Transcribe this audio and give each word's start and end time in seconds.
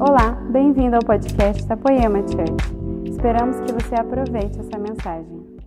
Olá, 0.00 0.30
bem-vindo 0.52 0.94
ao 0.94 1.02
podcast 1.02 1.66
da 1.66 1.76
Poema 1.76 2.20
Church. 2.20 3.10
Esperamos 3.10 3.56
que 3.62 3.72
você 3.72 3.96
aproveite 3.96 4.60
essa 4.60 4.78
mensagem. 4.78 5.58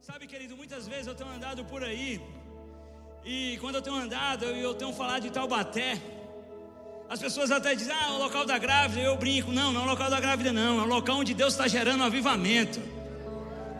Sabe, 0.00 0.26
querido, 0.26 0.56
muitas 0.56 0.88
vezes 0.88 1.06
eu 1.06 1.14
tenho 1.14 1.28
andado 1.28 1.66
por 1.66 1.84
aí 1.84 2.18
e 3.22 3.58
quando 3.60 3.74
eu 3.74 3.82
tenho 3.82 3.96
andado 3.96 4.46
e 4.46 4.62
eu 4.62 4.72
tenho 4.72 4.90
falado 4.94 5.24
de 5.24 5.30
Taubaté, 5.30 5.98
as 7.10 7.20
pessoas 7.20 7.50
até 7.50 7.74
dizem, 7.74 7.94
ah, 7.94 8.14
o 8.14 8.18
local 8.20 8.46
da 8.46 8.56
grávida, 8.56 9.02
eu 9.02 9.18
brinco, 9.18 9.52
não, 9.52 9.70
não 9.70 9.82
é 9.82 9.84
o 9.84 9.88
local 9.88 10.08
da 10.08 10.18
grávida, 10.18 10.50
não, 10.50 10.80
é 10.80 10.82
o 10.82 10.86
local 10.86 11.18
onde 11.18 11.34
Deus 11.34 11.52
está 11.52 11.68
gerando 11.68 12.04
avivamento. 12.04 12.80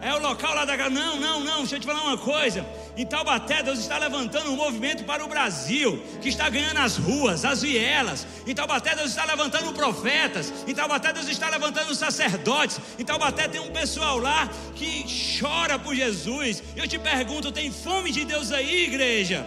É 0.00 0.12
o 0.12 0.20
local 0.20 0.54
lá 0.54 0.64
da. 0.64 0.90
Não, 0.90 1.18
não, 1.18 1.40
não, 1.40 1.58
deixa 1.58 1.76
eu 1.76 1.80
te 1.80 1.86
falar 1.86 2.02
uma 2.02 2.18
coisa. 2.18 2.66
Em 2.96 3.06
Taubaté, 3.06 3.62
Deus 3.62 3.78
está 3.78 3.96
levantando 3.98 4.50
um 4.50 4.56
movimento 4.56 5.04
para 5.04 5.24
o 5.24 5.28
Brasil, 5.28 6.02
que 6.20 6.28
está 6.28 6.48
ganhando 6.50 6.78
as 6.78 6.96
ruas, 6.96 7.44
as 7.44 7.62
vielas. 7.62 8.26
Em 8.46 8.54
Taubaté, 8.54 8.94
Deus 8.94 9.08
está 9.08 9.24
levantando 9.24 9.72
profetas. 9.72 10.52
Em 10.66 10.74
Taubaté, 10.74 11.12
Deus 11.12 11.28
está 11.28 11.48
levantando 11.48 11.94
sacerdotes. 11.94 12.78
Em 12.98 13.04
Taubaté, 13.04 13.48
tem 13.48 13.60
um 13.60 13.70
pessoal 13.70 14.18
lá 14.18 14.48
que 14.74 15.04
chora 15.40 15.78
por 15.78 15.94
Jesus. 15.94 16.62
Eu 16.76 16.86
te 16.86 16.98
pergunto: 16.98 17.50
tem 17.50 17.72
fome 17.72 18.12
de 18.12 18.24
Deus 18.24 18.52
aí, 18.52 18.84
igreja? 18.84 19.46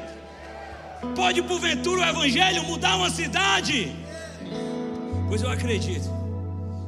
Pode 1.16 1.42
porventura 1.44 2.02
o 2.02 2.06
Evangelho 2.06 2.64
mudar 2.64 2.96
uma 2.96 3.10
cidade? 3.10 3.96
Pois 5.28 5.44
eu 5.44 5.50
acredito. 5.50 6.10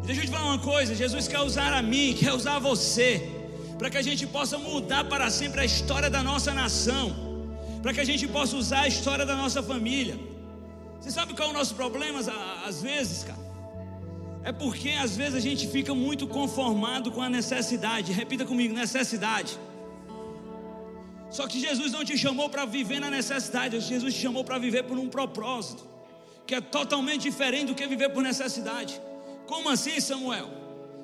Deixa 0.03 0.21
eu 0.21 0.25
te 0.25 0.31
falar 0.31 0.45
uma 0.45 0.59
coisa: 0.59 0.95
Jesus 0.95 1.27
quer 1.27 1.39
usar 1.41 1.73
a 1.73 1.81
mim, 1.81 2.16
quer 2.19 2.33
usar 2.33 2.57
você 2.57 3.41
para 3.81 3.90
que 3.90 3.98
a 3.98 4.08
gente 4.08 4.27
possa 4.27 4.59
mudar 4.59 5.03
para 5.05 5.27
sempre 5.31 5.59
a 5.62 5.66
história 5.66 6.08
da 6.08 6.22
nossa 6.22 6.53
nação, 6.53 7.05
para 7.81 7.91
que 7.91 7.99
a 7.99 8.03
gente 8.09 8.27
possa 8.27 8.55
usar 8.55 8.81
a 8.81 8.88
história 8.88 9.26
da 9.26 9.35
nossa 9.35 9.63
família. 9.63 10.20
Você 10.99 11.09
sabe 11.09 11.34
qual 11.34 11.48
é 11.48 11.52
o 11.52 11.55
nosso 11.55 11.73
problema 11.73 12.20
às 12.63 12.80
vezes, 12.80 13.23
cara? 13.23 13.44
É 14.44 14.52
porque 14.52 14.92
às 14.92 15.17
vezes 15.17 15.33
a 15.33 15.39
gente 15.39 15.67
fica 15.67 15.95
muito 15.95 16.28
conformado 16.28 17.11
com 17.11 17.23
a 17.23 17.30
necessidade. 17.38 18.11
Repita 18.11 18.45
comigo: 18.45 18.72
necessidade. 18.75 19.58
Só 21.31 21.48
que 21.48 21.59
Jesus 21.59 21.92
não 21.92 22.05
te 22.05 22.16
chamou 22.20 22.52
para 22.52 22.66
viver 22.66 23.00
na 23.00 23.09
necessidade, 23.09 23.80
Jesus 23.80 24.14
te 24.14 24.22
chamou 24.22 24.44
para 24.44 24.59
viver 24.59 24.83
por 24.83 25.00
um 25.00 25.09
propósito, 25.09 25.83
que 26.45 26.53
é 26.53 26.61
totalmente 26.61 27.23
diferente 27.23 27.70
do 27.70 27.75
que 27.80 27.88
viver 27.88 28.09
por 28.09 28.22
necessidade. 28.22 29.02
Como 29.48 29.70
assim, 29.70 30.00
Samuel? 30.00 30.52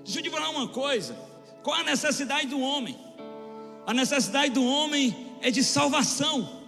Deixa 0.04 0.20
eu 0.20 0.24
te 0.24 0.30
falar 0.30 0.52
uma 0.52 0.68
coisa. 0.68 1.27
Qual 1.68 1.78
a 1.78 1.84
necessidade 1.84 2.48
do 2.48 2.62
homem? 2.62 2.98
A 3.86 3.94
necessidade 3.94 4.52
do 4.52 4.64
homem 4.64 5.36
é 5.42 5.52
de 5.52 5.62
salvação. 5.62 6.64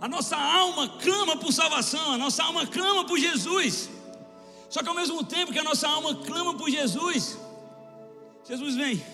A 0.00 0.08
nossa 0.08 0.34
alma 0.34 0.88
clama 0.98 1.36
por 1.36 1.52
salvação, 1.52 2.12
a 2.12 2.16
nossa 2.16 2.42
alma 2.42 2.66
clama 2.66 3.04
por 3.04 3.18
Jesus. 3.18 3.90
Só 4.70 4.82
que 4.82 4.88
ao 4.88 4.94
mesmo 4.94 5.22
tempo 5.22 5.52
que 5.52 5.58
a 5.58 5.62
nossa 5.62 5.86
alma 5.86 6.14
clama 6.24 6.54
por 6.54 6.70
Jesus, 6.70 7.38
Jesus 8.48 8.76
vem. 8.76 9.04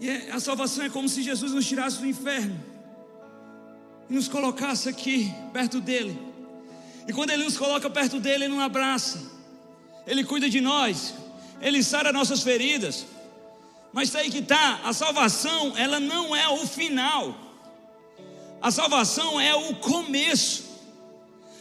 E 0.00 0.08
é, 0.08 0.30
a 0.30 0.40
salvação 0.40 0.86
é 0.86 0.88
como 0.88 1.06
se 1.06 1.22
Jesus 1.22 1.52
nos 1.52 1.68
tirasse 1.68 1.98
do 1.98 2.06
inferno 2.06 2.58
e 4.08 4.14
nos 4.14 4.26
colocasse 4.26 4.88
aqui 4.88 5.34
perto 5.52 5.82
dele. 5.82 6.18
E 7.06 7.12
quando 7.12 7.28
ele 7.28 7.44
nos 7.44 7.58
coloca 7.58 7.90
perto 7.90 8.18
dele, 8.18 8.44
ele 8.44 8.54
nos 8.54 8.62
abraça. 8.62 9.41
Ele 10.06 10.24
cuida 10.24 10.48
de 10.48 10.60
nós, 10.60 11.14
Ele 11.60 11.82
sara 11.82 12.12
nossas 12.12 12.42
feridas. 12.42 13.06
Mas 13.92 14.08
está 14.08 14.20
aí 14.20 14.30
que 14.30 14.38
está, 14.38 14.80
a 14.84 14.92
salvação, 14.92 15.74
ela 15.76 16.00
não 16.00 16.34
é 16.34 16.48
o 16.48 16.66
final. 16.66 17.36
A 18.60 18.70
salvação 18.70 19.40
é 19.40 19.54
o 19.54 19.74
começo. 19.76 20.64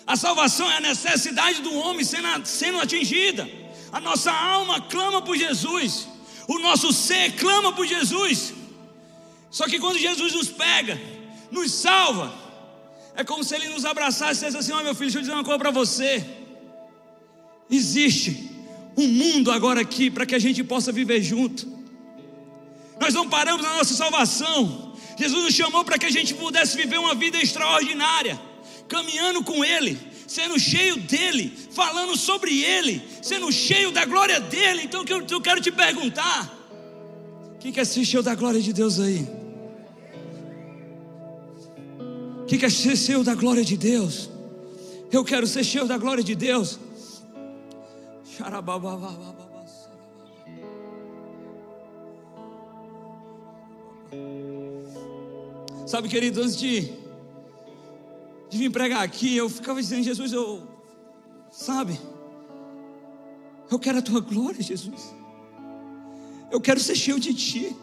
A 0.07 0.15
salvação 0.15 0.69
é 0.71 0.77
a 0.77 0.81
necessidade 0.81 1.61
do 1.61 1.73
homem 1.73 2.05
sendo, 2.05 2.45
sendo 2.45 2.79
atingida. 2.79 3.49
A 3.91 3.99
nossa 3.99 4.31
alma 4.31 4.79
clama 4.81 5.21
por 5.21 5.35
Jesus. 5.35 6.07
O 6.47 6.57
nosso 6.59 6.93
ser 6.93 7.33
clama 7.35 7.73
por 7.73 7.85
Jesus. 7.85 8.53
Só 9.49 9.67
que 9.67 9.79
quando 9.79 9.99
Jesus 9.99 10.33
nos 10.33 10.47
pega, 10.47 10.99
nos 11.51 11.73
salva, 11.73 12.33
é 13.15 13.23
como 13.23 13.43
se 13.43 13.55
ele 13.55 13.69
nos 13.69 13.83
abraçasse 13.83 14.31
e 14.31 14.45
dissesse 14.45 14.57
assim: 14.57 14.71
Ó 14.71 14.79
oh, 14.79 14.83
meu 14.83 14.95
filho, 14.95 15.07
deixa 15.11 15.17
eu 15.17 15.21
dizer 15.21 15.33
uma 15.33 15.43
coisa 15.43 15.59
para 15.59 15.71
você. 15.71 16.40
Existe 17.71 18.51
um 18.97 19.07
mundo 19.07 19.49
agora 19.49 19.79
aqui 19.79 20.11
para 20.11 20.25
que 20.25 20.35
a 20.35 20.39
gente 20.39 20.63
possa 20.63 20.91
viver 20.91 21.21
junto. 21.23 21.65
Nós 22.99 23.13
não 23.13 23.29
paramos 23.29 23.63
na 23.63 23.77
nossa 23.77 23.93
salvação. 23.93 24.93
Jesus 25.17 25.43
nos 25.43 25.53
chamou 25.53 25.83
para 25.85 25.97
que 25.97 26.05
a 26.05 26.11
gente 26.11 26.33
pudesse 26.33 26.75
viver 26.75 26.99
uma 26.99 27.15
vida 27.15 27.41
extraordinária, 27.41 28.39
caminhando 28.87 29.43
com 29.43 29.63
Ele, 29.63 29.97
sendo 30.27 30.59
cheio 30.59 30.97
dele, 30.97 31.53
falando 31.71 32.17
sobre 32.17 32.61
Ele, 32.61 33.01
sendo 33.21 33.51
cheio 33.51 33.91
da 33.91 34.03
glória 34.05 34.39
dele. 34.39 34.83
Então 34.83 35.03
eu, 35.07 35.25
eu 35.29 35.41
quero 35.41 35.61
te 35.61 35.71
perguntar: 35.71 36.53
quem 37.59 37.71
quer 37.71 37.85
ser 37.85 38.03
cheio 38.03 38.21
da 38.21 38.35
glória 38.35 38.61
de 38.61 38.73
Deus 38.73 38.99
aí? 38.99 39.27
Quem 42.47 42.59
quer 42.59 42.69
ser 42.69 42.97
cheio 42.97 43.23
da 43.23 43.33
glória 43.33 43.63
de 43.63 43.77
Deus? 43.77 44.29
Eu 45.11 45.23
quero 45.23 45.47
ser 45.47 45.63
cheio 45.63 45.85
da 45.85 45.97
glória 45.97 46.23
de 46.23 46.35
Deus. 46.35 46.79
Sabe, 55.85 56.07
querido, 56.07 56.41
antes 56.41 56.55
de, 56.57 56.93
de 58.49 58.57
vir 58.57 58.71
pregar 58.71 59.03
aqui, 59.03 59.35
eu 59.35 59.49
ficava 59.49 59.81
dizendo, 59.81 60.03
Jesus, 60.03 60.31
eu, 60.31 60.67
sabe, 61.51 61.99
eu 63.69 63.77
quero 63.77 63.99
a 63.99 64.01
tua 64.01 64.21
glória, 64.21 64.61
Jesus. 64.61 65.13
Eu 66.49 66.59
quero 66.61 66.79
ser 66.79 66.95
cheio 66.95 67.19
de 67.19 67.33
ti. 67.33 67.75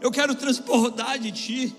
Eu 0.00 0.10
quero 0.10 0.34
transportar 0.34 1.18
de 1.18 1.30
ti. 1.30 1.76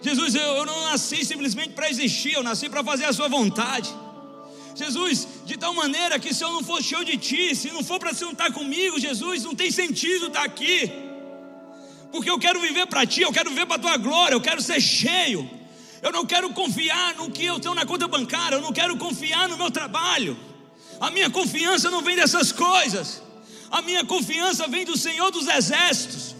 Jesus, 0.00 0.34
eu, 0.34 0.40
eu 0.40 0.66
não 0.66 0.82
nasci 0.82 1.24
simplesmente 1.24 1.74
para 1.74 1.90
existir, 1.90 2.32
eu 2.32 2.42
nasci 2.42 2.68
para 2.68 2.84
fazer 2.84 3.04
a 3.06 3.12
sua 3.12 3.28
vontade. 3.28 3.92
Jesus, 4.76 5.26
de 5.46 5.56
tal 5.56 5.72
maneira 5.72 6.18
que 6.18 6.34
se 6.34 6.44
eu 6.44 6.52
não 6.52 6.62
for 6.62 6.82
cheio 6.82 7.02
de 7.02 7.16
ti, 7.16 7.56
se 7.56 7.68
não 7.72 7.82
for 7.82 7.98
para 7.98 8.12
se 8.12 8.24
estar 8.26 8.52
comigo, 8.52 9.00
Jesus, 9.00 9.42
não 9.42 9.54
tem 9.54 9.70
sentido 9.70 10.26
estar 10.26 10.44
aqui. 10.44 10.92
Porque 12.12 12.30
eu 12.30 12.38
quero 12.38 12.60
viver 12.60 12.86
para 12.86 13.06
ti, 13.06 13.22
eu 13.22 13.32
quero 13.32 13.48
viver 13.48 13.64
para 13.64 13.76
a 13.76 13.78
tua 13.78 13.96
glória, 13.96 14.34
eu 14.34 14.40
quero 14.40 14.60
ser 14.60 14.80
cheio. 14.80 15.48
Eu 16.02 16.12
não 16.12 16.26
quero 16.26 16.50
confiar 16.50 17.14
no 17.14 17.30
que 17.30 17.46
eu 17.46 17.58
tenho 17.58 17.74
na 17.74 17.86
conta 17.86 18.06
bancária, 18.06 18.56
eu 18.56 18.60
não 18.60 18.72
quero 18.72 18.98
confiar 18.98 19.48
no 19.48 19.56
meu 19.56 19.70
trabalho. 19.70 20.36
A 21.00 21.10
minha 21.10 21.30
confiança 21.30 21.90
não 21.90 22.02
vem 22.02 22.14
dessas 22.14 22.52
coisas. 22.52 23.22
A 23.70 23.80
minha 23.80 24.04
confiança 24.04 24.68
vem 24.68 24.84
do 24.84 24.96
Senhor 24.96 25.30
dos 25.30 25.48
exércitos. 25.48 26.36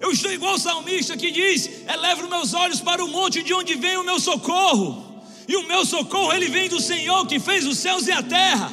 Eu 0.00 0.10
estou 0.10 0.32
igual 0.32 0.54
o 0.54 0.58
salmista 0.58 1.18
que 1.18 1.30
diz: 1.30 1.68
Eleva 1.86 2.22
os 2.22 2.28
meus 2.30 2.54
olhos 2.54 2.80
para 2.80 3.04
o 3.04 3.08
monte 3.08 3.42
de 3.42 3.52
onde 3.52 3.74
vem 3.74 3.98
o 3.98 4.04
meu 4.04 4.18
socorro 4.18 5.07
e 5.48 5.56
o 5.56 5.66
meu 5.66 5.84
socorro 5.86 6.30
ele 6.30 6.50
vem 6.50 6.68
do 6.68 6.78
Senhor 6.78 7.26
que 7.26 7.40
fez 7.40 7.66
os 7.66 7.78
céus 7.78 8.06
e 8.06 8.12
a 8.12 8.22
terra. 8.22 8.70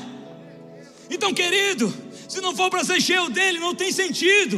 Então, 1.09 1.33
querido, 1.33 1.91
se 2.27 2.41
não 2.41 2.53
for 2.53 2.69
para 2.69 2.83
ser 2.83 3.01
cheio 3.01 3.29
dele, 3.29 3.59
não 3.59 3.73
tem 3.73 3.93
sentido. 3.93 4.57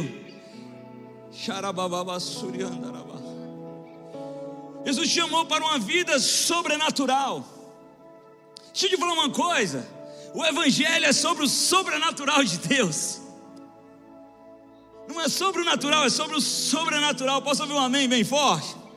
Jesus 4.84 5.08
chamou 5.08 5.46
para 5.46 5.64
uma 5.64 5.78
vida 5.78 6.18
sobrenatural. 6.18 7.46
Deixa 8.72 8.86
eu 8.86 8.90
te 8.90 8.96
falar 8.96 9.12
uma 9.12 9.30
coisa: 9.30 9.86
o 10.34 10.44
Evangelho 10.44 11.04
é 11.04 11.12
sobre 11.12 11.44
o 11.44 11.48
sobrenatural 11.48 12.42
de 12.42 12.58
Deus. 12.58 13.20
Não 15.06 15.20
é 15.20 15.28
sobre 15.28 15.62
o 15.62 15.64
natural, 15.64 16.04
é 16.04 16.10
sobre 16.10 16.36
o 16.36 16.40
sobrenatural. 16.40 17.40
Posso 17.42 17.62
ouvir 17.62 17.74
um 17.74 17.78
amém 17.78 18.08
bem 18.08 18.24
forte? 18.24 18.87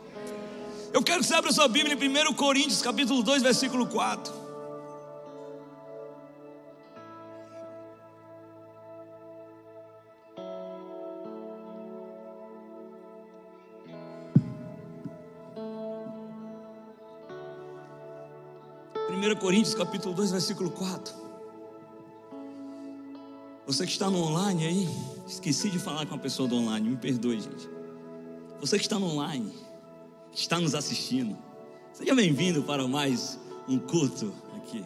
Eu 0.93 1.01
quero 1.01 1.21
que 1.21 1.25
você 1.25 1.33
abra 1.33 1.53
sua 1.53 1.69
Bíblia 1.69 1.95
em 1.95 2.27
1 2.29 2.33
Coríntios, 2.33 2.81
capítulo 2.81 3.23
2, 3.23 3.41
versículo 3.41 3.87
4. 3.87 4.33
Primeiro 19.07 19.37
Coríntios 19.37 19.73
capítulo 19.73 20.13
2, 20.13 20.31
versículo 20.31 20.71
4. 20.71 21.13
Você 23.65 23.85
que 23.85 23.91
está 23.93 24.09
no 24.09 24.21
online 24.21 24.65
aí, 24.65 24.89
esqueci 25.25 25.69
de 25.69 25.79
falar 25.79 26.05
com 26.05 26.15
a 26.15 26.17
pessoa 26.17 26.49
do 26.49 26.57
online, 26.57 26.89
me 26.89 26.97
perdoe, 26.97 27.39
gente. 27.39 27.69
Você 28.59 28.77
que 28.77 28.83
está 28.83 28.99
no 28.99 29.05
online, 29.05 29.53
está 30.33 30.59
nos 30.59 30.73
assistindo. 30.73 31.37
Seja 31.93 32.15
bem-vindo 32.15 32.63
para 32.63 32.87
mais 32.87 33.37
um 33.67 33.77
culto 33.77 34.33
aqui. 34.57 34.85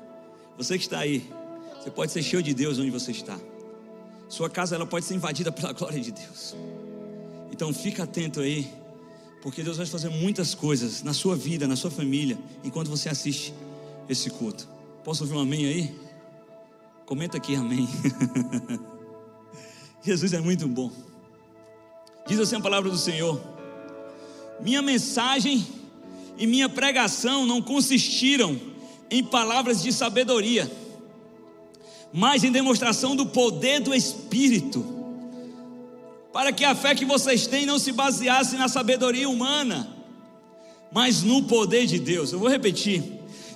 Você 0.58 0.78
que 0.78 0.84
está 0.84 1.00
aí, 1.00 1.30
você 1.80 1.92
pode 1.92 2.12
ser 2.12 2.24
cheio 2.24 2.42
de 2.42 2.54
Deus 2.54 2.80
onde 2.80 2.90
você 2.90 3.12
está. 3.12 3.40
Sua 4.28 4.50
casa 4.50 4.76
ela 4.76 4.88
pode 4.88 5.06
ser 5.06 5.14
invadida 5.14 5.52
pela 5.54 5.72
glória 5.72 6.00
de 6.00 6.12
Deus. 6.12 6.56
Então 7.52 7.74
fica 7.74 8.04
atento 8.04 8.42
aí, 8.42 8.70
Porque 9.42 9.62
Deus 9.62 9.78
vai 9.78 9.86
fazer 9.86 10.10
muitas 10.10 10.56
coisas 10.56 11.04
na 11.04 11.14
sua 11.14 11.36
vida, 11.36 11.68
na 11.68 11.76
sua 11.76 11.92
família, 11.92 12.38
enquanto 12.64 12.90
você 12.90 13.10
assiste 13.10 13.54
esse 14.10 14.32
culto. 14.32 14.68
Posso 15.04 15.24
ouvir 15.24 15.36
um 15.36 15.40
amém 15.40 15.68
aí? 15.68 15.96
Comenta 17.06 17.38
aqui, 17.38 17.56
amém. 17.56 17.88
Jesus 20.02 20.34
é 20.34 20.42
muito 20.42 20.68
bom. 20.68 20.92
Diz 22.28 22.40
assim 22.40 22.56
a 22.56 22.60
palavra 22.60 22.90
do 22.90 22.98
Senhor: 22.98 23.40
Minha 24.62 24.82
mensagem 24.82 25.66
e 26.38 26.48
minha 26.48 26.68
pregação 26.68 27.46
não 27.46 27.62
consistiram 27.62 28.60
em 29.10 29.24
palavras 29.24 29.82
de 29.82 29.92
sabedoria, 29.92 30.72
mas 32.12 32.44
em 32.44 32.52
demonstração 32.52 33.16
do 33.16 33.26
poder 33.26 33.80
do 33.80 33.94
Espírito, 33.94 34.86
para 36.34 36.52
que 36.52 36.66
a 36.66 36.76
fé 36.76 36.96
que 36.96 37.06
vocês 37.06 37.48
têm 37.48 37.66
não 37.66 37.80
se 37.80 37.92
baseasse 37.92 38.56
na 38.56 38.68
sabedoria 38.68 39.30
humana, 39.30 39.90
mas 40.92 41.24
no 41.24 41.44
poder 41.44 41.86
de 41.86 42.00
Deus. 42.00 42.32
Eu 42.32 42.40
vou 42.40 42.50
repetir: 42.50 43.04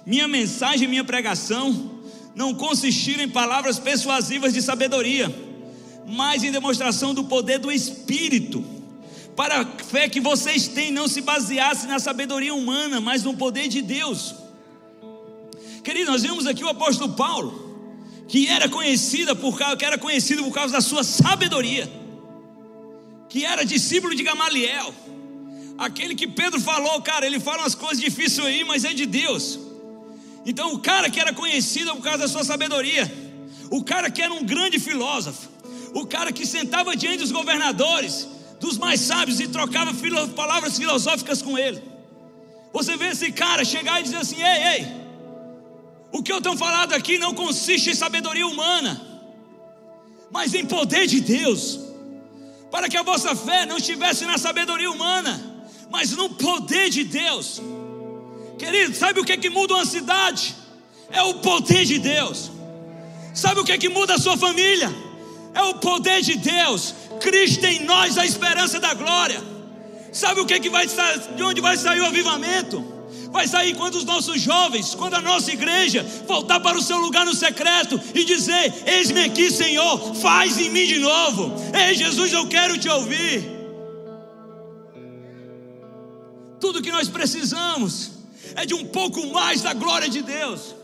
minha 0.06 0.28
mensagem 0.28 0.86
e 0.86 0.90
minha 0.90 1.04
pregação 1.04 2.00
não 2.36 2.54
consistiram 2.54 3.24
em 3.24 3.30
palavras 3.30 3.80
persuasivas 3.80 4.54
de 4.54 4.62
sabedoria, 4.62 5.34
mas 6.08 6.44
em 6.44 6.52
demonstração 6.52 7.14
do 7.14 7.24
poder 7.26 7.60
do 7.60 7.72
Espírito, 7.72 8.64
para 9.40 9.62
a 9.62 9.66
fé 9.66 10.10
que 10.10 10.20
vocês 10.20 10.68
têm 10.68 10.92
não 10.92 11.08
se 11.08 11.22
baseasse 11.22 11.88
na 11.88 11.98
sabedoria 11.98 12.54
humana, 12.54 13.00
mas 13.00 13.24
no 13.24 13.38
poder 13.38 13.70
de 13.70 13.82
Deus. 13.82 14.36
Querido, 15.82 16.12
nós 16.12 16.24
vimos 16.24 16.46
aqui 16.46 16.62
o 16.62 16.68
apóstolo 16.68 17.14
Paulo, 17.14 17.50
que 18.28 18.50
era 18.50 18.68
conhecido 18.68 19.34
por 19.38 19.58
causa, 19.58 19.78
que 19.78 19.86
era 19.86 19.98
conhecido 19.98 20.44
por 20.44 20.54
causa 20.54 20.74
da 20.74 20.82
sua 20.82 21.06
sabedoria, 21.06 21.90
que 23.30 23.46
era 23.46 23.64
discípulo 23.64 24.14
de 24.14 24.24
Gamaliel, 24.24 24.94
aquele 25.78 26.16
que 26.16 26.28
Pedro 26.28 26.60
falou, 26.60 27.02
cara, 27.02 27.26
ele 27.26 27.40
fala 27.40 27.60
umas 27.60 27.76
coisas 27.76 28.02
difíceis 28.02 28.46
aí, 28.46 28.66
mas 28.66 28.84
é 28.84 28.94
de 28.94 29.06
Deus. 29.06 29.58
Então, 30.46 30.74
o 30.74 30.80
cara 30.80 31.10
que 31.10 31.18
era 31.18 31.32
conhecido 31.32 31.96
por 31.96 32.04
causa 32.04 32.24
da 32.24 32.28
sua 32.28 32.44
sabedoria, 32.44 33.10
o 33.72 33.86
cara 33.86 34.12
que 34.12 34.22
era 34.22 34.34
um 34.34 34.44
grande 34.44 34.78
filósofo, 34.80 35.48
o 35.94 36.06
cara 36.06 36.30
que 36.34 36.46
sentava 36.46 36.94
diante 36.94 37.20
dos 37.20 37.32
governadores, 37.32 38.28
dos 38.60 38.78
mais 38.78 39.00
sábios 39.00 39.40
e 39.40 39.48
trocava 39.48 39.94
filo, 39.94 40.28
palavras 40.30 40.78
filosóficas 40.78 41.42
com 41.42 41.58
ele. 41.58 41.82
Você 42.74 42.98
vê 42.98 43.08
esse 43.08 43.32
cara 43.32 43.64
chegar 43.66 44.00
e 44.00 44.04
dizer 44.04 44.18
assim: 44.18 44.42
ei, 44.42 44.64
ei, 44.74 44.88
o 46.12 46.22
que 46.22 46.32
eu 46.32 46.42
tenho 46.42 46.58
falado 46.58 46.94
aqui 46.94 47.18
não 47.18 47.34
consiste 47.34 47.90
em 47.90 47.96
sabedoria 47.96 48.46
humana, 48.46 49.00
mas 50.32 50.54
em 50.54 50.66
poder 50.66 51.08
de 51.08 51.22
Deus, 51.22 51.80
para 52.72 52.90
que 52.90 52.98
a 52.98 53.04
vossa 53.04 53.36
fé 53.36 53.66
não 53.66 53.78
estivesse 53.78 54.26
na 54.26 54.38
sabedoria 54.38 54.92
humana, 54.92 55.66
mas 55.90 56.12
no 56.12 56.30
poder 56.30 56.90
de 56.90 57.04
Deus. 57.04 57.62
Querido, 58.58 58.96
sabe 58.96 59.20
o 59.20 59.26
que, 59.26 59.32
é 59.32 59.38
que 59.38 59.50
muda 59.50 59.76
uma 59.76 59.86
cidade? 59.86 60.56
É 61.12 61.24
o 61.24 61.36
poder 61.36 61.86
de 61.86 61.98
Deus. 61.98 62.52
Sabe 63.34 63.62
o 63.62 63.64
que, 63.64 63.72
é 63.72 63.78
que 63.78 63.90
muda 63.90 64.16
a 64.16 64.20
sua 64.20 64.38
família? 64.38 64.94
É 65.54 65.62
o 65.64 65.76
poder 65.76 66.22
de 66.22 66.36
Deus. 66.36 66.94
Cristo 67.20 67.66
em 67.66 67.84
nós, 67.86 68.18
a 68.18 68.26
esperança 68.26 68.80
da 68.80 68.94
glória. 68.94 69.42
Sabe 70.12 70.42
o 70.42 70.46
que, 70.46 70.54
é 70.54 70.60
que 70.60 70.70
vai 70.70 70.88
de 70.88 71.44
onde 71.44 71.62
vai 71.62 71.78
sair 71.78 72.02
o 72.02 72.06
avivamento? 72.06 73.00
Vai 73.32 73.48
sair 73.48 73.76
quando 73.76 73.96
os 73.96 74.04
nossos 74.04 74.42
jovens, 74.42 74.96
quando 74.96 75.14
a 75.14 75.22
nossa 75.22 75.52
igreja 75.52 76.04
voltar 76.28 76.60
para 76.60 76.78
o 76.78 76.82
seu 76.82 76.98
lugar 76.98 77.26
no 77.26 77.36
secreto 77.36 78.00
e 78.16 78.24
dizer: 78.24 78.74
Eis-me 78.88 79.24
aqui, 79.26 79.52
Senhor, 79.52 80.16
faz 80.16 80.58
em 80.58 80.70
mim 80.72 80.86
de 80.86 81.00
novo. 81.00 81.54
Ei, 81.74 81.94
Jesus, 81.96 82.34
eu 82.34 82.48
quero 82.48 82.78
te 82.78 82.90
ouvir. 82.90 83.60
Tudo 86.60 86.82
que 86.82 86.92
nós 86.92 87.08
precisamos 87.08 88.12
é 88.56 88.66
de 88.66 88.74
um 88.74 88.86
pouco 88.86 89.28
mais 89.28 89.62
da 89.62 89.74
glória 89.74 90.10
de 90.10 90.22
Deus, 90.22 90.76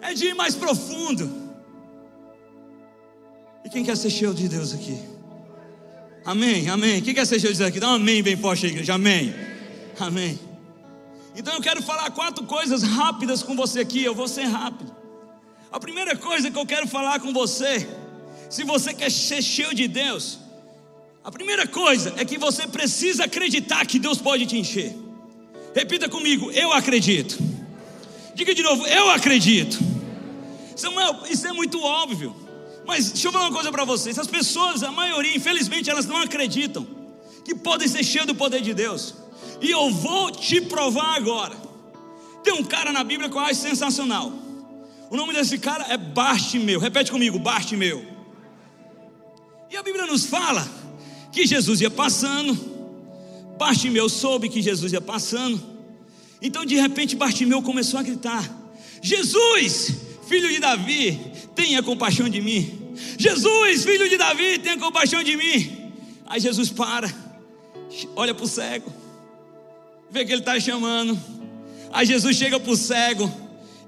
é 0.00 0.12
de 0.14 0.26
ir 0.26 0.34
mais 0.34 0.54
profundo. 0.54 1.32
E 3.64 3.70
quem 3.70 3.84
quer 3.84 3.96
ser 3.96 4.10
cheio 4.10 4.34
de 4.34 4.48
Deus 4.48 4.74
aqui? 4.74 5.13
Amém, 6.24 6.68
amém. 6.70 7.02
Quer 7.02 7.26
ser 7.26 7.38
cheio 7.38 7.52
de 7.52 7.58
Deus 7.58 7.68
aqui? 7.68 7.78
Dá 7.78 7.88
um 7.88 7.94
amém 7.94 8.22
bem 8.22 8.36
forte 8.36 8.66
igreja. 8.66 8.94
Amém, 8.94 9.34
amém. 10.00 10.38
Então 11.36 11.54
eu 11.54 11.60
quero 11.60 11.82
falar 11.82 12.10
quatro 12.12 12.44
coisas 12.44 12.82
rápidas 12.82 13.42
com 13.42 13.54
você 13.54 13.80
aqui. 13.80 14.02
Eu 14.02 14.14
vou 14.14 14.26
ser 14.26 14.44
rápido. 14.44 14.94
A 15.70 15.78
primeira 15.78 16.16
coisa 16.16 16.50
que 16.50 16.58
eu 16.58 16.64
quero 16.64 16.86
falar 16.86 17.20
com 17.20 17.32
você, 17.32 17.86
se 18.48 18.64
você 18.64 18.94
quer 18.94 19.10
ser 19.10 19.42
cheio 19.42 19.74
de 19.74 19.86
Deus, 19.86 20.38
a 21.22 21.30
primeira 21.30 21.66
coisa 21.66 22.14
é 22.16 22.24
que 22.24 22.38
você 22.38 22.66
precisa 22.66 23.24
acreditar 23.24 23.84
que 23.84 23.98
Deus 23.98 24.18
pode 24.18 24.46
te 24.46 24.56
encher. 24.56 24.96
Repita 25.74 26.08
comigo, 26.08 26.50
eu 26.52 26.72
acredito. 26.72 27.36
Diga 28.34 28.54
de 28.54 28.62
novo, 28.62 28.86
eu 28.86 29.10
acredito. 29.10 29.78
Samuel, 30.74 31.24
isso 31.28 31.46
é 31.46 31.52
muito 31.52 31.82
óbvio. 31.82 32.34
Mas 32.86 33.10
deixa 33.12 33.28
eu 33.28 33.32
falar 33.32 33.46
uma 33.46 33.54
coisa 33.54 33.70
para 33.70 33.84
vocês: 33.84 34.18
as 34.18 34.26
pessoas, 34.26 34.82
a 34.82 34.90
maioria, 34.90 35.34
infelizmente, 35.36 35.90
elas 35.90 36.06
não 36.06 36.16
acreditam 36.16 36.86
que 37.44 37.54
podem 37.54 37.86
ser 37.88 38.02
cheias 38.02 38.26
do 38.26 38.34
poder 38.34 38.60
de 38.60 38.72
Deus. 38.72 39.14
E 39.60 39.70
eu 39.70 39.90
vou 39.90 40.30
te 40.30 40.60
provar 40.60 41.16
agora. 41.16 41.56
Tem 42.42 42.52
um 42.52 42.64
cara 42.64 42.92
na 42.92 43.04
Bíblia 43.04 43.28
que 43.28 43.36
eu 43.36 43.40
acho 43.40 43.60
sensacional. 43.60 44.32
O 45.10 45.16
nome 45.16 45.32
desse 45.32 45.58
cara 45.58 45.86
é 45.88 45.96
Bartimeu. 45.96 46.80
Repete 46.80 47.10
comigo, 47.10 47.38
Bartimeu. 47.38 48.04
E 49.70 49.76
a 49.76 49.82
Bíblia 49.82 50.06
nos 50.06 50.26
fala 50.26 50.66
que 51.32 51.46
Jesus 51.46 51.80
ia 51.80 51.90
passando. 51.90 52.54
Bartimeu 53.58 54.08
soube 54.08 54.48
que 54.48 54.60
Jesus 54.60 54.92
ia 54.92 55.00
passando. 55.00 55.60
Então, 56.40 56.64
de 56.64 56.74
repente, 56.76 57.16
Bartimeu 57.16 57.62
começou 57.62 57.98
a 57.98 58.02
gritar: 58.02 58.44
Jesus, 59.02 59.94
filho 60.28 60.48
de 60.48 60.58
Davi, 60.58 61.32
tenha 61.54 61.82
compaixão 61.82 62.28
de 62.28 62.40
mim. 62.40 62.94
Jesus, 63.18 63.84
filho 63.84 64.08
de 64.08 64.16
Davi, 64.16 64.58
tenha 64.58 64.78
compaixão 64.78 65.22
de 65.22 65.36
mim. 65.36 65.92
Aí 66.26 66.40
Jesus 66.40 66.70
para, 66.70 67.12
olha 68.16 68.34
para 68.34 68.44
o 68.44 68.48
cego, 68.48 68.92
vê 70.10 70.24
que 70.24 70.32
ele 70.32 70.40
está 70.40 70.58
chamando. 70.58 71.18
Aí 71.92 72.06
Jesus 72.06 72.36
chega 72.36 72.58
para 72.58 72.72
o 72.72 72.76
cego 72.76 73.30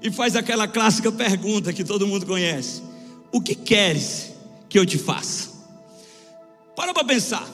e 0.01 0.11
faz 0.11 0.35
aquela 0.35 0.67
clássica 0.67 1.11
pergunta 1.11 1.73
que 1.73 1.83
todo 1.83 2.07
mundo 2.07 2.25
conhece: 2.25 2.81
O 3.31 3.41
que 3.41 3.55
queres 3.55 4.33
que 4.69 4.77
eu 4.77 4.85
te 4.85 4.97
faça? 4.97 5.49
Para 6.75 6.93
para 6.93 7.03
pensar. 7.03 7.47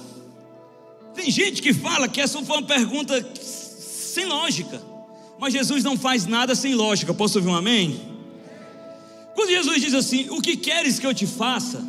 Tem 1.15 1.29
gente 1.29 1.61
que 1.61 1.73
fala 1.73 2.07
que 2.07 2.19
essa 2.19 2.41
foi 2.43 2.57
uma 2.57 2.67
pergunta 2.67 3.25
sem 3.39 4.25
lógica, 4.25 4.81
mas 5.39 5.53
Jesus 5.53 5.83
não 5.83 5.97
faz 5.97 6.25
nada 6.25 6.55
sem 6.55 6.73
lógica. 6.73 7.13
Posso 7.13 7.37
ouvir 7.37 7.49
um 7.49 7.55
amém? 7.55 8.12
Quando 9.35 9.49
Jesus 9.49 9.81
diz 9.81 9.93
assim: 9.93 10.29
O 10.29 10.41
que 10.41 10.55
queres 10.55 10.99
que 10.99 11.05
eu 11.05 11.13
te 11.13 11.25
faça? 11.25 11.83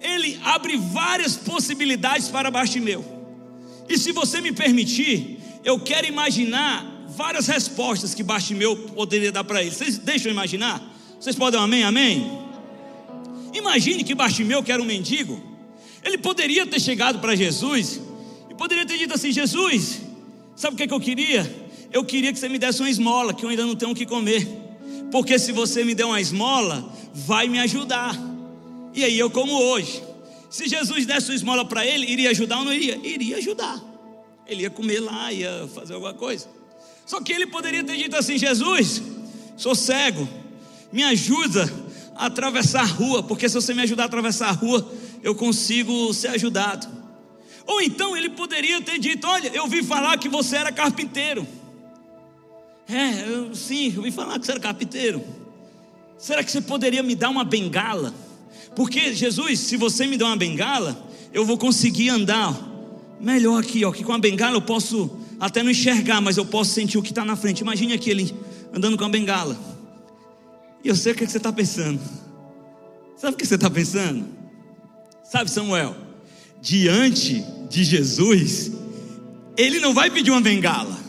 Ele 0.00 0.38
abre 0.44 0.76
várias 0.76 1.36
possibilidades 1.36 2.28
para 2.28 2.50
Bartimeu. 2.50 3.04
E 3.88 3.96
se 3.96 4.12
você 4.12 4.40
me 4.40 4.52
permitir, 4.52 5.38
eu 5.64 5.80
quero 5.80 6.06
imaginar 6.06 6.84
várias 7.08 7.46
respostas 7.46 8.14
que 8.14 8.22
Bartimeu 8.22 8.76
poderia 8.76 9.32
dar 9.32 9.44
para 9.44 9.62
ele. 9.62 9.70
Vocês 9.70 9.98
deixam 9.98 10.28
eu 10.28 10.32
imaginar? 10.32 10.82
Vocês 11.18 11.34
podem 11.34 11.58
amém? 11.58 11.82
Amém? 11.82 12.46
Imagine 13.54 14.04
que 14.04 14.14
Bartimeu, 14.14 14.62
que 14.62 14.70
era 14.70 14.82
um 14.82 14.84
mendigo, 14.84 15.40
ele 16.04 16.18
poderia 16.18 16.66
ter 16.66 16.80
chegado 16.80 17.20
para 17.20 17.34
Jesus 17.34 18.00
e 18.50 18.54
poderia 18.54 18.84
ter 18.84 18.98
dito 18.98 19.14
assim: 19.14 19.32
Jesus, 19.32 20.02
sabe 20.54 20.74
o 20.74 20.76
que, 20.76 20.82
é 20.82 20.86
que 20.86 20.94
eu 20.94 21.00
queria? 21.00 21.66
Eu 21.90 22.04
queria 22.04 22.32
que 22.32 22.38
você 22.38 22.48
me 22.48 22.58
desse 22.58 22.80
uma 22.80 22.90
esmola, 22.90 23.32
que 23.32 23.44
eu 23.44 23.48
ainda 23.48 23.64
não 23.64 23.74
tenho 23.74 23.92
o 23.92 23.94
que 23.94 24.04
comer 24.04 24.65
porque 25.10 25.38
se 25.38 25.52
você 25.52 25.84
me 25.84 25.94
der 25.94 26.04
uma 26.04 26.20
esmola, 26.20 26.84
vai 27.12 27.48
me 27.48 27.58
ajudar. 27.58 28.16
E 28.94 29.04
aí 29.04 29.18
eu 29.18 29.30
como 29.30 29.52
hoje. 29.52 30.02
Se 30.50 30.68
Jesus 30.68 31.04
desse 31.06 31.30
uma 31.30 31.34
esmola 31.34 31.64
para 31.64 31.84
ele, 31.86 32.06
iria 32.06 32.30
ajudar 32.30 32.58
ou 32.58 32.64
não 32.64 32.72
iria? 32.72 32.96
Iria 33.02 33.36
ajudar. 33.36 33.80
Ele 34.46 34.62
ia 34.62 34.70
comer 34.70 35.00
lá, 35.00 35.32
ia 35.32 35.68
fazer 35.74 35.94
alguma 35.94 36.14
coisa. 36.14 36.48
Só 37.04 37.20
que 37.20 37.32
ele 37.32 37.46
poderia 37.46 37.84
ter 37.84 37.96
dito 37.96 38.16
assim: 38.16 38.38
Jesus, 38.38 39.02
sou 39.56 39.74
cego, 39.74 40.28
me 40.92 41.02
ajuda 41.02 41.70
a 42.14 42.26
atravessar 42.26 42.82
a 42.82 42.86
rua, 42.86 43.22
porque 43.22 43.48
se 43.48 43.54
você 43.54 43.74
me 43.74 43.82
ajudar 43.82 44.04
a 44.04 44.06
atravessar 44.06 44.48
a 44.48 44.52
rua, 44.52 44.90
eu 45.22 45.34
consigo 45.34 46.12
ser 46.14 46.28
ajudado. 46.28 46.86
Ou 47.66 47.82
então 47.82 48.16
ele 48.16 48.30
poderia 48.30 48.80
ter 48.80 48.98
dito: 48.98 49.26
Olha, 49.26 49.48
eu 49.48 49.66
vi 49.66 49.82
falar 49.82 50.16
que 50.18 50.28
você 50.28 50.56
era 50.56 50.72
carpinteiro. 50.72 51.46
É, 52.88 53.28
eu, 53.28 53.54
sim, 53.54 53.90
eu 53.90 53.98
ouvi 53.98 54.10
falar 54.10 54.38
que 54.38 54.46
você 54.46 54.52
era 54.52 54.60
carpinteiro. 54.60 55.22
Será 56.18 56.42
que 56.42 56.50
você 56.50 56.60
poderia 56.60 57.02
me 57.02 57.14
dar 57.14 57.30
uma 57.30 57.44
bengala? 57.44 58.14
Porque, 58.74 59.14
Jesus, 59.14 59.58
se 59.60 59.76
você 59.76 60.06
me 60.06 60.16
der 60.16 60.24
uma 60.24 60.36
bengala, 60.36 60.96
eu 61.32 61.44
vou 61.44 61.58
conseguir 61.58 62.08
andar 62.08 62.54
melhor 63.20 63.62
aqui, 63.62 63.84
ó, 63.84 63.90
que 63.90 64.04
com 64.04 64.12
a 64.12 64.18
bengala 64.18 64.56
eu 64.56 64.62
posso 64.62 65.10
até 65.40 65.62
não 65.62 65.70
enxergar, 65.70 66.20
mas 66.20 66.36
eu 66.36 66.46
posso 66.46 66.72
sentir 66.72 66.98
o 66.98 67.02
que 67.02 67.10
está 67.10 67.24
na 67.24 67.36
frente. 67.36 67.60
Imagine 67.60 67.92
aquele 67.92 68.34
andando 68.72 68.96
com 68.96 69.04
a 69.04 69.08
bengala. 69.08 69.58
E 70.84 70.88
eu 70.88 70.94
sei 70.94 71.12
o 71.12 71.14
que, 71.14 71.24
é 71.24 71.26
que 71.26 71.32
você 71.32 71.38
está 71.38 71.52
pensando. 71.52 72.00
Sabe 73.16 73.34
o 73.34 73.36
que 73.36 73.46
você 73.46 73.54
está 73.54 73.68
pensando? 73.68 74.26
Sabe, 75.24 75.50
Samuel? 75.50 75.96
Diante 76.60 77.44
de 77.68 77.82
Jesus, 77.82 78.72
ele 79.56 79.80
não 79.80 79.92
vai 79.92 80.10
pedir 80.10 80.30
uma 80.30 80.40
bengala. 80.40 81.05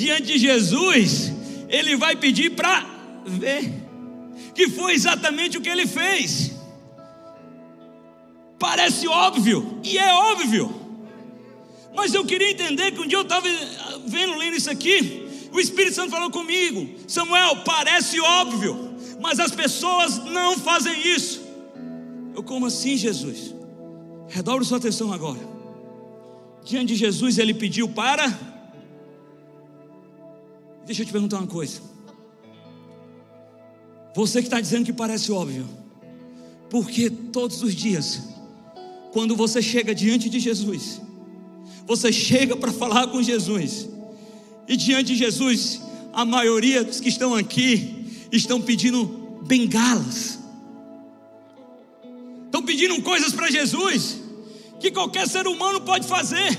Diante 0.00 0.28
de 0.28 0.38
Jesus, 0.38 1.30
ele 1.68 1.94
vai 1.94 2.16
pedir 2.16 2.52
para 2.52 2.86
ver. 3.26 3.70
Que 4.54 4.66
foi 4.70 4.94
exatamente 4.94 5.58
o 5.58 5.60
que 5.60 5.68
ele 5.68 5.86
fez. 5.86 6.52
Parece 8.58 9.06
óbvio, 9.06 9.78
e 9.84 9.98
é 9.98 10.10
óbvio. 10.14 10.74
Mas 11.94 12.14
eu 12.14 12.24
queria 12.24 12.50
entender 12.50 12.92
que 12.92 13.00
um 13.02 13.06
dia 13.06 13.18
eu 13.18 13.28
estava 13.28 13.46
vendo, 14.06 14.38
lendo 14.38 14.56
isso 14.56 14.70
aqui, 14.70 15.28
o 15.52 15.60
Espírito 15.60 15.96
Santo 15.96 16.12
falou 16.12 16.30
comigo: 16.30 16.88
Samuel, 17.06 17.56
parece 17.62 18.18
óbvio, 18.20 18.94
mas 19.20 19.38
as 19.38 19.50
pessoas 19.50 20.16
não 20.24 20.56
fazem 20.56 20.98
isso. 21.14 21.42
Eu, 22.34 22.42
como 22.42 22.64
assim, 22.64 22.96
Jesus? 22.96 23.54
Redobre 24.30 24.64
sua 24.64 24.78
atenção 24.78 25.12
agora. 25.12 25.46
Diante 26.64 26.86
de 26.86 26.96
Jesus, 26.96 27.36
ele 27.36 27.52
pediu 27.52 27.86
para. 27.86 28.49
Deixa 30.90 31.02
eu 31.02 31.06
te 31.06 31.12
perguntar 31.12 31.38
uma 31.38 31.46
coisa. 31.46 31.80
Você 34.12 34.40
que 34.40 34.48
está 34.48 34.60
dizendo 34.60 34.84
que 34.84 34.92
parece 34.92 35.30
óbvio, 35.30 35.64
porque 36.68 37.08
todos 37.08 37.62
os 37.62 37.76
dias, 37.76 38.22
quando 39.12 39.36
você 39.36 39.62
chega 39.62 39.94
diante 39.94 40.28
de 40.28 40.40
Jesus, 40.40 41.00
você 41.86 42.12
chega 42.12 42.56
para 42.56 42.72
falar 42.72 43.06
com 43.06 43.22
Jesus, 43.22 43.88
e 44.66 44.76
diante 44.76 45.12
de 45.12 45.14
Jesus, 45.14 45.80
a 46.12 46.24
maioria 46.24 46.82
dos 46.82 46.98
que 46.98 47.08
estão 47.08 47.36
aqui 47.36 48.26
estão 48.32 48.60
pedindo 48.60 49.38
bengalas, 49.46 50.40
estão 52.46 52.64
pedindo 52.64 53.00
coisas 53.00 53.32
para 53.32 53.48
Jesus 53.48 54.18
que 54.80 54.90
qualquer 54.90 55.28
ser 55.28 55.46
humano 55.46 55.82
pode 55.82 56.04
fazer. 56.08 56.58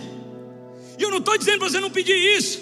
E 0.98 1.04
eu 1.04 1.12
não 1.12 1.18
estou 1.18 1.38
dizendo 1.38 1.60
para 1.60 1.70
você 1.70 1.82
não 1.82 1.92
pedir 1.92 2.16
isso. 2.38 2.62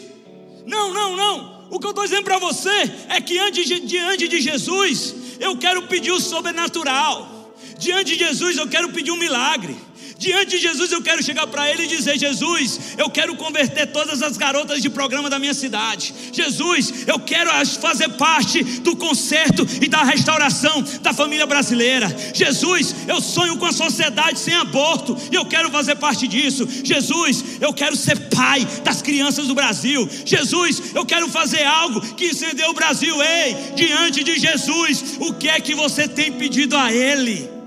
Não, 0.65 0.91
não, 0.91 1.15
não. 1.15 1.58
O 1.69 1.79
que 1.79 1.85
eu 1.85 1.91
estou 1.91 2.03
dizendo 2.03 2.23
para 2.23 2.39
você 2.39 2.69
é 3.09 3.21
que 3.21 3.51
de, 3.51 3.79
diante 3.81 4.27
de 4.27 4.41
Jesus, 4.41 5.15
eu 5.39 5.55
quero 5.57 5.83
pedir 5.83 6.11
o 6.11 6.19
sobrenatural. 6.19 7.53
Diante 7.77 8.17
de 8.17 8.25
Jesus, 8.25 8.57
eu 8.57 8.67
quero 8.67 8.89
pedir 8.89 9.11
um 9.11 9.17
milagre. 9.17 9.75
Diante 10.19 10.57
de 10.57 10.57
Jesus, 10.57 10.91
eu 10.91 11.01
quero 11.01 11.23
chegar 11.23 11.47
para 11.47 11.71
Ele 11.71 11.83
e 11.83 11.87
dizer: 11.87 12.19
Jesus, 12.19 12.77
eu 12.97 13.09
quero 13.09 13.37
converter 13.37 13.87
todas 13.87 14.21
as 14.21 14.35
garotas 14.35 14.81
de 14.81 14.89
programa 14.89 15.29
da 15.29 15.39
minha 15.39 15.53
cidade. 15.53 16.13
Jesus, 16.33 17.07
eu 17.07 17.17
quero 17.19 17.49
fazer 17.79 18.09
parte 18.09 18.61
do 18.81 18.97
conserto 18.97 19.65
e 19.81 19.87
da 19.87 20.03
restauração 20.03 20.83
da 21.01 21.13
família 21.13 21.45
brasileira. 21.45 22.13
Jesus, 22.33 22.93
eu 23.07 23.21
sonho 23.21 23.55
com 23.55 23.65
a 23.65 23.71
sociedade 23.71 24.37
sem 24.39 24.53
aborto 24.55 25.15
e 25.31 25.35
eu 25.35 25.45
quero 25.45 25.71
fazer 25.71 25.95
parte 25.95 26.27
disso. 26.27 26.67
Jesus, 26.83 27.45
eu 27.61 27.73
quero 27.73 27.95
ser 27.95 28.27
pai 28.27 28.67
das 28.83 29.01
crianças 29.01 29.47
do 29.47 29.55
Brasil. 29.55 30.07
Jesus, 30.25 30.93
eu 30.93 31.05
quero 31.05 31.29
fazer 31.29 31.63
algo 31.63 32.01
que 32.15 32.27
incendeu 32.27 32.71
o 32.71 32.73
Brasil. 32.73 33.15
Ei, 33.23 33.55
diante 33.73 34.21
de 34.21 34.37
Jesus, 34.37 35.15
o 35.17 35.33
que 35.33 35.47
é 35.47 35.61
que 35.61 35.73
você 35.73 36.09
tem 36.09 36.29
pedido 36.33 36.75
a 36.75 36.91
Ele? 36.91 37.58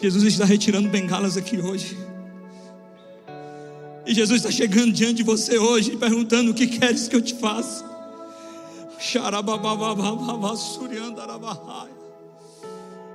Jesus 0.00 0.24
está 0.24 0.44
retirando 0.44 0.88
bengalas 0.88 1.36
aqui 1.36 1.58
hoje. 1.58 1.98
E 4.06 4.14
Jesus 4.14 4.40
está 4.40 4.50
chegando 4.50 4.92
diante 4.92 5.14
de 5.14 5.22
você 5.22 5.58
hoje, 5.58 5.96
perguntando: 5.96 6.52
O 6.52 6.54
que 6.54 6.66
queres 6.66 7.08
que 7.08 7.16
eu 7.16 7.20
te 7.20 7.34
faça? 7.34 7.84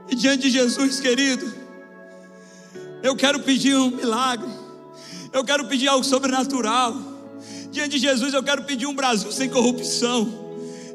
E 0.09 0.15
diante 0.15 0.43
de 0.43 0.49
Jesus, 0.51 0.99
querido, 0.99 1.51
eu 3.01 3.15
quero 3.15 3.39
pedir 3.39 3.75
um 3.75 3.89
milagre, 3.89 4.49
eu 5.31 5.43
quero 5.43 5.65
pedir 5.67 5.87
algo 5.87 6.03
sobrenatural. 6.03 6.95
Diante 7.71 7.91
de 7.91 7.99
Jesus, 7.99 8.33
eu 8.33 8.43
quero 8.43 8.63
pedir 8.65 8.85
um 8.85 8.93
Brasil 8.93 9.31
sem 9.31 9.49
corrupção. 9.49 10.41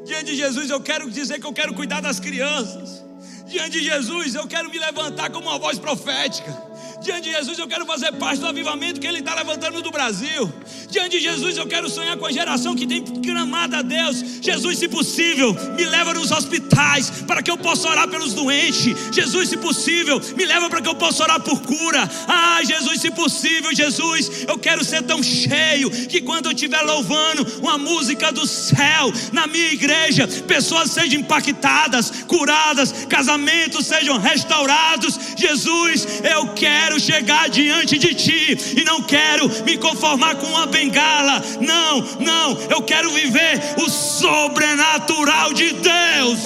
Diante 0.05 0.27
de 0.27 0.35
Jesus, 0.37 0.69
eu 0.69 0.79
quero 0.79 1.11
dizer 1.11 1.39
que 1.39 1.45
eu 1.45 1.53
quero 1.53 1.73
cuidar 1.73 1.99
das 1.99 2.19
crianças. 2.19 3.03
Diante 3.49 3.79
de 3.79 3.83
Jesus, 3.83 4.35
eu 4.35 4.47
quero 4.47 4.69
me 4.69 4.77
levantar 4.77 5.31
como 5.31 5.49
uma 5.49 5.57
voz 5.57 5.79
profética. 5.79 6.68
Diante 7.01 7.29
de 7.29 7.31
Jesus, 7.31 7.57
eu 7.57 7.67
quero 7.67 7.85
fazer 7.85 8.11
parte 8.13 8.39
do 8.39 8.47
avivamento 8.47 8.99
que 8.99 9.07
Ele 9.07 9.19
está 9.19 9.33
levantando 9.33 9.81
do 9.81 9.89
Brasil. 9.89 10.51
Diante 10.89 11.17
de 11.17 11.23
Jesus, 11.23 11.55
eu 11.55 11.65
quero 11.65 11.89
sonhar 11.89 12.17
com 12.17 12.25
a 12.25 12.31
geração 12.31 12.75
que 12.75 12.85
tem 12.85 13.01
clamado 13.03 13.75
a 13.77 13.81
Deus. 13.81 14.21
Jesus, 14.41 14.79
se 14.79 14.87
possível, 14.89 15.55
me 15.77 15.85
leva 15.85 16.13
nos 16.13 16.31
hospitais 16.31 17.09
para 17.25 17.41
que 17.41 17.49
eu 17.49 17.57
possa 17.57 17.87
orar 17.87 18.07
pelos 18.09 18.33
doentes. 18.33 18.95
Jesus, 19.13 19.49
se 19.49 19.57
possível, 19.57 20.19
me 20.35 20.45
leva 20.45 20.69
para 20.69 20.81
que 20.81 20.89
eu 20.89 20.95
possa 20.95 21.23
orar 21.23 21.39
por 21.39 21.61
cura. 21.61 22.09
Ah, 22.27 22.59
Jesus, 22.63 22.99
se 22.99 23.11
possível, 23.11 23.73
Jesus, 23.73 24.45
eu 24.47 24.57
quero 24.57 24.83
ser 24.83 25.03
tão 25.03 25.23
cheio 25.23 25.89
que 26.07 26.21
quando 26.21 26.47
eu 26.47 26.51
estiver 26.51 26.81
louvando 26.81 27.45
uma 27.61 27.77
música 27.77 28.31
do 28.31 28.45
céu 28.45 29.11
na 29.31 29.47
minha 29.47 29.71
igreja, 29.71 30.27
pessoas 30.47 30.91
sejam 30.91 31.21
impactadas, 31.21 32.25
curadas, 32.27 33.05
casamentos 33.05 33.85
sejam 33.85 34.17
restaurados. 34.17 35.17
Jesus, 35.37 36.21
eu 36.23 36.49
quero 36.49 36.88
quero 36.89 36.99
chegar 36.99 37.49
diante 37.49 37.99
de 37.99 38.15
ti 38.15 38.57
e 38.75 38.83
não 38.83 39.03
quero 39.03 39.47
me 39.63 39.77
conformar 39.77 40.35
com 40.35 40.47
uma 40.47 40.65
bengala. 40.65 41.39
Não, 41.61 42.01
não, 42.19 42.59
eu 42.63 42.81
quero 42.81 43.11
viver 43.11 43.59
o 43.77 43.87
sobrenatural 43.87 45.53
de 45.53 45.71
Deus. 45.73 46.39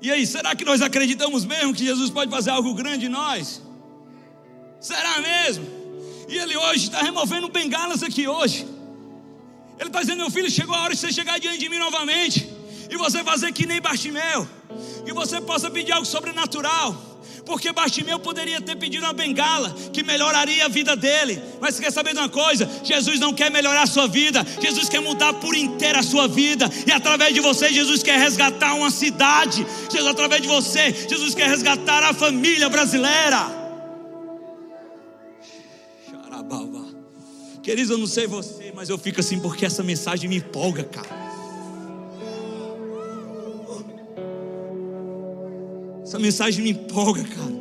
E 0.00 0.10
aí, 0.10 0.26
será 0.26 0.54
que 0.54 0.66
nós 0.66 0.82
acreditamos 0.82 1.46
mesmo 1.46 1.74
que 1.74 1.84
Jesus 1.84 2.10
pode 2.10 2.30
fazer 2.30 2.50
algo 2.50 2.74
grande 2.74 3.06
em 3.06 3.08
nós? 3.08 3.63
Será 4.84 5.18
mesmo? 5.18 5.66
E 6.28 6.36
ele 6.36 6.54
hoje 6.58 6.88
está 6.88 7.00
removendo 7.00 7.48
bengalas 7.48 8.02
aqui 8.02 8.28
hoje. 8.28 8.66
Ele 9.78 9.88
está 9.88 10.02
dizendo: 10.02 10.18
Meu 10.18 10.30
filho, 10.30 10.50
chegou 10.50 10.74
a 10.74 10.82
hora 10.82 10.94
de 10.94 11.00
você 11.00 11.10
chegar 11.10 11.40
diante 11.40 11.56
de 11.56 11.70
mim 11.70 11.78
novamente. 11.78 12.46
E 12.90 12.96
você 12.98 13.24
fazer 13.24 13.50
que 13.50 13.64
nem 13.64 13.80
Bartimeu. 13.80 14.46
Que 15.02 15.10
você 15.14 15.40
possa 15.40 15.70
pedir 15.70 15.92
algo 15.92 16.04
sobrenatural. 16.04 16.94
Porque 17.46 17.72
Bartimeu 17.72 18.18
poderia 18.18 18.60
ter 18.60 18.76
pedido 18.76 19.06
uma 19.06 19.14
bengala 19.14 19.74
que 19.90 20.02
melhoraria 20.02 20.66
a 20.66 20.68
vida 20.68 20.94
dele. 20.94 21.42
Mas 21.62 21.80
quer 21.80 21.90
saber 21.90 22.12
de 22.12 22.18
uma 22.18 22.28
coisa? 22.28 22.68
Jesus 22.84 23.18
não 23.18 23.32
quer 23.32 23.50
melhorar 23.50 23.84
a 23.84 23.86
sua 23.86 24.06
vida. 24.06 24.46
Jesus 24.60 24.90
quer 24.90 25.00
mudar 25.00 25.32
por 25.32 25.56
inteira 25.56 26.00
a 26.00 26.02
sua 26.02 26.28
vida. 26.28 26.70
E 26.86 26.92
através 26.92 27.32
de 27.32 27.40
você, 27.40 27.72
Jesus 27.72 28.02
quer 28.02 28.18
resgatar 28.18 28.74
uma 28.74 28.90
cidade. 28.90 29.66
Jesus, 29.90 30.06
através 30.06 30.42
de 30.42 30.48
você, 30.48 30.92
Jesus 31.08 31.34
quer 31.34 31.48
resgatar 31.48 32.02
a 32.02 32.12
família 32.12 32.68
brasileira. 32.68 33.63
Queridos, 37.64 37.90
eu 37.90 37.96
não 37.96 38.06
sei 38.06 38.26
você, 38.26 38.70
mas 38.76 38.90
eu 38.90 38.98
fico 38.98 39.20
assim 39.20 39.40
porque 39.40 39.64
essa 39.64 39.82
mensagem 39.82 40.28
me 40.28 40.36
empolga, 40.36 40.84
cara. 40.84 41.08
Essa 46.02 46.18
mensagem 46.18 46.62
me 46.62 46.72
empolga, 46.72 47.24
cara. 47.24 47.54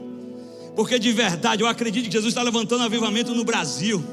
Porque 0.75 0.99
de 0.99 1.09
verdade 1.13 1.63
eu 1.63 1.67
acredito 1.67 2.07
que 2.07 2.11
Jesus 2.11 2.31
está 2.31 2.43
levantando 2.43 2.83
avivamento 2.83 3.33
no 3.33 3.45
Brasil. 3.45 4.03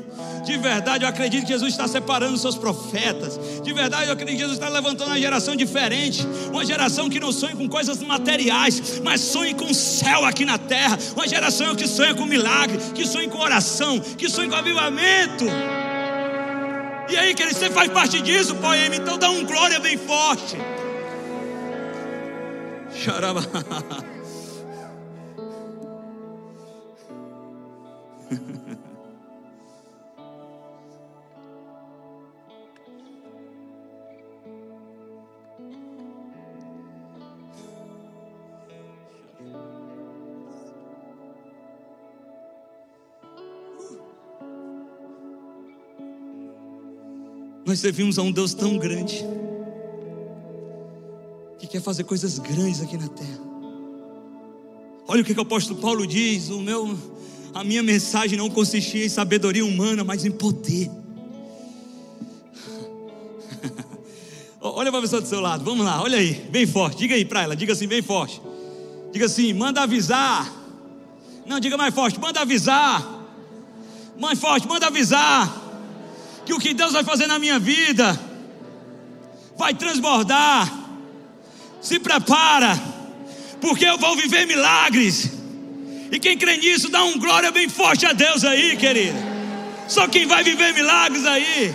De 0.44 0.56
verdade, 0.56 1.04
eu 1.04 1.08
acredito 1.08 1.42
que 1.42 1.52
Jesus 1.52 1.72
está 1.72 1.86
separando 1.86 2.38
seus 2.38 2.56
profetas. 2.56 3.38
De 3.62 3.72
verdade, 3.72 4.06
eu 4.06 4.12
acredito 4.12 4.36
que 4.36 4.42
Jesus 4.42 4.58
está 4.58 4.68
levantando 4.68 5.08
uma 5.08 5.18
geração 5.18 5.54
diferente. 5.54 6.26
Uma 6.50 6.64
geração 6.64 7.10
que 7.10 7.20
não 7.20 7.32
sonha 7.32 7.54
com 7.54 7.68
coisas 7.68 8.00
materiais, 8.02 9.00
mas 9.04 9.20
sonha 9.20 9.54
com 9.54 9.66
o 9.66 9.74
céu 9.74 10.24
aqui 10.24 10.44
na 10.44 10.56
terra. 10.56 10.98
Uma 11.14 11.28
geração 11.28 11.74
que 11.74 11.86
sonha 11.86 12.14
com 12.14 12.24
milagre, 12.24 12.78
que 12.94 13.06
sonha 13.06 13.28
com 13.28 13.38
oração, 13.38 14.00
que 14.00 14.28
sonha 14.28 14.48
com 14.48 14.56
avivamento. 14.56 15.44
E 17.10 17.16
aí, 17.16 17.34
querido, 17.34 17.58
você 17.58 17.68
faz 17.68 17.90
parte 17.90 18.22
disso, 18.22 18.54
poema, 18.54 18.94
então 18.94 19.18
dá 19.18 19.28
um 19.30 19.44
glória 19.44 19.80
bem 19.80 19.98
forte. 19.98 20.56
Chorava. 22.94 23.40
Nós 47.70 47.78
servimos 47.78 48.18
a 48.18 48.22
um 48.22 48.32
Deus 48.32 48.52
tão 48.52 48.76
grande 48.76 49.24
que 51.56 51.68
quer 51.68 51.80
fazer 51.80 52.02
coisas 52.02 52.36
grandes 52.40 52.82
aqui 52.82 52.96
na 52.96 53.06
terra. 53.06 53.38
Olha 55.06 55.22
o 55.22 55.24
que, 55.24 55.32
que 55.32 55.38
o 55.38 55.44
apóstolo 55.44 55.80
Paulo 55.80 56.04
diz: 56.04 56.48
o 56.48 56.58
meu, 56.58 56.98
a 57.54 57.62
minha 57.62 57.80
mensagem 57.80 58.36
não 58.36 58.50
consistia 58.50 59.06
em 59.06 59.08
sabedoria 59.08 59.64
humana, 59.64 60.02
mas 60.02 60.24
em 60.24 60.32
poder. 60.32 60.90
olha 64.60 64.90
para 64.90 64.98
a 64.98 65.02
pessoa 65.02 65.22
do 65.22 65.28
seu 65.28 65.38
lado, 65.38 65.62
vamos 65.64 65.86
lá, 65.86 66.02
olha 66.02 66.18
aí, 66.18 66.32
bem 66.50 66.66
forte, 66.66 66.98
diga 66.98 67.14
aí 67.14 67.24
para 67.24 67.42
ela, 67.42 67.54
diga 67.54 67.72
assim, 67.72 67.86
bem 67.86 68.02
forte. 68.02 68.42
Diga 69.12 69.26
assim, 69.26 69.52
manda 69.52 69.80
avisar. 69.80 70.52
Não, 71.46 71.60
diga 71.60 71.76
mais 71.76 71.94
forte, 71.94 72.18
manda 72.18 72.40
avisar. 72.40 73.28
Mais 74.18 74.40
forte, 74.40 74.66
manda 74.66 74.88
avisar 74.88 75.59
que 76.44 76.52
o 76.52 76.58
que 76.58 76.74
Deus 76.74 76.92
vai 76.92 77.04
fazer 77.04 77.26
na 77.26 77.38
minha 77.38 77.58
vida 77.58 78.18
vai 79.56 79.74
transbordar. 79.74 80.72
Se 81.80 81.98
prepara, 81.98 82.78
porque 83.60 83.84
eu 83.84 83.98
vou 83.98 84.16
viver 84.16 84.46
milagres. 84.46 85.30
E 86.10 86.18
quem 86.18 86.36
crê 86.36 86.56
nisso, 86.56 86.88
dá 86.88 87.04
um 87.04 87.18
glória 87.18 87.50
bem 87.50 87.68
forte 87.68 88.04
a 88.04 88.12
Deus 88.12 88.44
aí, 88.44 88.76
querido. 88.76 89.16
Só 89.86 90.08
quem 90.08 90.26
vai 90.26 90.42
viver 90.42 90.74
milagres 90.74 91.24
aí. 91.26 91.74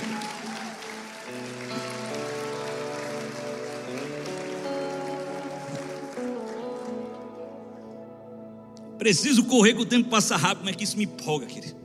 Preciso 8.98 9.44
correr 9.44 9.74
que 9.74 9.82
o 9.82 9.86
tempo 9.86 10.10
passa 10.10 10.36
rápido, 10.36 10.66
mas 10.66 10.76
que 10.76 10.84
isso 10.84 10.98
me 10.98 11.04
empolga, 11.04 11.46
querido. 11.46 11.76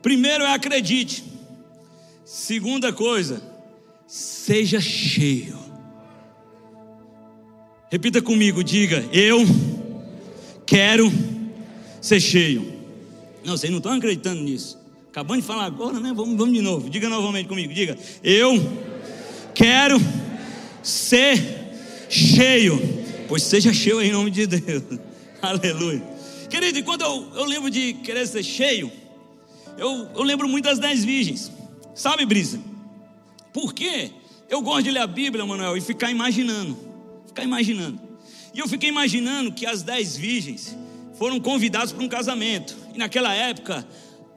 Primeiro 0.00 0.44
é 0.44 0.54
acredite. 0.54 1.35
Segunda 2.26 2.92
coisa, 2.92 3.40
seja 4.04 4.80
cheio. 4.80 5.56
Repita 7.88 8.20
comigo, 8.20 8.64
diga: 8.64 9.08
Eu 9.12 9.44
quero 10.66 11.08
ser 12.00 12.18
cheio. 12.18 12.82
Não, 13.44 13.56
vocês 13.56 13.70
não 13.70 13.78
estão 13.78 13.92
acreditando 13.92 14.42
nisso. 14.42 14.76
Acabando 15.08 15.40
de 15.40 15.46
falar 15.46 15.66
agora, 15.66 16.00
né? 16.00 16.12
Vamos, 16.12 16.36
vamos 16.36 16.52
de 16.52 16.60
novo. 16.60 16.90
Diga 16.90 17.08
novamente 17.08 17.46
comigo. 17.46 17.72
Diga: 17.72 17.96
Eu 18.24 18.54
quero 19.54 19.96
ser 20.82 21.38
cheio. 22.08 22.76
Pois 23.28 23.44
seja 23.44 23.72
cheio 23.72 24.02
em 24.02 24.10
nome 24.10 24.32
de 24.32 24.48
Deus. 24.48 24.82
Aleluia. 25.40 26.02
Querido, 26.50 26.76
e 26.76 26.82
quando 26.82 27.02
eu, 27.02 27.28
eu 27.36 27.44
lembro 27.44 27.70
de 27.70 27.92
querer 27.92 28.26
ser 28.26 28.42
cheio, 28.42 28.90
eu, 29.78 30.08
eu 30.12 30.22
lembro 30.24 30.48
muito 30.48 30.64
das 30.64 30.80
dez 30.80 31.04
virgens. 31.04 31.52
Sabe, 31.96 32.26
Brisa? 32.26 32.60
Por 33.54 33.72
quê? 33.72 34.10
Eu 34.50 34.60
gosto 34.60 34.82
de 34.82 34.90
ler 34.90 35.00
a 35.00 35.06
Bíblia, 35.06 35.46
Manuel, 35.46 35.78
e 35.78 35.80
ficar 35.80 36.10
imaginando. 36.10 36.76
Ficar 37.26 37.42
imaginando. 37.42 37.98
E 38.52 38.58
eu 38.58 38.68
fiquei 38.68 38.90
imaginando 38.90 39.50
que 39.50 39.64
as 39.64 39.82
dez 39.82 40.14
virgens 40.14 40.76
foram 41.18 41.40
convidadas 41.40 41.92
para 41.92 42.04
um 42.04 42.08
casamento. 42.08 42.76
E 42.94 42.98
naquela 42.98 43.32
época, 43.32 43.86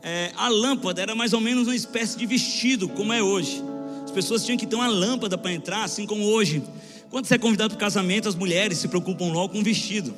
é, 0.01 0.31
a 0.37 0.47
lâmpada 0.47 1.01
era 1.01 1.13
mais 1.13 1.33
ou 1.33 1.41
menos 1.41 1.67
uma 1.67 1.75
espécie 1.75 2.17
de 2.17 2.25
vestido, 2.25 2.87
como 2.87 3.11
é 3.11 3.21
hoje. 3.21 3.61
As 4.05 4.11
pessoas 4.11 4.45
tinham 4.45 4.57
que 4.57 4.65
ter 4.65 4.77
uma 4.77 4.87
lâmpada 4.87 5.37
para 5.37 5.51
entrar, 5.51 5.83
assim 5.83 6.05
como 6.05 6.23
hoje. 6.23 6.63
Quando 7.09 7.25
você 7.25 7.35
é 7.35 7.37
convidado 7.37 7.71
para 7.71 7.77
o 7.77 7.79
casamento, 7.79 8.29
as 8.29 8.35
mulheres 8.35 8.77
se 8.77 8.87
preocupam 8.87 9.33
logo 9.33 9.51
com 9.51 9.59
o 9.59 9.63
vestido. 9.63 10.15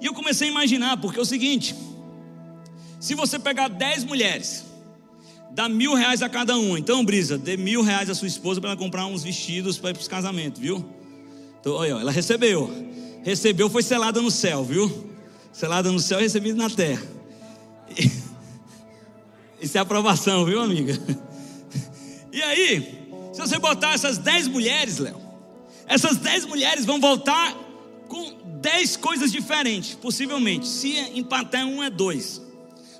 E 0.00 0.06
eu 0.06 0.14
comecei 0.14 0.46
a 0.46 0.50
imaginar, 0.52 0.96
porque 0.98 1.18
é 1.18 1.22
o 1.22 1.26
seguinte: 1.26 1.74
se 3.00 3.16
você 3.16 3.36
pegar 3.36 3.66
dez 3.66 4.04
mulheres 4.04 4.67
dá 5.50 5.68
mil 5.68 5.94
reais 5.94 6.22
a 6.22 6.28
cada 6.28 6.56
um. 6.56 6.76
Então, 6.76 7.04
Brisa, 7.04 7.36
dê 7.36 7.56
mil 7.56 7.82
reais 7.82 8.08
à 8.08 8.14
sua 8.14 8.28
esposa 8.28 8.60
para 8.60 8.70
ela 8.70 8.78
comprar 8.78 9.06
uns 9.06 9.22
vestidos 9.22 9.78
para 9.78 9.90
ir 9.90 9.94
para 9.94 10.00
os 10.00 10.08
casamentos, 10.08 10.60
viu? 10.60 10.84
Então, 11.60 11.74
olha, 11.74 11.92
ela 11.92 12.10
recebeu. 12.10 12.70
Recebeu, 13.22 13.68
foi 13.68 13.82
selada 13.82 14.22
no 14.22 14.30
céu, 14.30 14.64
viu? 14.64 15.10
Selada 15.52 15.90
no 15.90 15.98
céu 15.98 16.18
e 16.20 16.22
recebida 16.22 16.56
na 16.56 16.70
terra. 16.70 17.02
Isso 19.60 19.76
é 19.76 19.80
aprovação, 19.80 20.44
viu, 20.44 20.60
amiga? 20.60 20.98
E 22.30 22.42
aí, 22.42 23.08
se 23.32 23.40
você 23.40 23.58
botar 23.58 23.94
essas 23.94 24.18
dez 24.18 24.46
mulheres, 24.46 24.98
Léo, 24.98 25.20
essas 25.88 26.18
dez 26.18 26.44
mulheres 26.44 26.84
vão 26.84 27.00
voltar 27.00 27.56
com 28.06 28.32
dez 28.60 28.96
coisas 28.96 29.32
diferentes, 29.32 29.94
possivelmente. 29.94 30.68
Se 30.68 30.98
empatar 31.18 31.66
um 31.66 31.82
é 31.82 31.90
dois. 31.90 32.40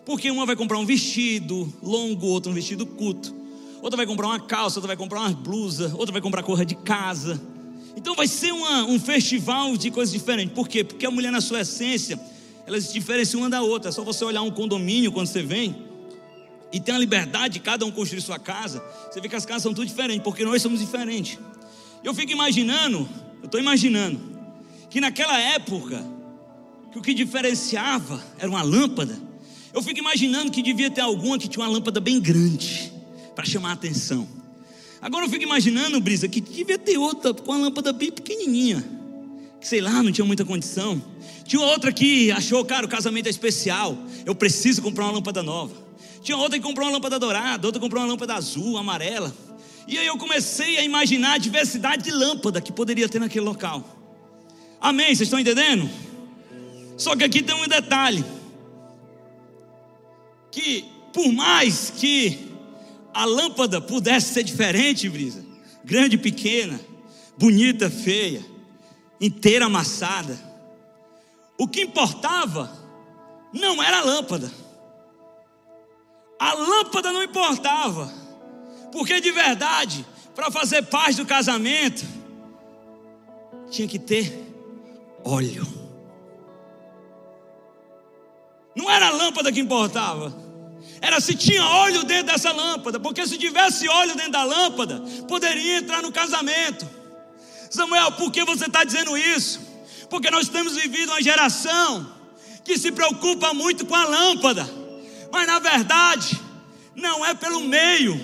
Porque 0.08 0.30
uma 0.30 0.46
vai 0.46 0.56
comprar 0.56 0.78
um 0.78 0.86
vestido 0.86 1.70
longo, 1.82 2.28
outra 2.28 2.50
um 2.50 2.54
vestido 2.54 2.86
curto. 2.86 3.34
Outra 3.82 3.94
vai 3.94 4.06
comprar 4.06 4.28
uma 4.28 4.40
calça, 4.40 4.78
outra 4.78 4.86
vai 4.86 4.96
comprar 4.96 5.20
uma 5.20 5.28
blusa, 5.34 5.94
outra 5.98 6.14
vai 6.14 6.22
comprar 6.22 6.42
cor 6.42 6.64
de 6.64 6.74
casa. 6.76 7.38
Então 7.94 8.14
vai 8.14 8.26
ser 8.26 8.50
uma, 8.50 8.84
um 8.84 8.98
festival 8.98 9.76
de 9.76 9.90
coisas 9.90 10.10
diferentes. 10.10 10.54
Por 10.54 10.66
quê? 10.66 10.82
Porque 10.82 11.04
a 11.04 11.10
mulher, 11.10 11.30
na 11.30 11.42
sua 11.42 11.60
essência, 11.60 12.18
elas 12.66 12.84
se 12.84 12.94
diferenciam 12.94 13.42
uma 13.42 13.50
da 13.50 13.60
outra. 13.60 13.90
É 13.90 13.92
só 13.92 14.02
você 14.02 14.24
olhar 14.24 14.40
um 14.40 14.50
condomínio 14.50 15.12
quando 15.12 15.26
você 15.26 15.42
vem 15.42 15.76
e 16.72 16.80
tem 16.80 16.94
a 16.94 16.98
liberdade 16.98 17.54
de 17.54 17.60
cada 17.60 17.84
um 17.84 17.90
construir 17.90 18.22
sua 18.22 18.38
casa. 18.38 18.82
Você 19.10 19.20
vê 19.20 19.28
que 19.28 19.36
as 19.36 19.44
casas 19.44 19.62
são 19.62 19.74
tudo 19.74 19.86
diferentes, 19.86 20.24
porque 20.24 20.42
nós 20.42 20.62
somos 20.62 20.80
diferentes. 20.80 21.38
Eu 22.02 22.14
fico 22.14 22.32
imaginando, 22.32 23.06
eu 23.40 23.44
estou 23.44 23.60
imaginando, 23.60 24.18
que 24.88 25.02
naquela 25.02 25.38
época, 25.38 26.02
que 26.92 26.98
o 26.98 27.02
que 27.02 27.12
diferenciava 27.12 28.24
era 28.38 28.48
uma 28.48 28.62
lâmpada 28.62 29.27
eu 29.72 29.82
fico 29.82 29.98
imaginando 29.98 30.50
que 30.50 30.62
devia 30.62 30.90
ter 30.90 31.00
alguma 31.00 31.38
que 31.38 31.48
tinha 31.48 31.64
uma 31.64 31.70
lâmpada 31.70 32.00
bem 32.00 32.20
grande 32.20 32.92
para 33.34 33.44
chamar 33.44 33.70
a 33.70 33.72
atenção. 33.72 34.26
Agora 35.00 35.26
eu 35.26 35.30
fico 35.30 35.44
imaginando, 35.44 36.00
Brisa, 36.00 36.26
que 36.28 36.40
devia 36.40 36.78
ter 36.78 36.98
outra 36.98 37.32
com 37.32 37.52
uma 37.52 37.66
lâmpada 37.66 37.92
bem 37.92 38.10
pequenininha, 38.10 38.84
que 39.60 39.68
sei 39.68 39.80
lá, 39.80 40.02
não 40.02 40.10
tinha 40.10 40.24
muita 40.24 40.44
condição. 40.44 41.02
Tinha 41.44 41.62
outra 41.62 41.92
que 41.92 42.30
achou, 42.32 42.64
cara, 42.64 42.84
o 42.84 42.88
casamento 42.88 43.26
é 43.26 43.30
especial, 43.30 43.96
eu 44.26 44.34
preciso 44.34 44.82
comprar 44.82 45.04
uma 45.04 45.12
lâmpada 45.12 45.42
nova. 45.42 45.74
Tinha 46.22 46.36
outra 46.36 46.58
que 46.58 46.64
comprou 46.64 46.86
uma 46.86 46.94
lâmpada 46.94 47.18
dourada, 47.18 47.66
outra 47.66 47.80
comprou 47.80 48.02
uma 48.02 48.08
lâmpada 48.08 48.34
azul, 48.34 48.76
amarela. 48.76 49.34
E 49.86 49.96
aí 49.96 50.06
eu 50.06 50.18
comecei 50.18 50.78
a 50.78 50.84
imaginar 50.84 51.34
a 51.34 51.38
diversidade 51.38 52.02
de 52.02 52.10
lâmpada 52.10 52.60
que 52.60 52.72
poderia 52.72 53.08
ter 53.08 53.20
naquele 53.20 53.44
local. 53.44 53.82
Amém? 54.80 55.06
Vocês 55.06 55.22
estão 55.22 55.38
entendendo? 55.38 55.88
Só 56.96 57.14
que 57.14 57.24
aqui 57.24 57.42
tem 57.42 57.54
um 57.54 57.66
detalhe 57.66 58.24
que 60.50 60.84
por 61.12 61.32
mais 61.32 61.90
que 61.90 62.52
a 63.12 63.24
lâmpada 63.24 63.80
pudesse 63.80 64.34
ser 64.34 64.42
diferente, 64.42 65.08
Brisa, 65.08 65.44
grande, 65.84 66.16
pequena, 66.18 66.78
bonita, 67.36 67.90
feia, 67.90 68.44
inteira 69.20 69.66
amassada, 69.66 70.38
o 71.58 71.66
que 71.66 71.82
importava 71.82 72.70
não 73.52 73.82
era 73.82 73.98
a 73.98 74.04
lâmpada. 74.04 74.52
A 76.38 76.54
lâmpada 76.54 77.12
não 77.12 77.22
importava, 77.22 78.12
porque 78.92 79.20
de 79.20 79.32
verdade, 79.32 80.06
para 80.34 80.50
fazer 80.50 80.82
parte 80.82 81.16
do 81.16 81.26
casamento, 81.26 82.06
tinha 83.70 83.88
que 83.88 83.98
ter 83.98 84.46
óleo. 85.24 85.87
Lâmpada 89.38 89.52
que 89.52 89.60
importava. 89.60 90.34
Era 91.00 91.20
se 91.20 91.34
tinha 91.34 91.64
óleo 91.64 92.02
dentro 92.02 92.32
dessa 92.32 92.52
lâmpada, 92.52 92.98
porque 92.98 93.26
se 93.26 93.38
tivesse 93.38 93.88
óleo 93.88 94.16
dentro 94.16 94.32
da 94.32 94.42
lâmpada, 94.42 95.00
poderia 95.28 95.78
entrar 95.78 96.02
no 96.02 96.10
casamento. 96.10 96.86
Samuel, 97.70 98.12
por 98.12 98.32
que 98.32 98.44
você 98.44 98.66
está 98.66 98.82
dizendo 98.82 99.16
isso? 99.16 99.60
Porque 100.10 100.30
nós 100.30 100.48
temos 100.48 100.74
vivido 100.74 101.10
uma 101.10 101.22
geração 101.22 102.14
que 102.64 102.76
se 102.76 102.90
preocupa 102.90 103.54
muito 103.54 103.86
com 103.86 103.94
a 103.94 104.04
lâmpada, 104.04 104.68
mas 105.30 105.46
na 105.46 105.58
verdade, 105.58 106.38
não 106.96 107.24
é 107.24 107.34
pelo 107.34 107.60
meio, 107.60 108.14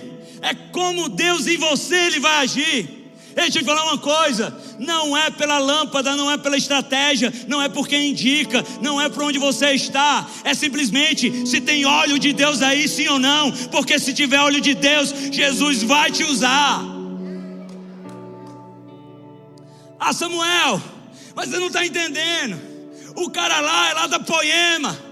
é 0.42 0.52
como 0.72 1.08
Deus 1.08 1.46
em 1.46 1.56
você 1.56 1.94
ele 1.94 2.20
vai 2.20 2.44
agir. 2.44 3.03
Deixa 3.34 3.58
eu 3.58 3.62
te 3.62 3.64
falar 3.64 3.84
uma 3.84 3.98
coisa: 3.98 4.56
não 4.78 5.16
é 5.16 5.30
pela 5.30 5.58
lâmpada, 5.58 6.16
não 6.16 6.30
é 6.30 6.36
pela 6.36 6.56
estratégia, 6.56 7.32
não 7.48 7.60
é 7.60 7.68
por 7.68 7.88
quem 7.88 8.10
indica, 8.10 8.64
não 8.80 9.00
é 9.00 9.08
por 9.08 9.24
onde 9.24 9.38
você 9.38 9.72
está, 9.72 10.26
é 10.44 10.54
simplesmente 10.54 11.46
se 11.46 11.60
tem 11.60 11.84
óleo 11.84 12.18
de 12.18 12.32
Deus 12.32 12.62
aí, 12.62 12.88
sim 12.88 13.08
ou 13.08 13.18
não, 13.18 13.50
porque 13.70 13.98
se 13.98 14.14
tiver 14.14 14.38
óleo 14.38 14.60
de 14.60 14.74
Deus, 14.74 15.12
Jesus 15.32 15.82
vai 15.82 16.10
te 16.10 16.22
usar. 16.24 16.82
Ah, 19.98 20.12
Samuel, 20.12 20.82
mas 21.34 21.48
você 21.48 21.58
não 21.58 21.68
está 21.68 21.84
entendendo. 21.84 22.60
O 23.16 23.30
cara 23.30 23.60
lá 23.60 23.90
é 23.90 23.94
lá 23.94 24.06
da 24.06 24.20
Poema. 24.20 25.03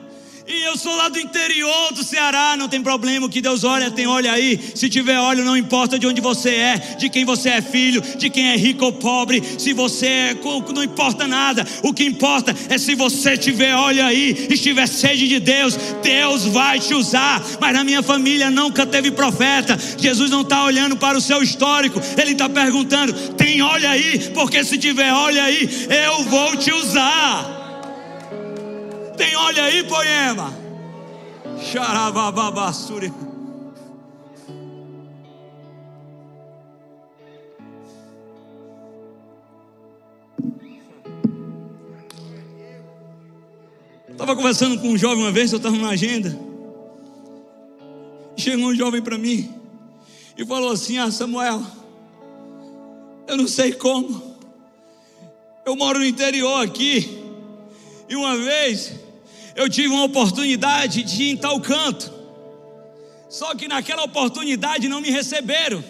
E 0.47 0.65
eu 0.65 0.77
sou 0.77 0.95
lá 0.97 1.09
do 1.09 1.21
interior 1.21 1.93
do 1.93 2.03
Ceará, 2.03 2.57
não 2.57 2.69
tem 2.69 2.83
problema, 2.83 3.27
o 3.27 3.29
que 3.29 3.41
Deus 3.41 3.63
olha, 3.63 3.91
tem 3.91 4.07
olho 4.07 4.31
aí. 4.31 4.59
Se 4.75 4.89
tiver 4.89 5.19
óleo, 5.19 5.45
não 5.45 5.57
importa 5.57 5.99
de 5.99 6.07
onde 6.07 6.21
você 6.21 6.51
é, 6.51 6.79
de 6.99 7.09
quem 7.09 7.25
você 7.25 7.51
é 7.51 7.63
filho, 7.63 8.03
de 8.19 8.29
quem 8.29 8.49
é 8.51 8.57
rico 8.57 8.85
ou 8.85 8.93
pobre, 8.93 9.43
se 9.57 9.73
você 9.73 10.07
é, 10.07 10.37
não 10.75 10.83
importa 10.83 11.29
nada. 11.29 11.65
O 11.83 11.95
que 11.95 12.05
importa 12.05 12.55
é 12.69 12.77
se 12.77 12.95
você 12.95 13.37
tiver 13.37 13.75
óleo 13.75 14.05
aí, 14.05 14.49
estiver 14.51 14.87
sede 14.89 15.29
de 15.29 15.39
Deus, 15.39 15.77
Deus 16.03 16.45
vai 16.47 16.81
te 16.81 16.93
usar. 16.93 17.41
Mas 17.61 17.73
na 17.73 17.85
minha 17.85 18.03
família 18.03 18.51
nunca 18.51 18.85
teve 18.85 19.13
profeta. 19.13 19.79
Jesus 19.97 20.31
não 20.31 20.41
está 20.41 20.65
olhando 20.65 20.97
para 20.97 21.17
o 21.17 21.21
seu 21.21 21.41
histórico, 21.43 22.01
ele 22.21 22.33
está 22.33 22.49
perguntando: 22.49 23.13
tem 23.37 23.63
óleo 23.63 23.89
aí? 23.89 24.31
Porque 24.35 24.65
se 24.65 24.77
tiver 24.77 25.13
óleo 25.13 25.41
aí, 25.41 25.87
eu 25.89 26.25
vou 26.25 26.57
te 26.57 26.73
usar. 26.73 27.62
Tem 29.17 29.37
olha 29.37 29.65
aí, 29.65 29.85
poema. 29.85 30.53
Xaravababassuri. 31.61 33.13
Estava 44.11 44.37
conversando 44.37 44.79
com 44.81 44.89
um 44.89 44.97
jovem 44.97 45.25
uma 45.25 45.33
vez, 45.33 45.53
eu 45.53 45.57
estava 45.57 45.77
na 45.77 45.91
agenda. 45.91 46.39
Chegou 48.37 48.67
um 48.67 48.75
jovem 48.75 49.03
para 49.03 49.19
mim 49.19 49.53
e 50.37 50.47
falou 50.47 50.71
assim: 50.71 50.97
Ah, 50.99 51.11
Samuel, 51.11 51.63
eu 53.27 53.37
não 53.37 53.49
sei 53.49 53.73
como. 53.73 54.37
Eu 55.65 55.77
moro 55.77 55.99
no 55.99 56.05
interior 56.05 56.65
aqui. 56.65 57.22
E 58.13 58.15
uma 58.15 58.37
vez 58.37 58.93
eu 59.57 59.71
tive 59.71 59.89
uma 59.89 60.05
oportunidade 60.05 61.03
de 61.03 61.23
ir 61.23 61.31
em 61.31 61.37
tal 61.37 61.59
canto. 61.63 62.13
Só 63.31 63.55
que 63.55 63.67
naquela 63.67 64.05
oportunidade 64.05 64.87
não 64.87 65.01
me 65.01 65.11
receberam. 65.11 65.83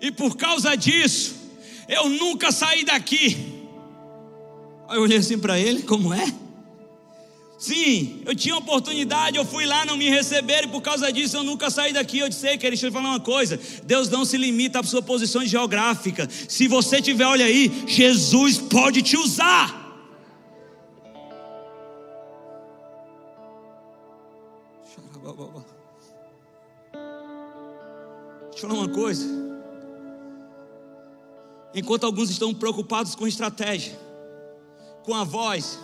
E 0.00 0.10
por 0.10 0.36
causa 0.36 0.76
disso, 0.76 1.36
eu 1.88 2.08
nunca 2.08 2.50
saí 2.50 2.84
daqui. 2.84 3.36
Aí 4.88 4.96
eu 4.96 5.02
olhei 5.02 5.18
assim 5.18 5.38
para 5.38 5.60
ele, 5.60 5.84
como 5.84 6.12
é? 6.12 6.26
Sim, 7.56 8.20
eu 8.26 8.34
tinha 8.34 8.56
oportunidade, 8.56 9.36
eu 9.36 9.44
fui 9.44 9.64
lá, 9.64 9.86
não 9.86 9.96
me 9.96 10.10
receberam, 10.10 10.66
e 10.66 10.72
por 10.72 10.82
causa 10.82 11.12
disso 11.12 11.36
eu 11.36 11.44
nunca 11.44 11.70
saí 11.70 11.92
daqui. 11.92 12.18
Eu 12.18 12.28
disse, 12.28 12.48
querido, 12.48 12.70
deixa 12.70 12.88
eu 12.88 12.92
falar 12.92 13.10
uma 13.10 13.20
coisa: 13.20 13.60
Deus 13.84 14.08
não 14.08 14.24
se 14.24 14.36
limita 14.36 14.80
à 14.80 14.82
sua 14.82 15.02
posição 15.02 15.46
geográfica. 15.46 16.28
Se 16.48 16.66
você 16.66 17.00
tiver, 17.00 17.26
olha 17.26 17.44
aí, 17.44 17.70
Jesus 17.86 18.58
pode 18.58 19.02
te 19.02 19.16
usar. 19.16 19.81
Deixa 28.62 28.66
eu 28.66 28.78
falar 28.78 28.86
uma 28.86 28.88
coisa. 28.88 29.26
Enquanto 31.74 32.04
alguns 32.04 32.30
estão 32.30 32.54
preocupados 32.54 33.16
com 33.16 33.26
estratégia, 33.26 33.98
com 35.02 35.14
a 35.14 35.24
voz, 35.24 35.80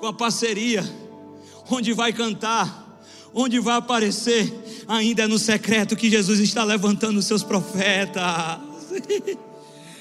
com 0.00 0.08
a 0.08 0.12
parceria, 0.12 0.82
onde 1.70 1.92
vai 1.92 2.12
cantar, 2.12 3.00
onde 3.32 3.60
vai 3.60 3.76
aparecer, 3.76 4.52
ainda 4.88 5.22
é 5.22 5.26
no 5.28 5.38
secreto 5.38 5.94
que 5.94 6.10
Jesus 6.10 6.40
está 6.40 6.64
levantando 6.64 7.18
os 7.18 7.26
seus 7.26 7.44
profetas. 7.44 8.24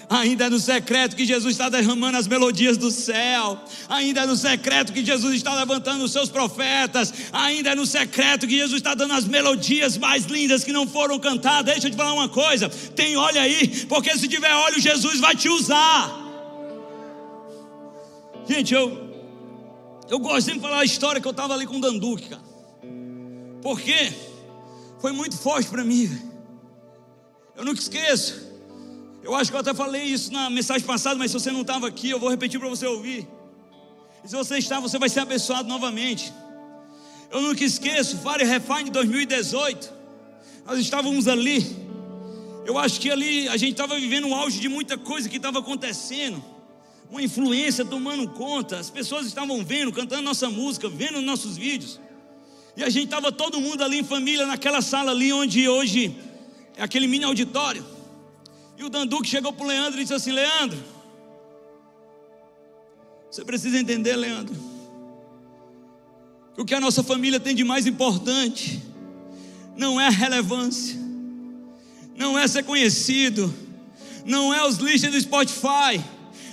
Ainda 0.10 0.45
é 0.45 0.50
no 0.50 0.60
secreto 0.60 1.15
que 1.15 1.24
Jesus 1.24 1.54
está 1.54 1.69
derramando 1.69 2.17
as 2.17 2.28
melodias 2.28 2.78
do 2.78 2.89
céu. 2.89 3.60
Ainda 3.88 4.22
é 4.22 4.26
no 4.26 4.36
secreto 4.36 4.91
que 4.91 5.06
Jesus 5.06 5.36
está 5.36 5.54
levantando 5.54 6.04
os 6.04 6.12
seus 6.12 6.30
profetas. 6.30 7.13
Ainda 7.32 7.69
é 7.69 7.76
no 7.76 7.86
secreto 7.86 8.48
que 8.48 8.58
Jesus 8.58 8.78
está 8.78 8.95
dando 8.95 9.13
as 9.13 9.26
melodias 9.26 9.98
mais 10.00 10.26
lindas 10.26 10.63
que 10.63 10.74
não 10.74 10.88
foram 10.88 11.19
cantadas. 11.19 11.74
Deixa 11.74 11.88
eu 11.88 11.91
te 11.91 11.98
falar 11.98 12.13
uma 12.13 12.28
coisa: 12.28 12.69
tem 12.69 13.15
olho 13.15 13.39
aí, 13.39 13.86
porque 13.86 14.17
se 14.17 14.28
tiver 14.28 14.52
olho, 14.52 14.82
Jesus 14.82 15.19
vai 15.19 15.36
te 15.36 15.48
usar. 15.48 16.12
Gente, 18.48 18.74
eu 18.74 19.08
eu 20.10 20.17
gosto 20.17 20.52
de 20.52 20.60
falar 20.60 20.80
a 20.80 20.86
história 20.86 21.22
que 21.22 21.28
eu 21.28 21.32
estava 21.32 21.54
ali 21.54 21.67
com 21.67 21.78
o 21.78 21.82
Danduque, 21.82 22.30
cara. 22.30 22.41
Porque 23.62 24.12
foi 25.00 25.12
muito 25.12 25.38
forte 25.38 25.69
para 25.69 25.84
mim. 25.84 26.10
Eu 27.56 27.63
nunca 27.63 27.80
esqueço. 27.80 28.48
Eu 29.21 29.36
acho 29.36 29.51
que 29.51 29.55
eu 29.55 29.60
até 29.60 29.73
falei 29.73 30.03
isso 30.03 30.32
na 30.32 30.49
mensagem 30.49 30.86
passada, 30.86 31.17
mas 31.17 31.32
se 31.32 31.39
você 31.39 31.51
não 31.51 31.62
estava 31.62 31.88
aqui, 31.88 32.10
eu 32.10 32.19
vou 32.19 32.29
repetir 32.29 32.60
para 32.60 32.69
você 32.69 32.86
ouvir. 32.86 33.27
E 34.23 34.27
se 34.27 34.36
você 34.36 34.58
está, 34.58 34.79
você 34.79 34.97
vai 34.97 35.10
ser 35.10 35.21
abençoado 35.21 35.67
novamente. 35.67 36.34
Eu 37.32 37.41
nunca 37.41 37.63
esqueço, 37.63 38.17
Fire 38.17 38.43
Refine 38.43 38.89
2018. 38.89 39.93
Nós 40.65 40.79
estávamos 40.79 41.27
ali. 41.27 41.65
Eu 42.65 42.77
acho 42.77 42.99
que 42.99 43.10
ali 43.10 43.47
a 43.49 43.58
gente 43.58 43.71
estava 43.71 43.95
vivendo 43.95 44.27
um 44.27 44.36
auge 44.36 44.60
de 44.60 44.69
muita 44.69 44.97
coisa 44.97 45.27
que 45.27 45.38
estava 45.38 45.60
acontecendo. 45.60 46.43
Uma 47.10 47.21
influência 47.21 47.84
tomando 47.84 48.27
conta. 48.29 48.79
As 48.79 48.89
pessoas 48.89 49.25
estavam 49.25 49.63
vendo, 49.63 49.91
cantando 49.91 50.21
nossa 50.21 50.49
música, 50.49 50.88
vendo 50.88 51.21
nossos 51.21 51.58
vídeos. 51.58 51.99
E 52.77 52.84
a 52.84 52.89
gente 52.89 53.05
estava 53.05 53.32
todo 53.32 53.60
mundo 53.60 53.84
ali 53.84 53.99
em 53.99 54.03
família, 54.03 54.45
naquela 54.45 54.82
sala 54.82 55.12
ali 55.12 55.34
onde 55.34 55.67
hoje 55.67 56.15
é 56.77 56.84
aquele 56.84 57.08
mini 57.08 57.25
auditório. 57.25 57.84
E 58.79 58.83
o 58.85 58.89
Danduque 58.89 59.27
chegou 59.27 59.51
para 59.51 59.65
o 59.65 59.67
Leandro 59.67 59.99
e 59.99 60.03
disse 60.03 60.13
assim: 60.13 60.31
Leandro, 60.31 60.81
você 63.29 63.43
precisa 63.43 63.77
entender, 63.77 64.15
Leandro, 64.15 64.55
que 66.55 66.61
o 66.61 66.65
que 66.65 66.73
a 66.73 66.79
nossa 66.79 67.03
família 67.03 67.41
tem 67.41 67.53
de 67.53 67.65
mais 67.65 67.85
importante 67.85 68.81
não 69.75 69.99
é 69.99 70.07
a 70.07 70.09
relevância, 70.09 70.97
não 72.15 72.39
é 72.39 72.47
ser 72.47 72.63
conhecido, 72.63 73.53
não 74.25 74.53
é 74.53 74.65
os 74.65 74.77
listas 74.77 75.11
do 75.11 75.19
Spotify, 75.19 76.01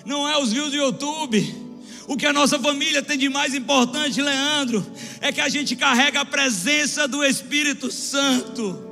não 0.04 0.28
é 0.28 0.36
os 0.36 0.52
views 0.52 0.70
do 0.72 0.76
YouTube. 0.76 1.64
O 2.08 2.16
que 2.16 2.26
a 2.26 2.32
nossa 2.32 2.58
família 2.58 3.02
tem 3.02 3.18
de 3.18 3.28
mais 3.28 3.54
importante, 3.54 4.20
Leandro, 4.20 4.84
é 5.20 5.30
que 5.30 5.40
a 5.40 5.48
gente 5.48 5.76
carrega 5.76 6.20
a 6.22 6.24
presença 6.24 7.06
do 7.06 7.24
Espírito 7.24 7.90
Santo. 7.90 8.84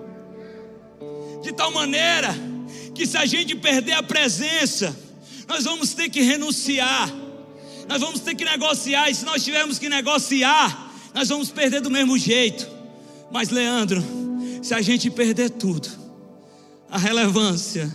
De 1.42 1.52
tal 1.52 1.72
maneira 1.72 2.53
que 2.94 3.06
se 3.06 3.16
a 3.16 3.26
gente 3.26 3.54
perder 3.56 3.92
a 3.92 4.02
presença, 4.02 4.96
nós 5.48 5.64
vamos 5.64 5.92
ter 5.94 6.08
que 6.08 6.22
renunciar, 6.22 7.12
nós 7.88 8.00
vamos 8.00 8.20
ter 8.20 8.34
que 8.34 8.44
negociar, 8.44 9.10
e 9.10 9.14
se 9.14 9.24
nós 9.24 9.42
tivermos 9.44 9.78
que 9.78 9.88
negociar, 9.88 10.92
nós 11.12 11.28
vamos 11.28 11.50
perder 11.50 11.80
do 11.80 11.90
mesmo 11.90 12.16
jeito. 12.18 12.66
Mas, 13.30 13.50
Leandro, 13.50 14.02
se 14.62 14.74
a 14.74 14.80
gente 14.80 15.10
perder 15.10 15.50
tudo, 15.50 15.88
a 16.88 16.96
relevância, 16.96 17.94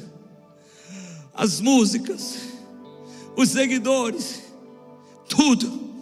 as 1.33 1.61
músicas, 1.61 2.35
os 3.35 3.49
seguidores, 3.49 4.43
tudo, 5.27 5.95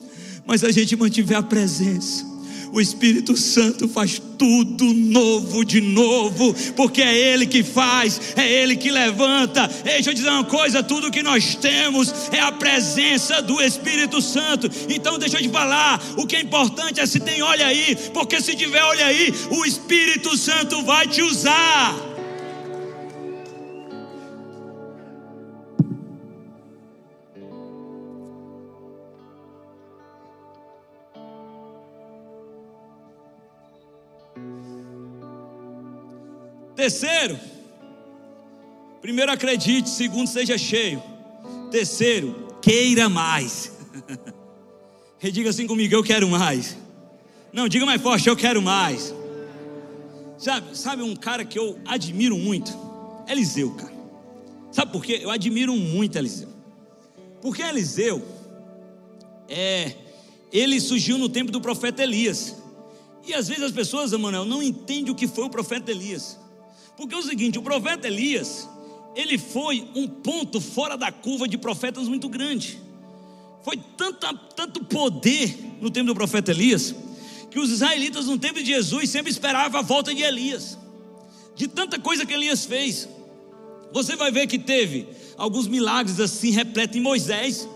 mas 0.46 0.64
a 0.64 0.72
gente 0.72 0.96
mantiver 0.96 1.38
a 1.38 1.44
presença, 1.44 2.26
o 2.78 2.82
Espírito 2.82 3.36
Santo 3.36 3.88
faz 3.88 4.22
tudo 4.38 4.94
novo 4.94 5.66
de 5.66 5.82
novo, 5.82 6.54
porque 6.76 7.02
é 7.02 7.18
Ele 7.18 7.48
que 7.48 7.64
faz, 7.64 8.22
é 8.36 8.48
Ele 8.48 8.76
que 8.76 8.92
levanta. 8.92 9.68
Deixa 9.84 10.12
eu 10.12 10.14
dizer 10.14 10.30
uma 10.30 10.44
coisa: 10.44 10.84
tudo 10.84 11.10
que 11.10 11.24
nós 11.24 11.56
temos 11.56 12.14
é 12.32 12.40
a 12.40 12.52
presença 12.52 13.42
do 13.42 13.60
Espírito 13.60 14.22
Santo. 14.22 14.70
Então, 14.88 15.18
deixa 15.18 15.38
eu 15.38 15.42
te 15.42 15.50
falar: 15.50 16.00
o 16.18 16.28
que 16.28 16.36
é 16.36 16.42
importante 16.42 17.00
é 17.00 17.06
se 17.08 17.20
tem 17.20 17.42
olha 17.42 17.66
aí, 17.66 17.98
porque 18.14 18.40
se 18.40 18.56
tiver 18.56 18.84
olha 18.84 19.08
aí, 19.08 19.34
o 19.50 19.66
Espírito 19.66 20.38
Santo 20.38 20.84
vai 20.84 21.08
te 21.08 21.24
usar. 21.24 22.07
Terceiro, 36.78 37.40
primeiro 39.02 39.32
acredite, 39.32 39.90
segundo 39.90 40.28
seja 40.28 40.60
cheio. 40.60 41.02
Terceiro, 41.72 42.54
queira 42.62 43.10
mais. 43.10 43.72
Diga 45.20 45.50
assim 45.50 45.66
comigo, 45.66 45.96
eu 45.96 46.04
quero 46.04 46.30
mais. 46.30 46.78
Não, 47.52 47.68
diga 47.68 47.84
mais 47.88 48.00
forte, 48.00 48.30
eu 48.30 48.36
quero 48.36 48.62
mais. 48.62 49.12
Sabe, 50.38 50.78
sabe 50.78 51.02
um 51.02 51.16
cara 51.16 51.44
que 51.44 51.58
eu 51.58 51.80
admiro 51.84 52.38
muito? 52.38 52.72
Eliseu, 53.28 53.72
cara. 53.72 53.94
Sabe 54.72 54.92
por 54.92 55.04
quê? 55.04 55.20
Eu 55.20 55.32
admiro 55.32 55.76
muito 55.76 56.16
Eliseu. 56.16 56.50
Porque 57.42 57.64
Eliseu 57.64 58.24
é 59.50 59.94
ele 60.54 60.80
surgiu 60.80 61.18
no 61.18 61.28
tempo 61.28 61.52
do 61.52 61.60
profeta 61.60 62.04
Elias. 62.04 62.56
E 63.26 63.34
às 63.34 63.48
vezes 63.48 63.64
as 63.64 63.72
pessoas, 63.72 64.14
Emanuel, 64.14 64.46
não 64.46 64.62
entendem 64.62 65.12
o 65.12 65.16
que 65.16 65.28
foi 65.28 65.46
o 65.46 65.50
profeta 65.50 65.90
Elias. 65.90 66.38
Porque 66.98 67.14
é 67.14 67.18
o 67.18 67.22
seguinte, 67.22 67.60
o 67.60 67.62
profeta 67.62 68.08
Elias, 68.08 68.68
ele 69.16 69.38
foi 69.38 69.88
um 69.96 70.08
ponto 70.08 70.60
fora 70.60 70.98
da 70.98 71.12
curva 71.12 71.48
de 71.48 71.56
profetas 71.56 72.08
muito 72.08 72.28
grande. 72.28 72.82
Foi 73.64 73.78
tanta, 73.96 74.34
tanto 74.34 74.84
poder 74.84 75.56
no 75.80 75.92
tempo 75.92 76.08
do 76.08 76.16
profeta 76.16 76.52
Elias, 76.52 76.96
que 77.52 77.60
os 77.60 77.70
israelitas 77.70 78.26
no 78.26 78.40
tempo 78.40 78.60
de 78.60 78.66
Jesus 78.66 79.10
sempre 79.12 79.32
esperavam 79.32 79.80
a 79.80 79.84
volta 79.84 80.14
de 80.14 80.24
Elias. 80.24 80.76
De 81.56 81.68
tanta 81.68 82.00
coisa 82.00 82.26
que 82.26 82.34
Elias 82.34 82.66
fez. 82.66 83.08
Você 83.94 84.16
vai 84.16 84.32
ver 84.32 84.48
que 84.48 84.58
teve 84.58 85.08
alguns 85.38 85.68
milagres 85.68 86.20
assim 86.20 86.50
repletos 86.50 86.98
em 86.98 87.02
Moisés. 87.02 87.68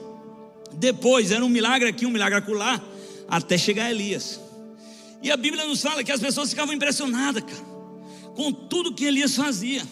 Depois 0.74 1.32
era 1.32 1.46
um 1.46 1.50
milagre 1.50 1.88
aqui, 1.90 2.06
um 2.06 2.12
milagre 2.12 2.40
acolá, 2.40 2.82
até 3.28 3.58
chegar 3.58 3.92
Elias. 3.92 4.40
E 5.22 5.30
a 5.30 5.38
Bíblia 5.38 5.66
nos 5.66 5.82
fala 5.82 6.04
que 6.04 6.12
as 6.12 6.20
pessoas 6.20 6.50
ficavam 6.50 6.74
impressionadas, 6.74 7.44
cara, 7.44 7.71
com 8.36 8.52
tudo 8.52 8.94
que 8.94 9.06
Elias 9.06 9.36
fazia. 9.36 9.84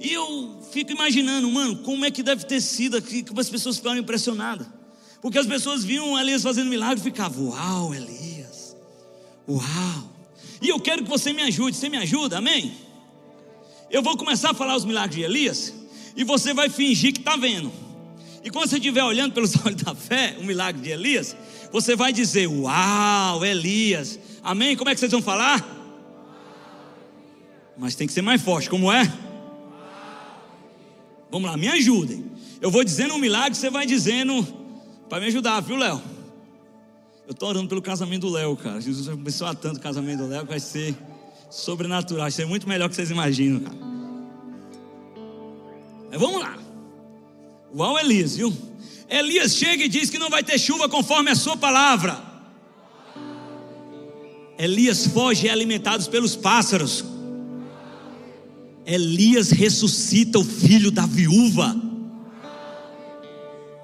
E 0.00 0.12
eu 0.12 0.60
fico 0.72 0.92
imaginando, 0.92 1.50
mano, 1.50 1.76
como 1.78 2.04
é 2.04 2.10
que 2.10 2.22
deve 2.22 2.44
ter 2.44 2.60
sido 2.60 2.96
aqui 2.96 3.22
que 3.22 3.40
as 3.40 3.48
pessoas 3.48 3.76
ficaram 3.76 3.98
impressionadas. 3.98 4.66
Porque 5.20 5.38
as 5.38 5.46
pessoas 5.46 5.82
viam 5.82 6.18
Elias 6.18 6.42
fazendo 6.42 6.68
milagre 6.68 7.00
e 7.00 7.02
ficavam, 7.02 7.48
uau, 7.48 7.94
Elias, 7.94 8.76
uau. 9.48 10.12
E 10.60 10.68
eu 10.68 10.78
quero 10.78 11.02
que 11.02 11.08
você 11.08 11.32
me 11.32 11.42
ajude, 11.42 11.76
você 11.76 11.88
me 11.88 11.96
ajuda, 11.96 12.38
amém? 12.38 12.74
Eu 13.90 14.02
vou 14.02 14.16
começar 14.16 14.50
a 14.50 14.54
falar 14.54 14.76
os 14.76 14.84
milagres 14.84 15.16
de 15.16 15.22
Elias 15.22 15.74
e 16.16 16.24
você 16.24 16.52
vai 16.54 16.68
fingir 16.68 17.12
que 17.12 17.20
está 17.20 17.36
vendo. 17.36 17.72
E 18.42 18.50
quando 18.50 18.68
você 18.68 18.76
estiver 18.76 19.02
olhando 19.02 19.32
pelos 19.32 19.54
olhos 19.64 19.82
da 19.82 19.94
fé, 19.94 20.36
o 20.38 20.44
milagre 20.44 20.80
de 20.80 20.90
Elias, 20.90 21.36
você 21.72 21.96
vai 21.96 22.12
dizer: 22.12 22.46
Uau, 22.46 23.44
Elias, 23.44 24.18
amém? 24.42 24.76
Como 24.76 24.88
é 24.88 24.94
que 24.94 25.00
vocês 25.00 25.10
vão 25.10 25.22
falar? 25.22 25.64
Mas 27.78 27.94
tem 27.94 28.06
que 28.06 28.12
ser 28.12 28.22
mais 28.22 28.40
forte, 28.40 28.70
como 28.70 28.90
é? 28.90 29.12
Vamos 31.30 31.50
lá, 31.50 31.56
me 31.56 31.68
ajudem. 31.68 32.24
Eu 32.60 32.70
vou 32.70 32.82
dizendo 32.82 33.14
um 33.14 33.18
milagre, 33.18 33.54
você 33.54 33.68
vai 33.68 33.86
dizendo 33.86 34.46
para 35.08 35.20
me 35.20 35.26
ajudar, 35.26 35.60
viu, 35.60 35.76
Léo? 35.76 36.00
Eu 37.26 37.32
estou 37.32 37.48
orando 37.48 37.68
pelo 37.68 37.82
casamento 37.82 38.22
do 38.22 38.30
Léo, 38.30 38.56
cara. 38.56 38.80
Jesus 38.80 39.08
abençoa 39.08 39.54
tanto 39.54 39.78
o 39.78 39.80
casamento 39.80 40.20
do 40.20 40.28
Léo 40.28 40.42
que 40.42 40.48
vai 40.48 40.60
ser 40.60 40.96
sobrenatural, 41.50 42.22
vai 42.22 42.30
ser 42.30 42.46
muito 42.46 42.68
melhor 42.68 42.88
que 42.88 42.94
vocês 42.94 43.10
imaginam, 43.10 43.60
cara. 43.60 43.76
Mas 46.10 46.20
vamos 46.20 46.40
lá. 46.40 46.56
Uau, 47.74 47.98
Elias, 47.98 48.36
viu? 48.36 48.56
Elias 49.08 49.54
chega 49.54 49.84
e 49.84 49.88
diz 49.88 50.08
que 50.08 50.18
não 50.18 50.30
vai 50.30 50.42
ter 50.42 50.58
chuva 50.58 50.88
conforme 50.88 51.30
a 51.30 51.34
sua 51.34 51.56
palavra. 51.56 52.20
Elias 54.58 55.06
foge 55.08 55.46
e 55.46 55.48
é 55.48 55.52
alimentado 55.52 56.08
pelos 56.08 56.34
pássaros. 56.34 57.15
Elias 58.86 59.50
ressuscita 59.50 60.38
o 60.38 60.44
filho 60.44 60.92
da 60.92 61.04
viúva. 61.04 61.74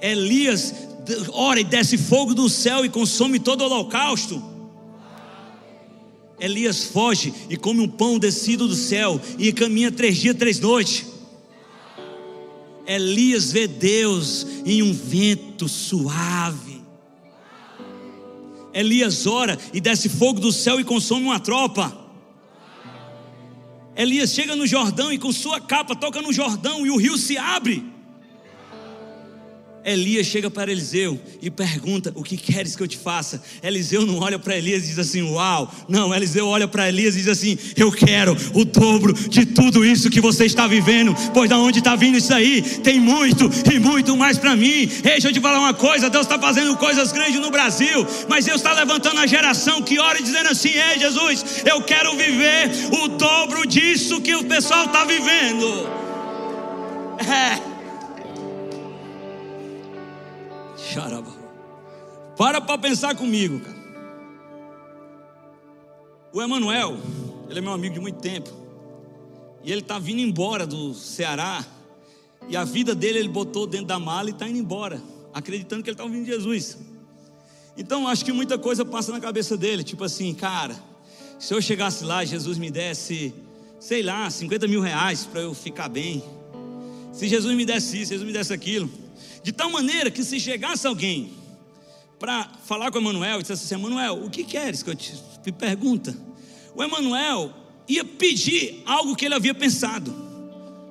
Elias 0.01 0.73
ora 1.33 1.61
e 1.61 1.65
desce 1.65 1.99
fogo 1.99 2.33
do 2.35 2.49
céu 2.49 2.85
e 2.85 2.89
consome 2.89 3.41
todo 3.41 3.63
o 3.63 3.65
holocausto. 3.65 4.41
Elias 6.39 6.85
foge 6.85 7.35
e 7.51 7.57
come 7.57 7.81
um 7.81 7.89
pão 7.89 8.19
descido 8.19 8.69
do 8.69 8.75
céu 8.75 9.21
e 9.39 9.53
caminha 9.53 9.91
três 9.91 10.17
dias, 10.17 10.37
três 10.37 10.61
noites. 10.61 11.07
Elias 12.87 13.53
vê 13.53 13.67
Deus 13.67 14.47
em 14.65 14.83
um 14.83 14.93
vento 14.93 15.69
suave. 15.69 16.83
Elias 18.73 19.27
ora 19.27 19.59
e 19.73 19.81
desce 19.81 20.09
fogo 20.09 20.41
do 20.41 20.53
céu 20.53 20.81
e 20.81 20.85
consome 20.85 21.25
uma 21.25 21.39
tropa. 21.41 22.02
Elias 23.95 24.33
chega 24.33 24.57
no 24.57 24.67
Jordão 24.67 25.13
e 25.13 25.19
com 25.19 25.31
sua 25.31 25.61
capa 25.61 25.95
toca 25.95 26.23
no 26.23 26.33
Jordão 26.33 26.87
e 26.87 26.91
o 26.91 26.97
rio 26.97 27.19
se 27.19 27.37
abre. 27.37 27.92
Elias 29.85 30.27
chega 30.27 30.51
para 30.51 30.71
Eliseu 30.71 31.21
e 31.41 31.51
pergunta: 31.51 32.13
O 32.15 32.23
que 32.23 32.37
queres 32.37 32.77
que 32.77 32.83
eu 32.83 32.89
te 32.89 32.97
faça? 32.97 33.43
Eliseu 33.63 34.07
não 34.07 34.19
olha 34.19 34.39
para 34.39 34.57
Elias 34.57 34.85
e 34.85 34.89
diz 34.89 34.99
assim: 34.99 35.23
Uau. 35.23 35.73
Não, 35.89 36.15
Eliseu 36.15 36.47
olha 36.47 36.69
para 36.69 36.89
Elias 36.89 37.15
e 37.15 37.19
diz 37.19 37.29
assim: 37.29 37.59
Eu 37.77 37.91
quero 37.91 38.37
o 38.55 38.65
dobro 38.65 39.13
de 39.13 39.45
tudo 39.45 39.85
isso 39.85 40.11
que 40.11 40.21
você 40.21 40.45
está 40.45 40.67
vivendo, 40.67 41.15
pois 41.35 41.49
da 41.49 41.59
onde 41.59 41.79
está 41.79 41.97
vindo 41.97 42.17
isso 42.17 42.33
aí, 42.33 42.63
tem 42.63 43.01
muito 43.01 43.51
e 43.73 43.79
muito 43.79 44.17
mais 44.17 44.39
para 44.39 44.55
mim. 44.55 44.89
Ei, 44.89 45.03
deixa 45.03 45.29
eu 45.29 45.33
te 45.33 45.41
falar 45.41 45.59
uma 45.59 45.75
coisa: 45.75 46.09
Deus 46.09 46.27
está 46.27 46.39
fazendo 46.39 46.77
coisas 46.77 47.11
grandes 47.11 47.41
no 47.41 47.51
Brasil, 47.51 48.07
mas 48.29 48.45
Deus 48.45 48.59
está 48.59 48.73
levantando 48.73 49.19
a 49.19 49.27
geração 49.27 49.83
que 49.83 49.99
ora 49.99 50.19
e 50.19 50.23
dizendo 50.23 50.49
assim: 50.49 50.71
Ei, 50.71 50.99
Jesus, 50.99 51.63
eu 51.65 51.83
quero 51.83 52.17
viver 52.17 52.71
o 52.93 53.09
dobro 53.09 53.67
disso 53.67 54.21
que 54.21 54.35
o 54.35 54.45
pessoal 54.45 54.87
está 54.87 55.05
vivendo. 55.05 55.91
É. 57.23 57.72
Para 62.37 62.61
para 62.61 62.79
pensar 62.79 63.15
comigo, 63.15 63.61
cara. 63.61 63.83
O 66.33 66.41
Emanuel, 66.41 66.99
ele 67.49 67.59
é 67.59 67.63
meu 67.63 67.73
amigo 67.73 67.95
de 67.95 68.01
muito 68.01 68.21
tempo. 68.21 68.51
E 69.63 69.71
ele 69.71 69.83
está 69.83 69.99
vindo 69.99 70.21
embora 70.21 70.67
do 70.67 70.95
Ceará. 70.95 71.65
E 72.49 72.57
a 72.57 72.65
vida 72.65 72.95
dele 72.95 73.19
ele 73.19 73.29
botou 73.29 73.67
dentro 73.67 73.87
da 73.87 73.99
mala 73.99 74.31
e 74.31 74.33
está 74.33 74.49
indo 74.49 74.59
embora, 74.59 75.01
acreditando 75.33 75.83
que 75.83 75.91
ele 75.91 75.95
está 75.95 76.05
ouvindo 76.05 76.25
Jesus. 76.27 76.79
Então 77.77 78.09
acho 78.09 78.25
que 78.25 78.33
muita 78.33 78.59
coisa 78.59 78.85
passa 78.85 79.13
na 79.13 79.21
cabeça 79.21 79.57
dele, 79.57 79.85
tipo 79.85 80.05
assim, 80.05 80.35
cara, 80.35 80.77
se 81.39 81.55
eu 81.55 81.63
chegasse 81.63 82.05
lá, 82.05 82.25
Jesus 82.25 82.59
me 82.59 82.71
desse, 82.71 83.35
sei 83.79 84.03
lá, 84.03 84.29
50 84.29 84.67
mil 84.67 84.81
reais 84.81 85.25
para 85.25 85.41
eu 85.41 85.55
ficar 85.55 85.89
bem. 85.89 86.23
Se 87.13 87.29
Jesus 87.29 87.55
me 87.57 87.65
desse 87.65 88.03
isso, 88.03 88.13
Jesus 88.13 88.27
me 88.27 88.33
desse 88.33 88.53
aquilo. 88.53 88.91
De 89.43 89.53
tal 89.53 89.71
maneira 89.71 90.11
que 90.11 90.23
se 90.23 90.39
chegasse 90.39 90.87
alguém 90.87 91.33
para 92.19 92.49
falar 92.65 92.91
com 92.91 92.99
Emanuel 92.99 93.41
e 93.41 93.43
dissesse 93.43 93.65
assim: 93.65 93.75
Emanuel, 93.75 94.25
o 94.25 94.31
que 94.31 94.45
queres 94.45 94.83
que 94.83 94.91
eu 94.91 94.95
te, 94.95 95.15
te 95.43 95.51
pergunta? 95.51 96.17
O 96.75 96.83
Emanuel 96.83 97.53
ia 97.89 98.05
pedir 98.05 98.83
algo 98.87 99.17
que 99.17 99.25
ele 99.25 99.35
havia 99.35 99.55
pensado. 99.55 100.11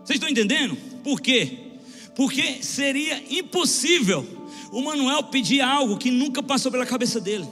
Vocês 0.03 0.17
estão 0.17 0.29
entendendo? 0.29 0.75
Por 1.03 1.21
quê? 1.21 1.57
Porque 2.15 2.61
seria 2.61 3.23
impossível 3.29 4.27
o 4.71 4.81
Manuel 4.81 5.23
pedir 5.23 5.61
algo 5.61 5.97
que 5.97 6.11
nunca 6.11 6.43
passou 6.43 6.71
pela 6.71 6.85
cabeça 6.85 7.19
dele. 7.19 7.47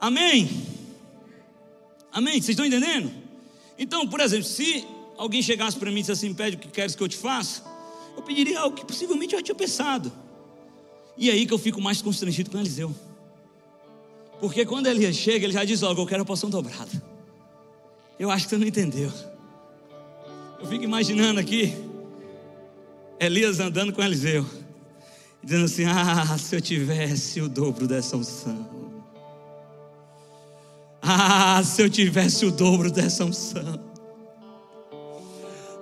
Amém? 0.00 0.48
Amém? 2.12 2.34
Vocês 2.34 2.50
estão 2.50 2.66
entendendo? 2.66 3.10
Então, 3.78 4.06
por 4.06 4.20
exemplo, 4.20 4.44
se 4.44 4.84
alguém 5.16 5.42
chegasse 5.42 5.76
para 5.76 5.90
mim 5.90 5.98
e 5.98 6.00
dissesse 6.00 6.26
assim: 6.26 6.34
pede 6.34 6.56
o 6.56 6.58
que 6.58 6.68
queres 6.68 6.94
que 6.94 7.02
eu 7.02 7.08
te 7.08 7.16
faça, 7.16 7.62
eu 8.16 8.22
pediria 8.22 8.60
algo 8.60 8.76
que 8.76 8.84
possivelmente 8.84 9.34
eu 9.34 9.40
já 9.40 9.44
tinha 9.44 9.54
pensado. 9.54 10.12
E 11.16 11.30
aí 11.30 11.46
que 11.46 11.52
eu 11.52 11.58
fico 11.58 11.80
mais 11.80 12.02
constrangido 12.02 12.50
com 12.50 12.58
Eliseu. 12.58 12.94
Porque 14.40 14.66
quando 14.66 14.86
Elias 14.86 15.16
chega, 15.16 15.46
ele 15.46 15.52
já 15.52 15.64
diz 15.64 15.80
logo: 15.80 16.02
Eu 16.02 16.06
quero 16.06 16.22
a 16.22 16.26
poção 16.26 16.50
dobrada. 16.50 16.90
Eu 18.18 18.30
acho 18.30 18.44
que 18.44 18.50
você 18.50 18.58
não 18.58 18.66
entendeu. 18.66 19.12
Eu 20.60 20.66
fico 20.66 20.84
imaginando 20.84 21.40
aqui, 21.40 21.74
Elias 23.20 23.60
andando 23.60 23.92
com 23.92 24.02
Eliseu, 24.02 24.44
dizendo 25.42 25.64
assim: 25.64 25.84
Ah, 25.84 26.36
se 26.38 26.56
eu 26.56 26.60
tivesse 26.60 27.40
o 27.40 27.48
dobro 27.48 27.86
dessa 27.86 28.16
unção. 28.16 28.74
Ah, 31.00 31.62
se 31.62 31.82
eu 31.82 31.90
tivesse 31.90 32.46
o 32.46 32.50
dobro 32.50 32.90
dessa 32.90 33.24
unção. 33.24 33.93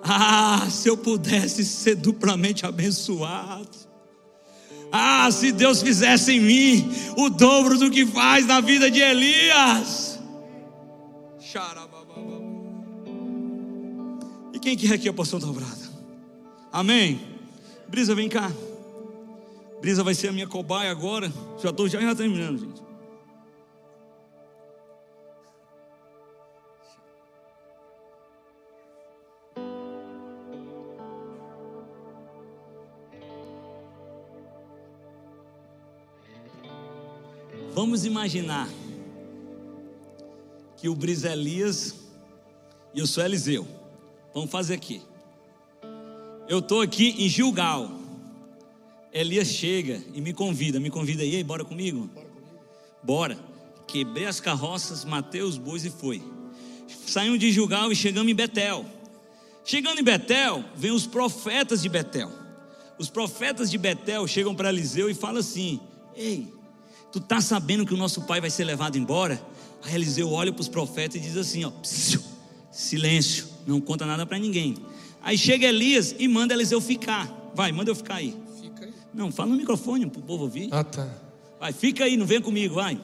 Ah, 0.02 0.66
se 0.68 0.88
eu 0.88 0.96
pudesse 0.96 1.64
ser 1.64 1.94
duplamente 1.94 2.66
abençoado. 2.66 3.68
Ah, 4.90 5.30
se 5.30 5.52
Deus 5.52 5.80
fizesse 5.80 6.32
em 6.32 6.40
mim 6.40 6.92
o 7.16 7.30
dobro 7.30 7.78
do 7.78 7.90
que 7.90 8.04
faz 8.04 8.44
na 8.46 8.60
vida 8.60 8.90
de 8.90 9.00
Elias. 9.00 10.18
E 14.52 14.58
quem 14.58 14.76
quer 14.76 14.94
aqui 14.94 15.08
a 15.08 15.12
porção 15.12 15.38
dobrada? 15.38 15.90
Amém. 16.72 17.20
Brisa, 17.88 18.14
vem 18.14 18.28
cá. 18.28 18.50
Brisa 19.80 20.02
vai 20.02 20.14
ser 20.14 20.28
a 20.28 20.32
minha 20.32 20.46
cobaia 20.46 20.90
agora. 20.90 21.32
Já 21.62 21.70
estou 21.70 21.88
já, 21.88 22.00
já 22.00 22.14
terminando, 22.14 22.58
gente. 22.58 22.91
Vamos 37.74 38.04
imaginar 38.04 38.68
que 40.76 40.90
o 40.90 40.94
Brisa 40.94 41.30
é 41.30 41.32
Elias 41.32 41.94
e 42.92 42.98
eu 42.98 43.06
sou 43.06 43.24
Eliseu. 43.24 43.66
Vamos 44.34 44.50
fazer 44.50 44.74
aqui. 44.74 45.00
Eu 46.46 46.58
estou 46.58 46.82
aqui 46.82 47.14
em 47.18 47.28
Gilgal. 47.30 47.90
Elias 49.10 49.48
chega 49.48 50.02
e 50.12 50.20
me 50.20 50.34
convida, 50.34 50.78
me 50.78 50.90
convida 50.90 51.22
aí, 51.22 51.42
bora 51.42 51.64
comigo? 51.64 52.10
Bora. 53.02 53.38
Quebrei 53.86 54.26
as 54.26 54.38
carroças, 54.38 55.02
matei 55.04 55.40
os 55.40 55.56
bois 55.56 55.84
e 55.86 55.90
foi. 55.90 56.22
Saímos 57.06 57.38
de 57.38 57.50
Gilgal 57.50 57.90
e 57.90 57.96
chegamos 57.96 58.30
em 58.30 58.34
Betel. 58.34 58.84
Chegando 59.64 59.98
em 59.98 60.04
Betel, 60.04 60.62
vem 60.76 60.90
os 60.90 61.06
profetas 61.06 61.80
de 61.80 61.88
Betel. 61.88 62.30
Os 62.98 63.08
profetas 63.08 63.70
de 63.70 63.78
Betel 63.78 64.26
chegam 64.26 64.54
para 64.54 64.68
Eliseu 64.68 65.08
e 65.08 65.14
falam 65.14 65.40
assim: 65.40 65.80
Ei, 66.14 66.52
tu 67.12 67.20
tá 67.20 67.40
sabendo 67.40 67.84
que 67.84 67.92
o 67.92 67.96
nosso 67.96 68.22
pai 68.22 68.40
vai 68.40 68.50
ser 68.50 68.64
levado 68.64 68.96
embora? 68.96 69.40
Aí 69.84 69.94
Eliseu 69.94 70.32
olha 70.32 70.52
para 70.52 70.62
os 70.62 70.68
profetas 70.68 71.16
e 71.16 71.20
diz 71.20 71.36
assim: 71.36 71.64
Ó, 71.64 71.72
silêncio, 72.72 73.46
não 73.66 73.80
conta 73.80 74.06
nada 74.06 74.24
para 74.24 74.38
ninguém. 74.38 74.76
Aí 75.20 75.36
chega 75.36 75.66
Elias 75.66 76.14
e 76.18 76.26
manda 76.26 76.54
Eliseu 76.54 76.80
ficar. 76.80 77.52
Vai, 77.54 77.70
manda 77.70 77.90
eu 77.90 77.94
ficar 77.94 78.16
aí. 78.16 78.36
Fica 78.60 78.86
aí. 78.86 78.94
Não, 79.12 79.30
fala 79.30 79.50
no 79.50 79.56
microfone 79.56 80.08
para 80.08 80.20
o 80.20 80.22
povo 80.22 80.44
ouvir. 80.44 80.68
Ah, 80.72 80.82
tá. 80.82 81.08
Vai, 81.60 81.72
fica 81.72 82.04
aí, 82.04 82.16
não 82.16 82.26
vem 82.26 82.40
comigo, 82.40 82.74
vai. 82.74 82.98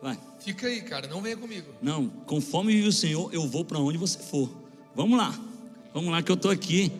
Vai. 0.00 0.18
Fica 0.38 0.66
aí, 0.66 0.82
cara, 0.82 1.08
não 1.08 1.22
venha 1.22 1.36
comigo. 1.36 1.72
Não, 1.80 2.06
conforme 2.26 2.72
vive 2.72 2.88
o 2.88 2.92
Senhor, 2.92 3.32
eu 3.32 3.48
vou 3.48 3.64
para 3.64 3.78
onde 3.78 3.96
você 3.96 4.18
for. 4.18 4.50
Vamos 4.94 5.16
lá. 5.16 5.34
Vamos 5.94 6.10
lá 6.10 6.22
que 6.22 6.30
eu 6.30 6.34
estou 6.34 6.50
aqui. 6.50 6.92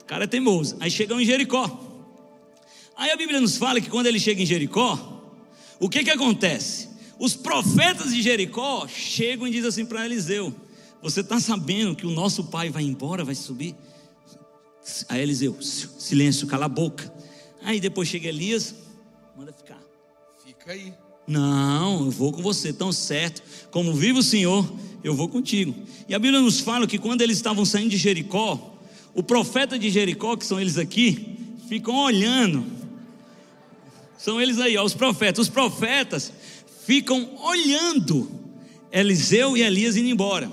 O 0.00 0.04
cara 0.04 0.24
é 0.24 0.26
teimoso. 0.26 0.76
Aí 0.78 0.90
chegam 0.90 1.20
em 1.20 1.24
Jericó. 1.24 1.88
Aí 2.96 3.10
a 3.10 3.16
Bíblia 3.16 3.40
nos 3.40 3.56
fala 3.56 3.80
que 3.80 3.90
quando 3.90 4.06
ele 4.06 4.20
chega 4.20 4.40
em 4.40 4.46
Jericó, 4.46 5.19
o 5.80 5.88
que 5.88 6.04
que 6.04 6.10
acontece? 6.10 6.88
Os 7.18 7.34
profetas 7.34 8.14
de 8.14 8.22
Jericó 8.22 8.86
chegam 8.86 9.46
e 9.46 9.50
dizem 9.50 9.68
assim 9.68 9.84
para 9.84 10.04
Eliseu: 10.04 10.54
Você 11.02 11.20
está 11.20 11.40
sabendo 11.40 11.96
que 11.96 12.06
o 12.06 12.10
nosso 12.10 12.44
pai 12.44 12.70
vai 12.70 12.84
embora, 12.84 13.24
vai 13.24 13.34
subir? 13.34 13.74
Aí 15.08 15.22
Eliseu, 15.22 15.56
silêncio, 15.60 16.46
cala 16.46 16.66
a 16.66 16.68
boca. 16.68 17.12
Aí 17.62 17.80
depois 17.80 18.08
chega 18.08 18.28
Elias, 18.28 18.74
manda 19.36 19.52
ficar. 19.52 19.80
Fica 20.44 20.72
aí. 20.72 20.94
Não, 21.26 22.06
eu 22.06 22.10
vou 22.10 22.32
com 22.32 22.42
você, 22.42 22.72
tão 22.72 22.92
certo. 22.92 23.42
Como 23.70 23.94
vive 23.94 24.18
o 24.18 24.22
Senhor, 24.22 24.70
eu 25.04 25.14
vou 25.14 25.28
contigo. 25.28 25.74
E 26.08 26.14
a 26.14 26.18
Bíblia 26.18 26.40
nos 26.40 26.60
fala 26.60 26.86
que 26.86 26.98
quando 26.98 27.22
eles 27.22 27.36
estavam 27.36 27.64
saindo 27.64 27.90
de 27.90 27.96
Jericó, 27.96 28.78
o 29.14 29.22
profeta 29.22 29.78
de 29.78 29.90
Jericó, 29.90 30.36
que 30.36 30.44
são 30.44 30.60
eles 30.60 30.78
aqui, 30.78 31.54
ficam 31.68 31.94
olhando. 31.96 32.79
São 34.20 34.38
eles 34.38 34.58
aí, 34.58 34.76
ó, 34.76 34.84
os 34.84 34.92
profetas. 34.92 35.38
Os 35.38 35.48
profetas 35.48 36.30
ficam 36.84 37.36
olhando 37.42 38.30
Eliseu 38.92 39.56
e 39.56 39.62
Elias 39.62 39.96
indo 39.96 40.10
embora. 40.10 40.52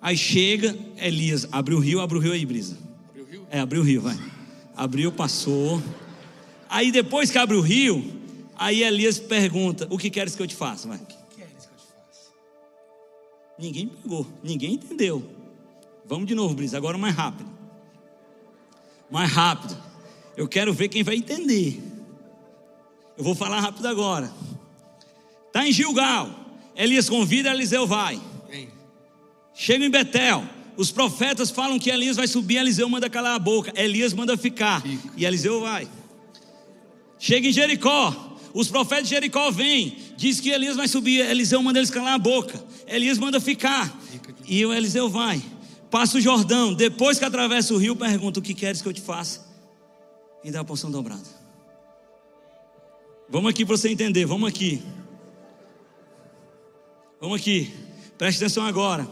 Aí 0.00 0.14
chega 0.14 0.76
Elias, 0.98 1.48
abre 1.50 1.74
o 1.74 1.78
rio, 1.78 2.02
abre 2.02 2.18
o 2.18 2.20
rio 2.20 2.32
aí, 2.32 2.44
brisa. 2.44 2.76
Abriu 3.08 3.24
o 3.24 3.30
rio? 3.30 3.46
É, 3.50 3.60
abriu 3.60 3.80
o 3.80 3.84
rio, 3.84 4.02
vai. 4.02 4.18
Abriu, 4.76 5.10
passou. 5.10 5.82
Aí 6.68 6.92
depois 6.92 7.30
que 7.30 7.38
abre 7.38 7.56
o 7.56 7.62
rio, 7.62 8.04
aí 8.54 8.82
Elias 8.82 9.18
pergunta: 9.18 9.86
O 9.88 9.96
que 9.96 10.10
queres 10.10 10.36
que 10.36 10.42
eu 10.42 10.46
te 10.46 10.54
faça? 10.54 10.86
Vai. 10.86 10.98
O 10.98 11.06
que 11.06 11.16
queres 11.34 11.64
que 11.64 11.72
eu 11.72 11.78
te 11.78 11.86
faça? 11.86 12.30
Ninguém 13.58 13.88
pegou, 13.88 14.26
ninguém 14.44 14.74
entendeu. 14.74 15.26
Vamos 16.04 16.26
de 16.26 16.34
novo, 16.34 16.54
Brisa, 16.54 16.76
agora 16.76 16.98
mais 16.98 17.14
rápido. 17.14 17.48
Mais 19.10 19.32
rápido. 19.32 19.74
Eu 20.36 20.46
quero 20.46 20.74
ver 20.74 20.90
quem 20.90 21.02
vai 21.02 21.16
entender. 21.16 21.87
Eu 23.18 23.24
vou 23.24 23.34
falar 23.34 23.60
rápido 23.60 23.86
agora. 23.86 24.32
Está 25.48 25.66
em 25.66 25.72
Gilgal. 25.72 26.30
Elias 26.76 27.10
convida, 27.10 27.50
Eliseu 27.50 27.84
vai. 27.84 28.20
Chega 29.52 29.84
em 29.84 29.90
Betel. 29.90 30.44
Os 30.76 30.92
profetas 30.92 31.50
falam 31.50 31.80
que 31.80 31.90
Elias 31.90 32.16
vai 32.16 32.28
subir, 32.28 32.58
Eliseu 32.58 32.88
manda 32.88 33.10
calar 33.10 33.34
a 33.34 33.38
boca. 33.40 33.72
Elias 33.74 34.12
manda 34.12 34.36
ficar. 34.36 34.80
Fica. 34.80 35.12
E 35.16 35.24
Eliseu 35.24 35.60
vai. 35.60 35.88
Chega 37.18 37.48
em 37.48 37.52
Jericó. 37.52 38.36
Os 38.54 38.68
profetas 38.68 39.08
de 39.08 39.10
Jericó 39.16 39.50
vêm. 39.50 39.98
Diz 40.16 40.38
que 40.38 40.50
Elias 40.50 40.76
vai 40.76 40.86
subir. 40.86 41.28
Eliseu 41.28 41.60
manda 41.60 41.80
eles 41.80 41.90
calar 41.90 42.14
a 42.14 42.18
boca. 42.18 42.64
Elias 42.86 43.18
manda 43.18 43.40
ficar. 43.40 43.92
Fica 44.08 44.32
E 44.46 44.64
o 44.64 44.72
Eliseu 44.72 45.08
vai. 45.08 45.42
Passa 45.90 46.18
o 46.18 46.20
Jordão. 46.20 46.72
Depois 46.72 47.18
que 47.18 47.24
atravessa 47.24 47.74
o 47.74 47.78
rio, 47.78 47.96
pergunta: 47.96 48.38
O 48.38 48.42
que 48.42 48.54
queres 48.54 48.80
que 48.80 48.86
eu 48.86 48.92
te 48.92 49.00
faça? 49.00 49.44
E 50.44 50.52
dá 50.52 50.60
a 50.60 50.64
porção 50.64 50.88
dobrada. 50.88 51.47
Vamos 53.28 53.50
aqui 53.50 53.64
para 53.66 53.76
você 53.76 53.90
entender. 53.90 54.24
Vamos 54.24 54.48
aqui. 54.48 54.82
Vamos 57.20 57.40
aqui. 57.40 57.72
Preste 58.16 58.38
atenção 58.38 58.64
agora. 58.64 59.06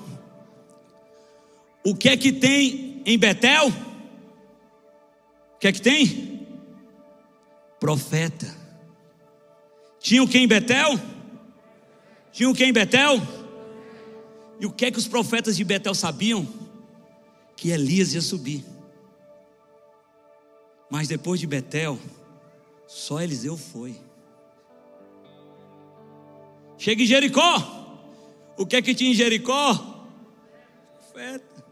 O 1.84 1.94
que 1.94 2.08
é 2.08 2.16
que 2.16 2.32
tem 2.32 3.02
em 3.04 3.18
Betel? 3.18 3.68
O 3.68 5.58
que 5.60 5.68
é 5.68 5.72
que 5.72 5.82
tem? 5.82 6.46
Profeta. 7.78 8.52
Tinha 10.00 10.22
o 10.22 10.28
que 10.28 10.38
em 10.38 10.48
Betel? 10.48 10.98
Tinha 12.32 12.48
o 12.48 12.54
que 12.54 12.64
em 12.64 12.72
Betel? 12.72 13.20
E 14.58 14.66
o 14.66 14.72
que 14.72 14.86
é 14.86 14.90
que 14.90 14.98
os 14.98 15.06
profetas 15.06 15.56
de 15.56 15.64
Betel 15.64 15.94
sabiam? 15.94 16.48
Que 17.54 17.70
Elias 17.70 18.14
ia 18.14 18.22
subir. 18.22 18.64
Mas 20.90 21.08
depois 21.08 21.38
de 21.38 21.46
Betel, 21.46 21.98
só 22.86 23.20
Eliseu 23.20 23.56
foi. 23.56 24.05
Chega 26.78 27.02
em 27.02 27.06
Jericó. 27.06 27.76
O 28.56 28.66
que 28.66 28.76
é 28.76 28.82
que 28.82 28.94
tinha 28.94 29.10
em 29.10 29.14
Jericó? 29.14 29.74
Profeta. 30.94 31.64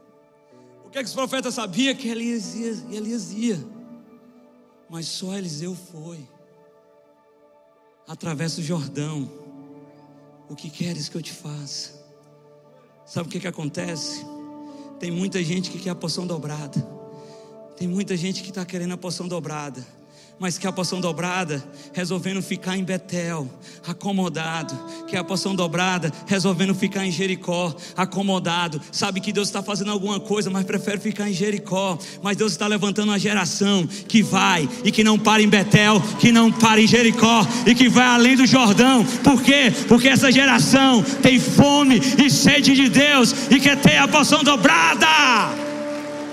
O 0.85 0.91
que 0.91 0.99
é 0.99 1.03
que 1.03 1.09
os 1.09 1.15
profetas 1.15 1.55
sabiam? 1.55 1.95
Que 1.95 2.09
Elias 2.09 2.55
ia, 2.55 2.97
Elias 2.97 3.33
ia. 3.33 3.59
Mas 4.89 5.07
só 5.07 5.35
Eliseu 5.35 5.75
foi. 5.75 6.29
Atravessa 8.07 8.61
o 8.61 8.65
Jordão. 8.65 9.31
O 10.49 10.55
que 10.55 10.69
queres 10.69 11.09
que 11.09 11.17
eu 11.17 11.23
te 11.23 11.33
faça? 11.33 12.05
Sabe 13.07 13.29
o 13.29 13.33
que, 13.33 13.41
que 13.41 13.49
acontece? 13.49 14.25
Tem 15.01 15.11
muita 15.11 15.43
gente 15.43 15.71
que 15.71 15.79
quer 15.79 15.91
a 15.91 15.95
porção 15.95 16.27
dobrada. 16.27 16.81
Tem 17.77 17.89
muita 17.89 18.17
gente 18.17 18.43
que 18.43 18.51
está 18.51 18.65
querendo 18.65 18.93
a 18.93 18.97
porção 18.97 19.27
dobrada. 19.27 19.85
Mas 20.39 20.59
que 20.59 20.67
a 20.67 20.73
porção 20.73 21.01
dobrada, 21.01 21.63
resolvendo 21.93 22.43
ficar 22.43 22.77
em 22.77 22.83
Betel, 22.83 23.49
acomodado. 23.87 24.75
Que 25.07 25.17
a 25.17 25.23
porção 25.23 25.55
dobrada, 25.55 26.13
resolvendo 26.27 26.75
ficar 26.75 27.07
em 27.07 27.11
Jericó, 27.11 27.75
acomodado. 27.97 28.81
Sabe 28.91 29.21
que 29.21 29.33
Deus 29.33 29.49
está 29.49 29.63
fazendo 29.63 29.93
alguma 29.93 30.19
coisa, 30.19 30.51
mas 30.51 30.65
prefere 30.65 30.99
ficar 30.99 31.31
em 31.31 31.33
Jericó. 31.33 31.97
Mas 32.21 32.37
Deus 32.37 32.53
está 32.53 32.67
levantando 32.67 33.11
uma 33.11 33.19
geração 33.19 33.87
que 33.87 34.23
vai 34.23 34.69
e 34.83 34.91
que 34.91 35.05
não 35.05 35.19
para 35.19 35.41
em 35.41 35.49
Betel, 35.49 36.03
que 36.19 36.33
não 36.33 36.51
para 36.51 36.81
em 36.81 36.87
Jericó 36.87 37.47
e 37.65 37.75
que 37.75 37.89
vai 37.89 38.07
além 38.07 38.37
do 38.37 38.45
Jordão. 38.45 39.05
Por 39.23 39.41
quê? 39.41 39.73
Porque 39.87 40.09
essa 40.09 40.33
geração 40.33 41.03
tem 41.23 41.39
fome 41.39 42.01
e 42.23 42.29
sede 42.29 42.75
de 42.75 42.89
Deus 42.89 43.33
e 43.51 43.61
quer 43.61 43.81
ter 43.81 43.99
a 43.99 44.09
porção 44.09 44.43
dobrada. 44.43 45.07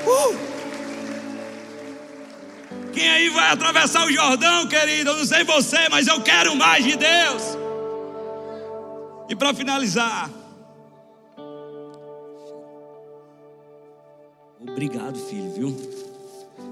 Uh! 0.05 0.50
Quem 3.01 3.09
aí 3.09 3.29
vai 3.29 3.49
atravessar 3.49 4.05
o 4.05 4.11
Jordão, 4.11 4.67
querido? 4.67 5.09
Eu 5.09 5.17
não 5.17 5.25
sei 5.25 5.43
você, 5.43 5.89
mas 5.89 6.05
eu 6.05 6.21
quero 6.21 6.55
mais 6.55 6.85
de 6.85 6.95
Deus. 6.95 7.41
E 9.27 9.35
para 9.35 9.55
finalizar, 9.55 10.29
obrigado, 14.59 15.17
filho, 15.17 15.51
viu? 15.51 15.75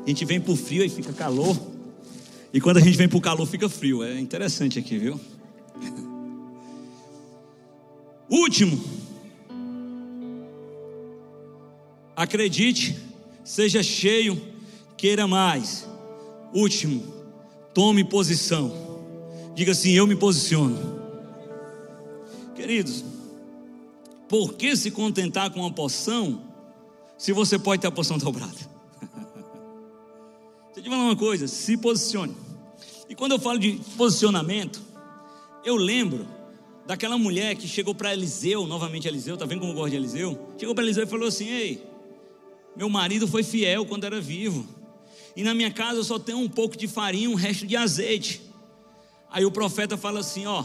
A 0.05 0.07
gente 0.07 0.23
vem 0.23 0.39
pro 0.39 0.55
frio 0.55 0.85
e 0.85 0.89
fica 0.89 1.11
calor. 1.11 1.59
E 2.53 2.61
quando 2.61 2.77
a 2.77 2.81
gente 2.81 2.95
vem 2.95 3.09
pro 3.09 3.19
calor, 3.19 3.47
fica 3.47 3.67
frio. 3.67 4.03
É 4.03 4.19
interessante 4.19 4.77
aqui, 4.77 4.99
viu? 4.99 5.19
Último. 8.29 8.79
Acredite, 12.15 12.99
seja 13.43 13.81
cheio, 13.81 14.39
queira 14.95 15.25
mais. 15.25 15.89
Último, 16.53 17.03
tome 17.73 18.03
posição. 18.03 18.73
Diga 19.53 19.71
assim: 19.71 19.91
Eu 19.91 20.07
me 20.07 20.15
posiciono. 20.15 20.99
Queridos, 22.55 23.03
por 24.27 24.53
que 24.53 24.75
se 24.75 24.91
contentar 24.91 25.51
com 25.51 25.61
uma 25.61 25.71
porção 25.71 26.41
se 27.17 27.31
você 27.31 27.57
pode 27.57 27.81
ter 27.81 27.87
a 27.87 27.91
porção 27.91 28.17
dobrada? 28.17 28.47
Deixa 30.73 30.77
eu 30.77 30.83
te 30.83 30.89
falar 30.89 31.03
uma 31.03 31.15
coisa: 31.15 31.47
se 31.47 31.77
posicione. 31.77 32.35
E 33.07 33.15
quando 33.15 33.33
eu 33.33 33.39
falo 33.39 33.57
de 33.57 33.73
posicionamento, 33.97 34.81
eu 35.63 35.75
lembro 35.75 36.27
daquela 36.85 37.17
mulher 37.17 37.55
que 37.55 37.67
chegou 37.67 37.93
para 37.93 38.13
Eliseu, 38.13 38.65
novamente 38.65 39.07
Eliseu, 39.07 39.37
tá 39.37 39.45
vendo 39.45 39.59
como 39.59 39.73
eu 39.73 39.75
gosto 39.75 39.91
de 39.91 39.95
Eliseu? 39.95 40.53
Chegou 40.57 40.73
para 40.73 40.83
Eliseu 40.83 41.03
e 41.03 41.07
falou 41.07 41.27
assim: 41.27 41.47
Ei, 41.47 41.83
meu 42.75 42.89
marido 42.89 43.27
foi 43.27 43.43
fiel 43.43 43.85
quando 43.85 44.05
era 44.05 44.19
vivo. 44.19 44.78
E 45.35 45.43
na 45.43 45.53
minha 45.53 45.71
casa 45.71 45.99
eu 45.99 46.03
só 46.03 46.19
tenho 46.19 46.39
um 46.39 46.49
pouco 46.49 46.77
de 46.77 46.87
farinha, 46.87 47.29
um 47.29 47.35
resto 47.35 47.65
de 47.65 47.75
azeite. 47.75 48.41
Aí 49.29 49.45
o 49.45 49.51
profeta 49.51 49.97
fala 49.97 50.19
assim: 50.19 50.45
ó, 50.45 50.63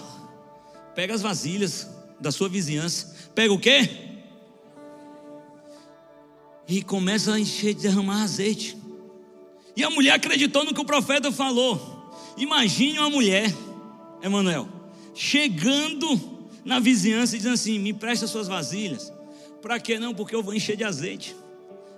pega 0.95 1.15
as 1.15 1.23
vasilhas, 1.23 1.89
da 2.21 2.33
sua 2.33 2.49
vizinhança, 2.49 3.15
pega 3.35 3.53
o 3.53 3.59
quê? 3.59 3.89
E 6.67 6.83
começa 6.83 7.35
a 7.35 7.41
encher, 7.41 7.75
derramar 7.75 8.23
azeite. 8.23 8.77
E 9.77 9.85
a 9.85 9.91
mulher 9.91 10.13
acreditou 10.13 10.65
no 10.65 10.73
que 10.73 10.81
o 10.81 10.85
profeta 10.85 11.31
falou. 11.31 12.13
Imagine 12.37 12.99
uma 12.99 13.11
mulher, 13.11 13.53
Emanuel, 14.23 14.69
chegando 15.15 16.35
na 16.65 16.81
vizinhança 16.81 17.35
e 17.35 17.39
dizendo 17.39 17.55
assim: 17.55 17.79
me 17.79 17.93
presta 17.93 18.27
suas 18.27 18.49
vasilhas. 18.49 19.13
Para 19.61 19.79
que 19.79 19.99
não? 19.99 20.15
Porque 20.15 20.35
eu 20.35 20.43
vou 20.43 20.55
encher 20.55 20.77
de 20.77 20.85
azeite. 20.85 21.37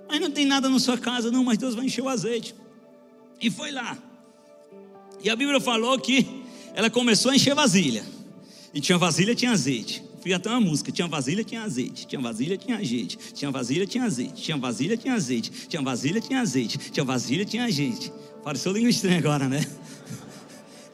Mas 0.08 0.20
não 0.20 0.30
tem 0.30 0.46
nada 0.46 0.68
na 0.68 0.78
sua 0.78 0.98
casa, 0.98 1.30
não, 1.30 1.44
mas 1.44 1.58
Deus 1.58 1.74
vai 1.74 1.86
encher 1.86 2.02
o 2.02 2.08
azeite. 2.08 2.54
E 3.40 3.50
foi 3.50 3.70
lá. 3.70 3.96
E 5.22 5.30
a 5.30 5.36
Bíblia 5.36 5.60
falou 5.60 5.98
que 5.98 6.44
ela 6.74 6.90
começou 6.90 7.30
a 7.30 7.36
encher 7.36 7.54
vasilha. 7.54 8.04
E 8.72 8.80
tinha 8.80 8.98
vasilha, 8.98 9.34
tinha 9.34 9.52
azeite. 9.52 10.02
Fiz 10.22 10.34
até 10.34 10.50
uma 10.50 10.60
música. 10.60 10.92
Tinha 10.92 11.08
vasilha, 11.08 11.42
tinha 11.42 11.62
azeite. 11.62 12.06
Tinha 12.06 12.20
vasilha, 12.20 12.56
tinha 12.58 12.76
azeite. 12.76 13.18
Tinha 13.32 13.50
vasilha, 13.50 13.86
tinha 13.86 14.04
azeite. 14.04 14.42
Tinha 14.42 14.56
vasilha, 14.58 14.96
tinha 14.96 15.14
azeite. 15.14 15.50
Tinha 15.68 15.82
vasilha, 15.82 16.20
tinha 16.20 16.40
azeite. 16.40 16.78
Tinha 16.90 17.04
vasilha, 17.04 17.44
tinha 17.44 17.64
azeite. 17.64 18.12
Pareceu 18.44 18.72
língua 18.72 18.90
estranha 18.90 19.18
agora, 19.18 19.48
né? 19.48 19.66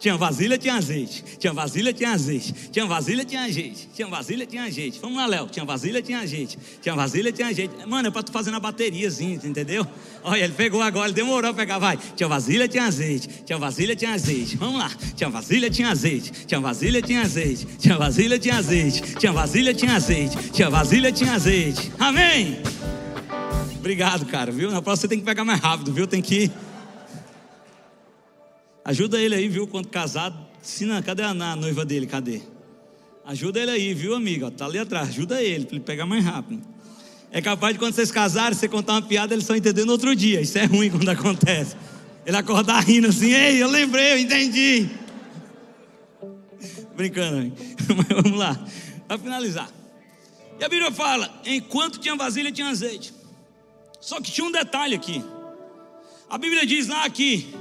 Tinha 0.02 0.16
vasilha, 0.16 0.58
tinha 0.58 0.74
azeite. 0.74 1.24
Tinha 1.38 1.52
vasilha, 1.52 1.92
tinha 1.92 2.10
azeite. 2.10 2.52
Tinha 2.72 2.84
vasilha, 2.86 3.24
tinha 3.24 3.44
azeite. 3.44 3.88
Tinha 3.94 4.08
vasilha, 4.08 4.44
tinha 4.44 4.64
azeite. 4.64 4.98
Vamos 5.00 5.16
lá, 5.16 5.26
Léo. 5.26 5.46
Tinha 5.46 5.64
vasilha, 5.64 6.02
tinha 6.02 6.18
azeite. 6.18 6.58
Tinha 6.80 6.96
vasilha, 6.96 7.30
tinha 7.30 7.46
azeite. 7.46 7.72
Mano, 7.86 8.08
é 8.08 8.10
pra 8.10 8.20
tu 8.20 8.32
fazer 8.32 8.50
na 8.50 8.58
bateriazinha, 8.58 9.36
entendeu? 9.44 9.86
Olha, 10.24 10.42
ele 10.42 10.54
pegou 10.54 10.82
agora, 10.82 11.06
ele 11.06 11.14
demorou 11.14 11.48
a 11.48 11.54
pegar, 11.54 11.78
vai. 11.78 11.96
Tinha 12.16 12.28
vasilha, 12.28 12.66
tinha 12.66 12.82
azeite. 12.82 13.28
Tinha 13.46 13.56
vasilha, 13.56 13.94
tinha 13.94 14.12
azeite. 14.12 14.56
Vamos 14.56 14.80
lá. 14.80 14.90
Tinha 15.14 15.30
vasilha, 15.30 15.70
tinha 15.70 15.90
azeite. 15.90 16.32
Tinha 16.46 16.60
vasilha, 16.60 17.00
tinha 17.00 17.20
azeite. 17.20 17.64
Tinha 17.78 17.96
vasilha, 17.96 18.38
tinha 18.40 18.56
azeite. 18.56 19.02
Tinha 19.20 19.32
vasilha, 19.32 19.72
tinha 19.72 19.94
azeite. 19.94 20.50
Tinha 20.50 20.68
vasilha, 20.68 21.12
tinha 21.12 21.32
azeite. 21.32 21.92
Amém. 21.96 22.60
Obrigado, 23.76 24.26
cara, 24.26 24.50
viu? 24.50 24.68
Na 24.68 24.82
próxima 24.82 25.02
você 25.02 25.08
tem 25.08 25.20
que 25.20 25.24
pegar 25.24 25.44
mais 25.44 25.60
rápido, 25.60 25.92
viu? 25.92 26.08
Tem 26.08 26.20
que. 26.20 26.50
Ajuda 28.84 29.20
ele 29.20 29.34
aí, 29.34 29.48
viu? 29.48 29.66
Quando 29.66 29.88
casado, 29.88 30.36
ensina, 30.60 31.02
cadê 31.02 31.22
a 31.22 31.34
noiva 31.34 31.84
dele? 31.84 32.06
Cadê? 32.06 32.42
Ajuda 33.24 33.60
ele 33.60 33.70
aí, 33.70 33.94
viu, 33.94 34.14
amigo? 34.14 34.50
Tá 34.50 34.66
ali 34.66 34.78
atrás. 34.78 35.10
Ajuda 35.10 35.40
ele, 35.40 35.66
para 35.66 35.76
ele 35.76 35.84
pegar 35.84 36.06
mais 36.06 36.24
rápido. 36.24 36.62
É 37.30 37.40
capaz 37.40 37.72
de 37.72 37.78
quando 37.78 37.94
vocês 37.94 38.10
casarem, 38.10 38.58
você 38.58 38.68
contar 38.68 38.94
uma 38.94 39.02
piada, 39.02 39.32
ele 39.32 39.42
só 39.42 39.54
entender 39.54 39.84
no 39.84 39.92
outro 39.92 40.14
dia. 40.14 40.40
Isso 40.40 40.58
é 40.58 40.64
ruim 40.64 40.90
quando 40.90 41.08
acontece. 41.08 41.76
Ele 42.26 42.36
acordar 42.36 42.80
rindo 42.80 43.08
assim, 43.08 43.32
ei, 43.32 43.62
eu 43.62 43.68
lembrei, 43.68 44.12
eu 44.12 44.18
entendi. 44.18 44.88
Brincando, 46.94 47.52
mas 47.96 48.22
vamos 48.22 48.38
lá. 48.38 48.62
Para 49.08 49.18
finalizar. 49.18 49.70
E 50.60 50.64
a 50.64 50.68
Bíblia 50.68 50.92
fala: 50.92 51.40
enquanto 51.44 51.98
tinha 51.98 52.14
vasilha, 52.14 52.52
tinha 52.52 52.68
azeite. 52.68 53.14
Só 54.00 54.20
que 54.20 54.30
tinha 54.30 54.46
um 54.46 54.52
detalhe 54.52 54.94
aqui. 54.94 55.24
A 56.28 56.36
Bíblia 56.36 56.66
diz 56.66 56.88
lá 56.88 57.08
que 57.08 57.54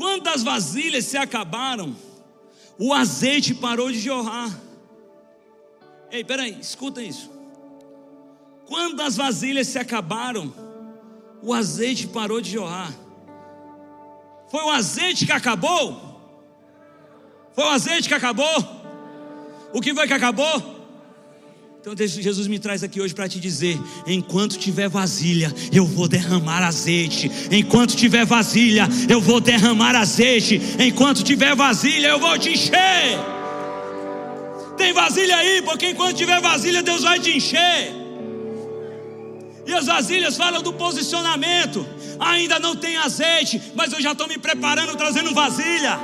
quando 0.00 0.28
as 0.28 0.42
vasilhas 0.42 1.04
se 1.04 1.18
acabaram, 1.18 1.94
o 2.78 2.94
azeite 2.94 3.54
parou 3.54 3.92
de 3.92 4.00
jorrar. 4.00 4.50
Ei, 6.10 6.24
peraí, 6.24 6.58
escuta 6.58 7.02
isso. 7.02 7.30
Quando 8.64 9.02
as 9.02 9.18
vasilhas 9.18 9.68
se 9.68 9.78
acabaram, 9.78 10.54
o 11.42 11.52
azeite 11.52 12.06
parou 12.06 12.40
de 12.40 12.50
jorrar. 12.50 12.90
Foi 14.50 14.64
o 14.64 14.70
azeite 14.70 15.26
que 15.26 15.32
acabou? 15.32 16.18
Foi 17.52 17.64
o 17.64 17.68
azeite 17.68 18.08
que 18.08 18.14
acabou? 18.14 18.46
O 19.74 19.82
que 19.82 19.94
foi 19.94 20.06
que 20.06 20.14
acabou? 20.14 20.79
Então 21.80 21.94
Jesus 21.96 22.46
me 22.46 22.58
traz 22.58 22.82
aqui 22.82 23.00
hoje 23.00 23.14
para 23.14 23.26
te 23.26 23.40
dizer: 23.40 23.80
enquanto 24.06 24.58
tiver 24.58 24.86
vasilha, 24.86 25.50
eu 25.72 25.86
vou 25.86 26.06
derramar 26.06 26.62
azeite. 26.62 27.30
Enquanto 27.50 27.96
tiver 27.96 28.26
vasilha, 28.26 28.86
eu 29.08 29.18
vou 29.18 29.40
derramar 29.40 29.96
azeite. 29.96 30.60
Enquanto 30.78 31.24
tiver 31.24 31.56
vasilha, 31.56 32.08
eu 32.08 32.18
vou 32.18 32.38
te 32.38 32.50
encher. 32.50 33.18
Tem 34.76 34.92
vasilha 34.92 35.34
aí, 35.36 35.62
porque 35.62 35.88
enquanto 35.88 36.18
tiver 36.18 36.38
vasilha, 36.42 36.82
Deus 36.82 37.02
vai 37.02 37.18
te 37.18 37.34
encher. 37.34 37.94
E 39.66 39.72
as 39.72 39.86
vasilhas 39.86 40.36
falam 40.36 40.60
do 40.60 40.74
posicionamento. 40.74 41.86
Ainda 42.18 42.58
não 42.58 42.76
tem 42.76 42.98
azeite, 42.98 43.72
mas 43.74 43.90
eu 43.90 44.02
já 44.02 44.12
estou 44.12 44.28
me 44.28 44.36
preparando, 44.36 44.96
trazendo 44.96 45.32
vasilha. 45.32 45.98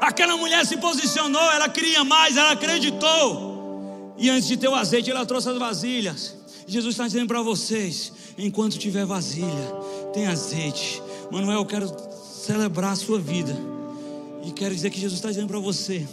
Aquela 0.00 0.36
mulher 0.36 0.66
se 0.66 0.76
posicionou, 0.78 1.52
ela 1.52 1.68
queria 1.68 2.02
mais, 2.02 2.36
ela 2.36 2.50
acreditou. 2.50 3.49
E 4.20 4.28
antes 4.28 4.46
de 4.46 4.56
ter 4.58 4.68
o 4.68 4.74
azeite, 4.74 5.10
ela 5.10 5.24
trouxe 5.24 5.48
as 5.48 5.56
vasilhas. 5.56 6.36
Jesus 6.66 6.94
está 6.94 7.06
dizendo 7.06 7.26
para 7.26 7.40
vocês: 7.40 8.12
enquanto 8.36 8.78
tiver 8.78 9.06
vasilha, 9.06 9.72
tem 10.12 10.26
azeite. 10.26 11.02
Manuel, 11.30 11.60
eu 11.60 11.64
quero 11.66 11.90
celebrar 12.44 12.92
a 12.92 12.96
sua 12.96 13.18
vida. 13.18 13.56
E 14.44 14.52
quero 14.52 14.74
dizer 14.74 14.90
que 14.90 15.00
Jesus 15.00 15.18
está 15.18 15.30
dizendo 15.30 15.48
para 15.48 15.58
você: 15.58 16.06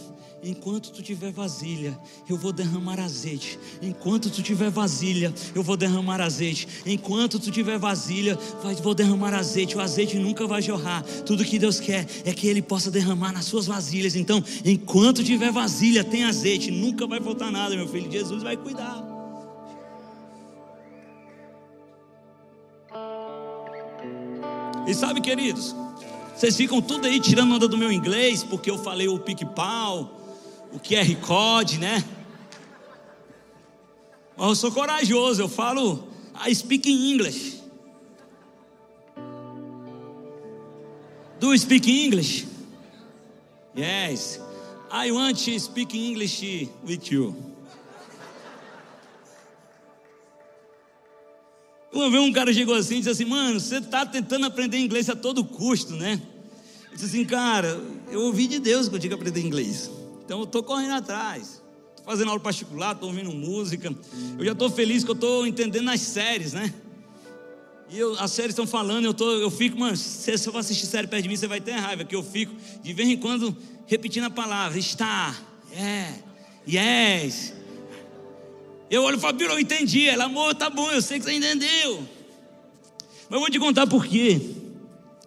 enquanto 0.47 0.91
tu 0.91 1.01
tiver 1.01 1.31
vasilha, 1.31 1.99
eu 2.27 2.37
vou 2.37 2.51
derramar 2.51 2.99
azeite. 2.99 3.59
Enquanto 3.81 4.29
tu 4.29 4.41
tiver 4.41 4.69
vasilha, 4.69 5.33
eu 5.53 5.61
vou 5.61 5.75
derramar 5.75 6.21
azeite. 6.21 6.67
Enquanto 6.85 7.39
tu 7.39 7.51
tiver 7.51 7.77
vasilha, 7.77 8.37
vou 8.81 8.93
derramar 8.93 9.33
azeite. 9.33 9.75
O 9.75 9.81
azeite 9.81 10.17
nunca 10.17 10.47
vai 10.47 10.61
jorrar. 10.61 11.03
Tudo 11.25 11.43
que 11.43 11.59
Deus 11.59 11.79
quer 11.79 12.07
é 12.23 12.33
que 12.33 12.47
Ele 12.47 12.61
possa 12.61 12.89
derramar 12.89 13.31
nas 13.31 13.45
suas 13.45 13.67
vasilhas. 13.67 14.15
Então, 14.15 14.43
enquanto 14.63 15.23
tiver 15.23 15.51
vasilha, 15.51 16.03
tem 16.03 16.23
azeite. 16.23 16.71
Nunca 16.71 17.05
vai 17.05 17.19
faltar 17.19 17.51
nada, 17.51 17.75
meu 17.75 17.87
filho. 17.87 18.11
Jesus 18.11 18.43
vai 18.43 18.55
cuidar. 18.55 19.17
E 24.87 24.93
sabe, 24.93 25.19
queridos, 25.19 25.75
vocês 26.33 26.55
ficam 26.55 26.81
tudo 26.81 27.07
aí 27.07 27.19
tirando 27.19 27.53
onda 27.55 27.67
do 27.67 27.77
meu 27.77 27.91
inglês, 27.91 28.43
porque 28.43 28.69
eu 28.69 28.77
falei 28.77 29.07
o 29.07 29.19
pique-pau, 29.19 30.16
o 30.71 30.79
QR 30.79 31.15
Code, 31.25 31.77
né? 31.77 32.03
Mas 34.35 34.49
eu 34.49 34.55
sou 34.55 34.71
corajoso, 34.71 35.41
eu 35.41 35.49
falo, 35.49 36.07
I 36.47 36.53
speak 36.53 36.89
English. 36.89 37.61
Do 41.39 41.53
you 41.53 41.59
speak 41.59 41.87
English? 41.89 42.47
Yes. 43.75 44.39
I 44.91 45.11
want 45.11 45.37
to 45.45 45.59
speak 45.59 45.95
English 45.95 46.69
with 46.83 47.11
you. 47.11 47.35
Uma 51.91 52.09
vez 52.09 52.21
um 52.21 52.31
cara 52.31 52.53
chegou 52.53 52.75
assim 52.75 52.95
e 52.95 52.97
disse 52.97 53.09
assim, 53.09 53.25
mano, 53.25 53.59
você 53.59 53.77
está 53.77 54.05
tentando 54.05 54.45
aprender 54.45 54.77
inglês 54.77 55.09
a 55.09 55.15
todo 55.15 55.43
custo, 55.43 55.95
né? 55.95 56.21
Eu 56.91 56.95
disse 56.95 57.05
assim, 57.05 57.25
cara, 57.25 57.81
eu 58.11 58.21
ouvi 58.21 58.47
de 58.47 58.59
Deus 58.59 58.87
que 58.87 58.95
eu 58.95 58.99
tinha 58.99 59.09
que 59.09 59.15
aprender 59.15 59.41
inglês. 59.41 59.89
Então 60.27 60.39
eu 60.39 60.43
estou 60.43 60.61
correndo 60.61 60.95
atrás. 60.95 61.63
Estou 61.91 62.03
fazendo 62.03 62.27
aula 62.27 62.39
particular, 62.41 62.91
estou 62.91 63.07
ouvindo 63.07 63.31
música. 63.31 63.95
Eu 64.37 64.43
já 64.43 64.51
estou 64.51 64.69
feliz 64.69 65.05
que 65.05 65.09
eu 65.09 65.15
estou 65.15 65.47
entendendo 65.47 65.89
as 65.89 66.01
séries, 66.01 66.51
né? 66.51 66.73
E 67.89 67.97
eu, 67.97 68.19
as 68.19 68.31
séries 68.31 68.51
estão 68.51 68.67
falando, 68.67 69.05
eu, 69.05 69.13
tô, 69.13 69.31
eu 69.31 69.49
fico, 69.49 69.79
mano, 69.79 69.95
se 69.95 70.37
você 70.37 70.51
for 70.51 70.57
assistir 70.57 70.85
série 70.85 71.07
perto 71.07 71.23
de 71.23 71.29
mim, 71.29 71.37
você 71.37 71.47
vai 71.47 71.61
ter 71.61 71.71
raiva, 71.71 72.03
que 72.03 72.13
eu 72.13 72.21
fico 72.21 72.53
de 72.83 72.91
vez 72.91 73.07
em 73.07 73.15
quando 73.15 73.55
repetindo 73.85 74.25
a 74.25 74.29
palavra, 74.29 74.77
está, 74.77 75.33
é, 75.71 76.11
yes. 76.67 77.53
Eu 78.89 79.03
olho 79.03 79.15
e 79.15 79.19
falo, 79.21 79.41
eu 79.41 79.57
entendi. 79.57 80.09
Ela, 80.09 80.25
amor, 80.25 80.55
tá 80.55 80.69
bom, 80.69 80.91
eu 80.91 81.01
sei 81.01 81.19
que 81.19 81.23
você 81.23 81.31
entendeu. 81.31 82.05
Mas 83.29 83.31
eu 83.31 83.39
vou 83.39 83.49
te 83.49 83.59
contar 83.59 83.87
por 83.87 84.05
quê. 84.05 84.41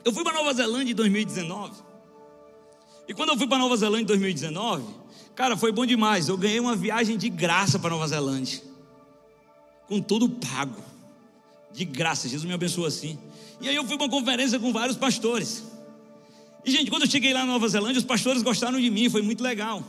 Eu 0.05 0.13
fui 0.13 0.23
para 0.23 0.35
Nova 0.35 0.53
Zelândia 0.53 0.93
em 0.93 0.95
2019. 0.95 1.89
E 3.11 3.13
quando 3.13 3.31
eu 3.31 3.37
fui 3.37 3.49
para 3.49 3.59
Nova 3.59 3.77
Zelândia 3.77 4.05
em 4.05 4.07
2019, 4.07 4.85
cara, 5.35 5.57
foi 5.57 5.73
bom 5.73 5.85
demais. 5.85 6.29
Eu 6.29 6.37
ganhei 6.37 6.61
uma 6.61 6.77
viagem 6.77 7.19
de 7.19 7.29
graça 7.29 7.77
para 7.77 7.91
Nova 7.91 8.07
Zelândia. 8.07 8.63
Com 9.89 10.01
tudo 10.01 10.29
pago. 10.29 10.81
De 11.73 11.85
graça. 11.85 12.29
Jesus 12.29 12.47
me 12.47 12.55
abençoou 12.55 12.87
assim. 12.87 13.19
E 13.61 13.69
aí 13.69 13.75
eu 13.75 13.85
fui 13.85 13.97
para 13.97 14.07
uma 14.07 14.13
conferência 14.13 14.61
com 14.61 14.73
vários 14.73 14.97
pastores. 14.97 15.65
E, 16.65 16.71
gente, 16.71 16.89
quando 16.89 17.03
eu 17.03 17.11
cheguei 17.11 17.35
lá 17.35 17.41
na 17.41 17.47
Nova 17.47 17.67
Zelândia, 17.67 17.99
os 17.99 18.05
pastores 18.05 18.43
gostaram 18.43 18.81
de 18.81 18.89
mim, 18.89 19.11
foi 19.11 19.23
muito 19.23 19.43
legal. 19.43 19.83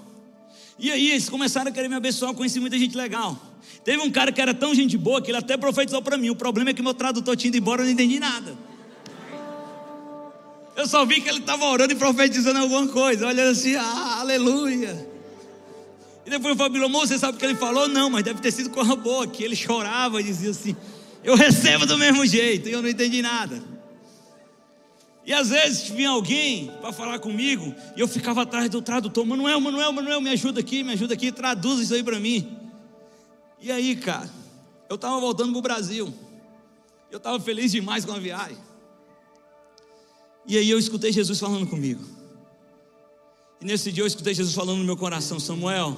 E 0.80 0.92
aí 0.92 1.12
eles 1.12 1.30
começaram 1.30 1.70
a 1.70 1.72
querer 1.72 1.90
me 1.90 1.96
abençoar, 1.96 2.34
conheci 2.34 2.60
muita 2.60 2.80
gente 2.80 2.98
legal. 2.98 3.40
Teve 3.84 4.02
um 4.02 4.10
cara 4.10 4.32
que 4.32 4.42
era 4.42 4.52
tão 4.52 4.74
gente 4.74 4.98
boa 4.98 5.22
que 5.22 5.30
ele 5.30 5.38
até 5.38 5.56
profetizou 5.56 6.02
para 6.02 6.18
mim. 6.18 6.32
O 6.32 6.36
problema 6.36 6.72
é 6.72 6.74
que 6.74 6.82
meu 6.82 6.96
tradutor 6.96 7.38
tinha 7.38 7.50
ido 7.50 7.58
embora, 7.58 7.84
eu 7.84 7.86
não 7.86 7.92
entendi 7.92 8.20
nada. 8.20 8.58
Eu 10.76 10.88
só 10.88 11.06
vi 11.06 11.22
que 11.22 11.30
ele 11.30 11.40
estava 11.40 11.66
orando 11.66 11.94
e 11.94 11.96
profetizando 11.96 12.60
alguma 12.60 12.88
coisa, 12.88 13.28
olhando 13.28 13.52
assim, 13.52 13.76
ah, 13.76 14.20
aleluia. 14.20 15.10
E 16.26 16.30
depois 16.30 16.52
eu 16.52 16.56
falei, 16.56 16.74
Bilomô, 16.74 17.00
você 17.06 17.18
sabe 17.18 17.36
o 17.36 17.40
que 17.40 17.46
ele 17.46 17.56
falou? 17.56 17.88
Não, 17.88 18.10
mas 18.10 18.24
deve 18.24 18.40
ter 18.42 18.52
sido 18.52 18.70
coisa 18.70 18.96
boa, 18.96 19.28
que 19.28 19.44
ele 19.44 19.56
chorava 19.56 20.22
e 20.22 20.24
dizia 20.24 20.52
assim, 20.52 20.76
eu 21.24 21.36
recebo 21.36 21.86
do 21.86 21.98
mesmo 21.98 22.26
jeito, 22.26 22.70
e 22.70 22.72
eu 22.72 22.82
não 22.82 22.90
entendi 22.90 23.22
nada. 23.22 23.62
E 25.26 25.34
às 25.34 25.50
vezes 25.50 25.90
vinha 25.90 26.10
alguém 26.10 26.72
para 26.82 26.92
falar 26.92 27.20
comigo 27.20 27.76
e 27.96 28.00
eu 28.00 28.08
ficava 28.08 28.42
atrás 28.42 28.70
do 28.70 28.82
tradutor: 28.82 29.26
Manuel, 29.26 29.62
Manuel, 29.62 29.92
Manuel, 29.94 30.20
me 30.20 30.32
ajuda 30.32 30.60
aqui, 30.60 30.84
me 30.84 30.94
ajuda 30.94 31.14
aqui, 31.14 31.32
traduz 31.32 31.80
isso 31.80 31.94
aí 31.94 32.04
para 32.04 32.20
mim. 32.20 32.58
E 33.62 33.72
aí, 33.72 33.96
cara, 33.96 34.30
eu 34.90 34.96
estava 34.96 35.20
voltando 35.20 35.52
para 35.52 35.60
o 35.60 35.62
Brasil, 35.62 36.12
eu 37.12 37.18
estava 37.18 37.40
feliz 37.40 37.72
demais 37.72 38.04
com 38.04 38.14
a 38.14 38.20
viagem. 38.20 38.58
E 40.46 40.58
aí 40.58 40.70
eu 40.70 40.80
escutei 40.80 41.12
Jesus 41.12 41.40
falando 41.40 41.68
comigo. 41.68 42.04
E 43.60 43.66
nesse 43.66 43.92
dia 43.92 44.04
eu 44.04 44.08
escutei 44.08 44.34
Jesus 44.34 44.56
falando 44.56 44.80
no 44.80 44.86
meu 44.86 44.98
coração: 44.98 45.40
Samuel, 45.40 45.96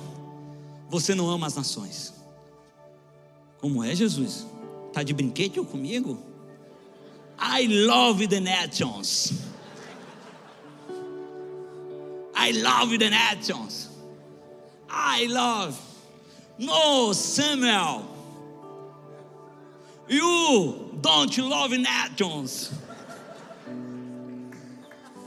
você 0.90 1.16
não 1.16 1.30
ama 1.30 1.48
as 1.48 1.56
nações. 1.56 2.14
Como 3.60 3.84
é, 3.84 3.96
Jesus? 3.96 4.46
Tá 4.92 5.02
de 5.02 5.14
brinquedo 5.14 5.64
comigo? 5.64 6.22
I 7.40 7.68
love 7.68 8.28
the 8.28 8.40
nations. 8.40 9.34
I 12.36 12.52
love 12.52 12.98
the 12.98 13.10
nations. 13.10 13.90
I 14.90 15.28
love. 15.28 15.78
No, 16.60 17.14
Samuel. 17.14 18.06
You 20.10 20.92
don't 21.02 21.42
love 21.42 21.78
nations. 21.78 22.72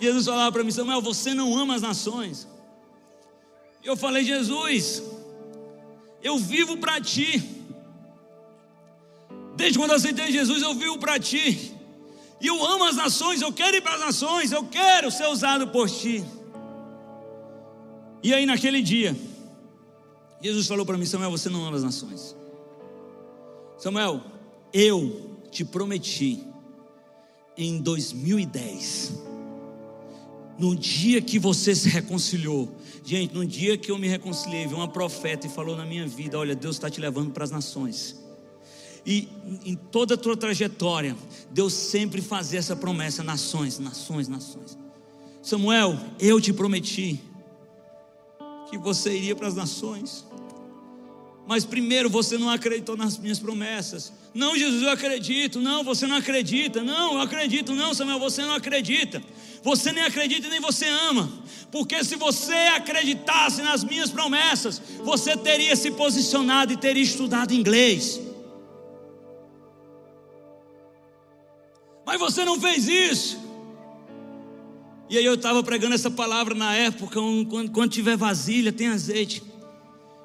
Jesus 0.01 0.27
falava 0.27 0.53
para 0.53 0.65
mim, 0.65 0.71
Samuel, 0.71 1.01
você 1.01 1.33
não 1.33 1.57
ama 1.57 1.75
as 1.75 1.83
nações. 1.83 2.47
Eu 3.83 3.97
falei, 3.97 4.25
Jesus, 4.25 5.03
eu 6.23 6.39
vivo 6.39 6.77
para 6.77 7.01
ti. 7.01 7.43
Desde 9.57 9.79
quando 9.79 9.91
eu 9.91 9.97
aceitei 9.97 10.31
Jesus, 10.31 10.63
eu 10.63 10.75
vivo 10.75 10.99
para 10.99 11.19
ti. 11.19 11.73
E 12.41 12.47
eu 12.47 12.65
amo 12.65 12.85
as 12.85 12.97
nações, 12.97 13.41
eu 13.41 13.53
quero 13.53 13.77
ir 13.77 13.81
para 13.81 13.95
as 13.95 14.01
nações, 14.01 14.53
eu 14.53 14.65
quero 14.65 15.11
ser 15.11 15.27
usado 15.29 15.69
por 15.69 15.89
ti. 15.89 16.25
E 18.23 18.35
aí 18.35 18.45
naquele 18.45 18.83
dia, 18.83 19.17
Jesus 20.43 20.67
falou 20.67 20.85
para 20.85 20.99
mim: 20.99 21.07
Samuel, 21.07 21.31
você 21.31 21.49
não 21.49 21.65
ama 21.65 21.77
as 21.77 21.85
nações. 21.85 22.37
Samuel, 23.79 24.21
eu 24.73 25.39
te 25.51 25.65
prometi 25.65 26.43
em 27.57 27.79
2010, 27.81 29.13
no 30.59 30.75
dia 30.75 31.21
que 31.21 31.39
você 31.39 31.75
se 31.75 31.89
reconciliou, 31.89 32.69
gente, 33.05 33.35
no 33.35 33.45
dia 33.45 33.77
que 33.77 33.91
eu 33.91 33.99
me 33.99 34.09
reconciliei, 34.09 34.67
veio 34.67 34.77
uma 34.77 34.89
profeta 34.89 35.47
e 35.47 35.51
falou 35.51 35.77
na 35.77 35.85
minha 35.85 36.07
vida: 36.07 36.39
Olha, 36.39 36.55
Deus 36.55 36.77
está 36.77 36.91
te 36.91 37.01
levando 37.01 37.31
para 37.31 37.45
as 37.45 37.51
nações. 37.51 38.17
E 39.05 39.29
em 39.65 39.77
toda 39.77 40.15
a 40.15 40.17
tua 40.17 40.37
trajetória, 40.37 41.17
Deus 41.51 41.73
sempre 41.73 42.21
fazia 42.21 42.59
essa 42.59 42.75
promessa: 42.75 43.23
nações, 43.23 43.79
nações, 43.79 44.29
nações. 44.29 44.77
Samuel, 45.43 45.97
eu 46.19 46.41
te 46.41 46.53
prometi 46.53 47.21
que 48.69 48.77
você 48.77 49.17
iria 49.17 49.37
para 49.37 49.47
as 49.47 49.55
nações. 49.55 50.25
Mas 51.47 51.65
primeiro 51.65 52.11
você 52.11 52.37
não 52.37 52.51
acreditou 52.51 52.97
nas 52.97 53.17
minhas 53.17 53.39
promessas. 53.39 54.13
Não, 54.37 54.55
Jesus, 54.55 54.83
eu 54.83 54.91
acredito. 54.91 55.59
Não, 55.59 55.83
você 55.83 56.07
não 56.07 56.17
acredita. 56.17 56.85
Não, 56.85 57.15
eu 57.15 57.21
acredito. 57.21 57.75
Não, 57.75 57.95
Samuel, 57.95 58.19
você 58.19 58.43
não 58.43 58.55
acredita. 58.55 59.23
Você 59.63 59.93
nem 59.93 60.05
acredita 60.05 60.49
nem 60.51 60.61
você 60.61 60.87
ama. 60.87 61.33
Porque 61.73 62.05
se 62.05 62.17
você 62.17 62.53
acreditasse 62.77 63.63
nas 63.63 63.83
minhas 63.83 64.11
promessas, 64.11 64.81
você 65.03 65.39
teria 65.39 65.75
se 65.75 65.91
posicionado 65.91 66.71
e 66.71 66.77
teria 66.77 67.03
estudado 67.03 67.55
inglês. 67.55 68.21
Mas 72.05 72.21
você 72.21 72.45
não 72.45 72.61
fez 72.61 72.87
isso. 72.87 73.39
E 75.09 75.17
aí 75.17 75.25
eu 75.25 75.35
estava 75.35 75.63
pregando 75.63 75.95
essa 75.95 76.11
palavra 76.11 76.55
na 76.55 76.75
época, 76.75 77.15
quando, 77.49 77.71
quando 77.71 77.91
tiver 77.91 78.19
vasilha, 78.19 78.71
tem 78.71 78.89
azeite. 78.89 79.43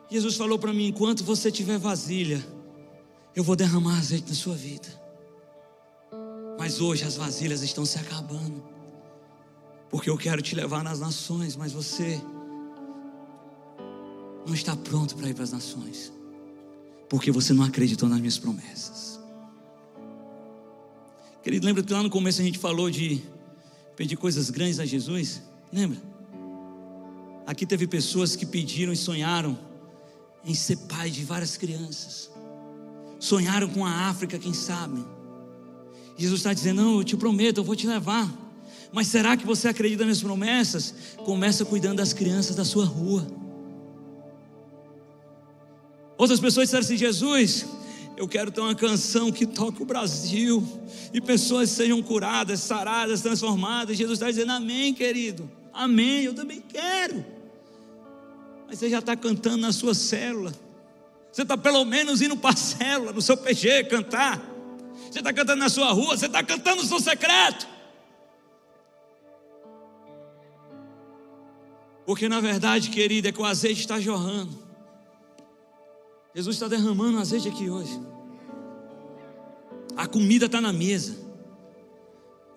Jesus 0.09 0.35
falou 0.35 0.59
para 0.59 0.73
mim: 0.73 0.87
enquanto 0.87 1.23
você 1.23 1.49
tiver 1.49 1.77
vasilha, 1.77 2.45
eu 3.35 3.43
vou 3.43 3.55
derramar 3.55 3.97
azeite 3.97 4.29
na 4.29 4.35
sua 4.35 4.55
vida. 4.55 4.87
Mas 6.59 6.81
hoje 6.81 7.03
as 7.03 7.15
vasilhas 7.15 7.61
estão 7.61 7.85
se 7.85 7.97
acabando. 7.97 8.63
Porque 9.89 10.09
eu 10.09 10.17
quero 10.17 10.41
te 10.41 10.55
levar 10.55 10.83
nas 10.83 10.99
nações, 10.99 11.55
mas 11.55 11.71
você 11.71 12.21
não 14.45 14.53
está 14.53 14.75
pronto 14.75 15.15
para 15.15 15.29
ir 15.29 15.33
para 15.33 15.43
as 15.43 15.51
nações. 15.51 16.11
Porque 17.09 17.31
você 17.31 17.53
não 17.53 17.63
acreditou 17.63 18.07
nas 18.07 18.19
minhas 18.19 18.37
promessas. 18.37 19.19
Querido, 21.43 21.65
lembra 21.65 21.83
que 21.83 21.91
lá 21.91 22.03
no 22.03 22.09
começo 22.09 22.39
a 22.41 22.43
gente 22.43 22.59
falou 22.59 22.89
de 22.89 23.21
pedir 23.95 24.15
coisas 24.15 24.49
grandes 24.49 24.79
a 24.79 24.85
Jesus? 24.85 25.41
Lembra? 25.73 25.97
Aqui 27.45 27.65
teve 27.65 27.87
pessoas 27.87 28.35
que 28.35 28.45
pediram 28.45 28.93
e 28.93 28.95
sonharam 28.95 29.57
em 30.45 30.53
ser 30.53 30.77
pai 30.77 31.09
de 31.09 31.23
várias 31.25 31.57
crianças. 31.57 32.29
Sonharam 33.21 33.69
com 33.69 33.85
a 33.85 34.09
África, 34.09 34.39
quem 34.39 34.51
sabe. 34.51 35.05
Jesus 36.17 36.39
está 36.39 36.53
dizendo: 36.53 36.81
Não, 36.81 36.97
eu 36.97 37.03
te 37.03 37.15
prometo, 37.15 37.59
eu 37.59 37.63
vou 37.63 37.75
te 37.75 37.85
levar. 37.85 38.27
Mas 38.91 39.07
será 39.07 39.37
que 39.37 39.45
você 39.45 39.67
acredita 39.67 40.03
nas 40.03 40.21
promessas? 40.21 40.95
Começa 41.23 41.63
cuidando 41.63 41.97
das 41.97 42.13
crianças 42.13 42.55
da 42.55 42.65
sua 42.65 42.83
rua. 42.83 43.27
Outras 46.17 46.39
pessoas 46.39 46.65
disseram 46.65 46.83
assim: 46.83 46.97
Jesus, 46.97 47.67
eu 48.17 48.27
quero 48.27 48.49
ter 48.49 48.59
uma 48.59 48.73
canção 48.73 49.31
que 49.31 49.45
toque 49.45 49.83
o 49.83 49.85
Brasil 49.85 50.67
e 51.13 51.21
pessoas 51.21 51.69
sejam 51.69 52.01
curadas, 52.01 52.59
saradas, 52.61 53.21
transformadas. 53.21 53.95
Jesus 53.95 54.17
está 54.17 54.31
dizendo 54.31 54.51
amém, 54.51 54.95
querido. 54.95 55.47
Amém, 55.71 56.23
eu 56.23 56.33
também 56.33 56.59
quero. 56.59 57.23
Mas 58.67 58.79
você 58.79 58.89
já 58.89 58.97
está 58.97 59.15
cantando 59.15 59.57
na 59.57 59.71
sua 59.71 59.93
célula. 59.93 60.51
Você 61.31 61.43
está 61.43 61.57
pelo 61.57 61.85
menos 61.85 62.21
indo 62.21 62.35
para 62.35 62.51
a 62.51 62.57
célula, 62.57 63.13
no 63.13 63.21
seu 63.21 63.37
PG, 63.37 63.85
cantar. 63.85 64.41
Você 65.09 65.19
está 65.19 65.31
cantando 65.31 65.59
na 65.59 65.69
sua 65.69 65.91
rua, 65.91 66.17
você 66.17 66.25
está 66.25 66.43
cantando 66.43 66.81
no 66.81 66.87
seu 66.87 66.99
secreto. 66.99 67.67
Porque 72.05 72.27
na 72.27 72.41
verdade, 72.41 72.89
querido, 72.89 73.27
é 73.27 73.31
que 73.31 73.41
o 73.41 73.45
azeite 73.45 73.81
está 73.81 73.99
jorrando. 73.99 74.59
Jesus 76.35 76.55
está 76.55 76.67
derramando 76.67 77.19
azeite 77.19 77.47
aqui 77.47 77.69
hoje. 77.69 77.99
A 79.95 80.07
comida 80.07 80.45
está 80.47 80.59
na 80.59 80.73
mesa. 80.73 81.15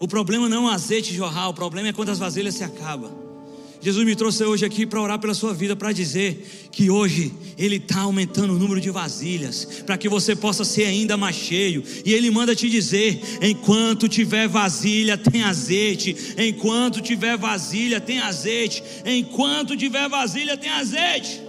O 0.00 0.08
problema 0.08 0.48
não 0.48 0.68
é 0.68 0.72
o 0.72 0.74
azeite 0.74 1.14
jorrar, 1.14 1.48
o 1.48 1.54
problema 1.54 1.88
é 1.88 1.92
quando 1.92 2.10
as 2.10 2.18
vasilhas 2.18 2.54
se 2.54 2.64
acabam. 2.64 3.33
Jesus 3.80 4.06
me 4.06 4.16
trouxe 4.16 4.42
hoje 4.44 4.64
aqui 4.64 4.86
para 4.86 5.00
orar 5.00 5.18
pela 5.18 5.34
sua 5.34 5.52
vida, 5.52 5.76
para 5.76 5.92
dizer 5.92 6.68
que 6.72 6.90
hoje 6.90 7.32
Ele 7.58 7.76
está 7.76 8.00
aumentando 8.00 8.54
o 8.54 8.58
número 8.58 8.80
de 8.80 8.90
vasilhas, 8.90 9.82
para 9.84 9.98
que 9.98 10.08
você 10.08 10.34
possa 10.34 10.64
ser 10.64 10.84
ainda 10.84 11.16
mais 11.16 11.36
cheio. 11.36 11.82
E 12.04 12.12
Ele 12.14 12.30
manda 12.30 12.56
te 12.56 12.70
dizer: 12.70 13.20
enquanto 13.42 14.08
tiver 14.08 14.48
vasilha, 14.48 15.18
tem 15.18 15.42
azeite. 15.42 16.16
Enquanto 16.38 17.02
tiver 17.02 17.36
vasilha, 17.36 18.00
tem 18.00 18.20
azeite. 18.20 18.82
Enquanto 19.04 19.76
tiver 19.76 20.08
vasilha, 20.08 20.56
tem 20.56 20.70
azeite. 20.70 21.42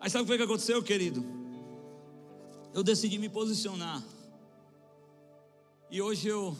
Aí 0.00 0.10
sabe 0.10 0.22
o 0.22 0.24
que 0.24 0.30
foi 0.30 0.36
que 0.38 0.44
aconteceu, 0.44 0.82
querido? 0.82 1.24
Eu 2.74 2.82
decidi 2.82 3.18
me 3.18 3.28
posicionar. 3.28 4.02
E 5.90 6.00
hoje 6.00 6.26
eu 6.26 6.56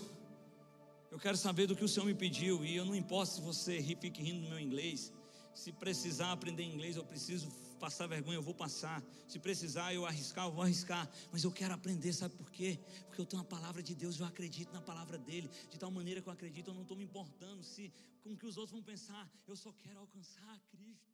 eu 1.13 1.19
quero 1.19 1.37
saber 1.37 1.67
do 1.67 1.77
que 1.77 1.85
o 1.85 1.89
Senhor 1.89 2.07
me 2.07 2.15
pediu. 2.15 2.65
E 2.65 2.75
eu 2.75 2.87
não 2.87 2.97
importo 2.97 3.35
se 3.35 3.41
você 3.43 3.81
fique 3.83 4.23
rindo 4.23 4.41
do 4.41 4.49
meu 4.49 4.59
inglês. 4.59 5.13
Se 5.55 5.71
precisar 5.71 6.33
aprender 6.33 6.65
inglês, 6.65 6.97
eu 6.97 7.05
preciso 7.05 7.51
passar 7.79 8.07
vergonha, 8.07 8.39
eu 8.39 8.43
vou 8.43 8.55
passar. 8.55 9.03
Se 9.29 9.39
precisar 9.39 9.93
eu 9.93 10.07
arriscar, 10.07 10.47
eu 10.47 10.53
vou 10.53 10.63
arriscar. 10.63 11.07
Mas 11.31 11.45
eu 11.45 11.53
quero 11.53 11.75
aprender, 11.75 12.15
sabe 12.15 12.35
por 12.35 12.51
quê? 12.51 12.79
Porque 13.07 13.21
eu 13.21 13.27
tenho 13.27 13.43
a 13.43 13.45
palavra 13.45 13.83
de 13.83 13.95
Deus, 13.95 14.19
eu 14.19 14.25
acredito 14.25 14.73
na 14.73 14.81
palavra 14.81 15.19
dele. 15.19 15.51
De 15.69 15.79
tal 15.79 15.91
maneira 15.91 16.23
que 16.23 16.29
eu 16.29 16.33
acredito, 16.33 16.71
eu 16.71 16.75
não 16.75 16.83
estou 16.83 16.97
me 16.97 17.05
importando 17.05 17.63
se 17.63 17.93
com 18.25 18.35
que 18.35 18.47
os 18.47 18.57
outros 18.57 18.73
vão 18.73 18.83
pensar. 18.83 19.31
Eu 19.47 19.55
só 19.55 19.71
quero 19.73 19.99
alcançar 19.99 20.59
Cristo. 20.71 21.13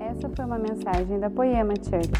Essa 0.00 0.28
foi 0.28 0.44
uma 0.44 0.58
mensagem 0.58 1.20
da 1.20 1.30
Poema 1.30 1.74
Church. 1.76 2.10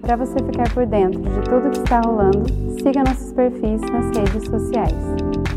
Para 0.00 0.14
você 0.14 0.34
ficar 0.34 0.72
por 0.72 0.86
dentro 0.86 1.20
de 1.20 1.42
tudo 1.50 1.70
que 1.70 1.78
está 1.78 2.00
rolando, 2.02 2.46
siga 2.80 3.02
nossos 3.02 3.32
perfis 3.32 3.80
nas 3.90 4.16
redes 4.16 4.44
sociais. 4.48 5.55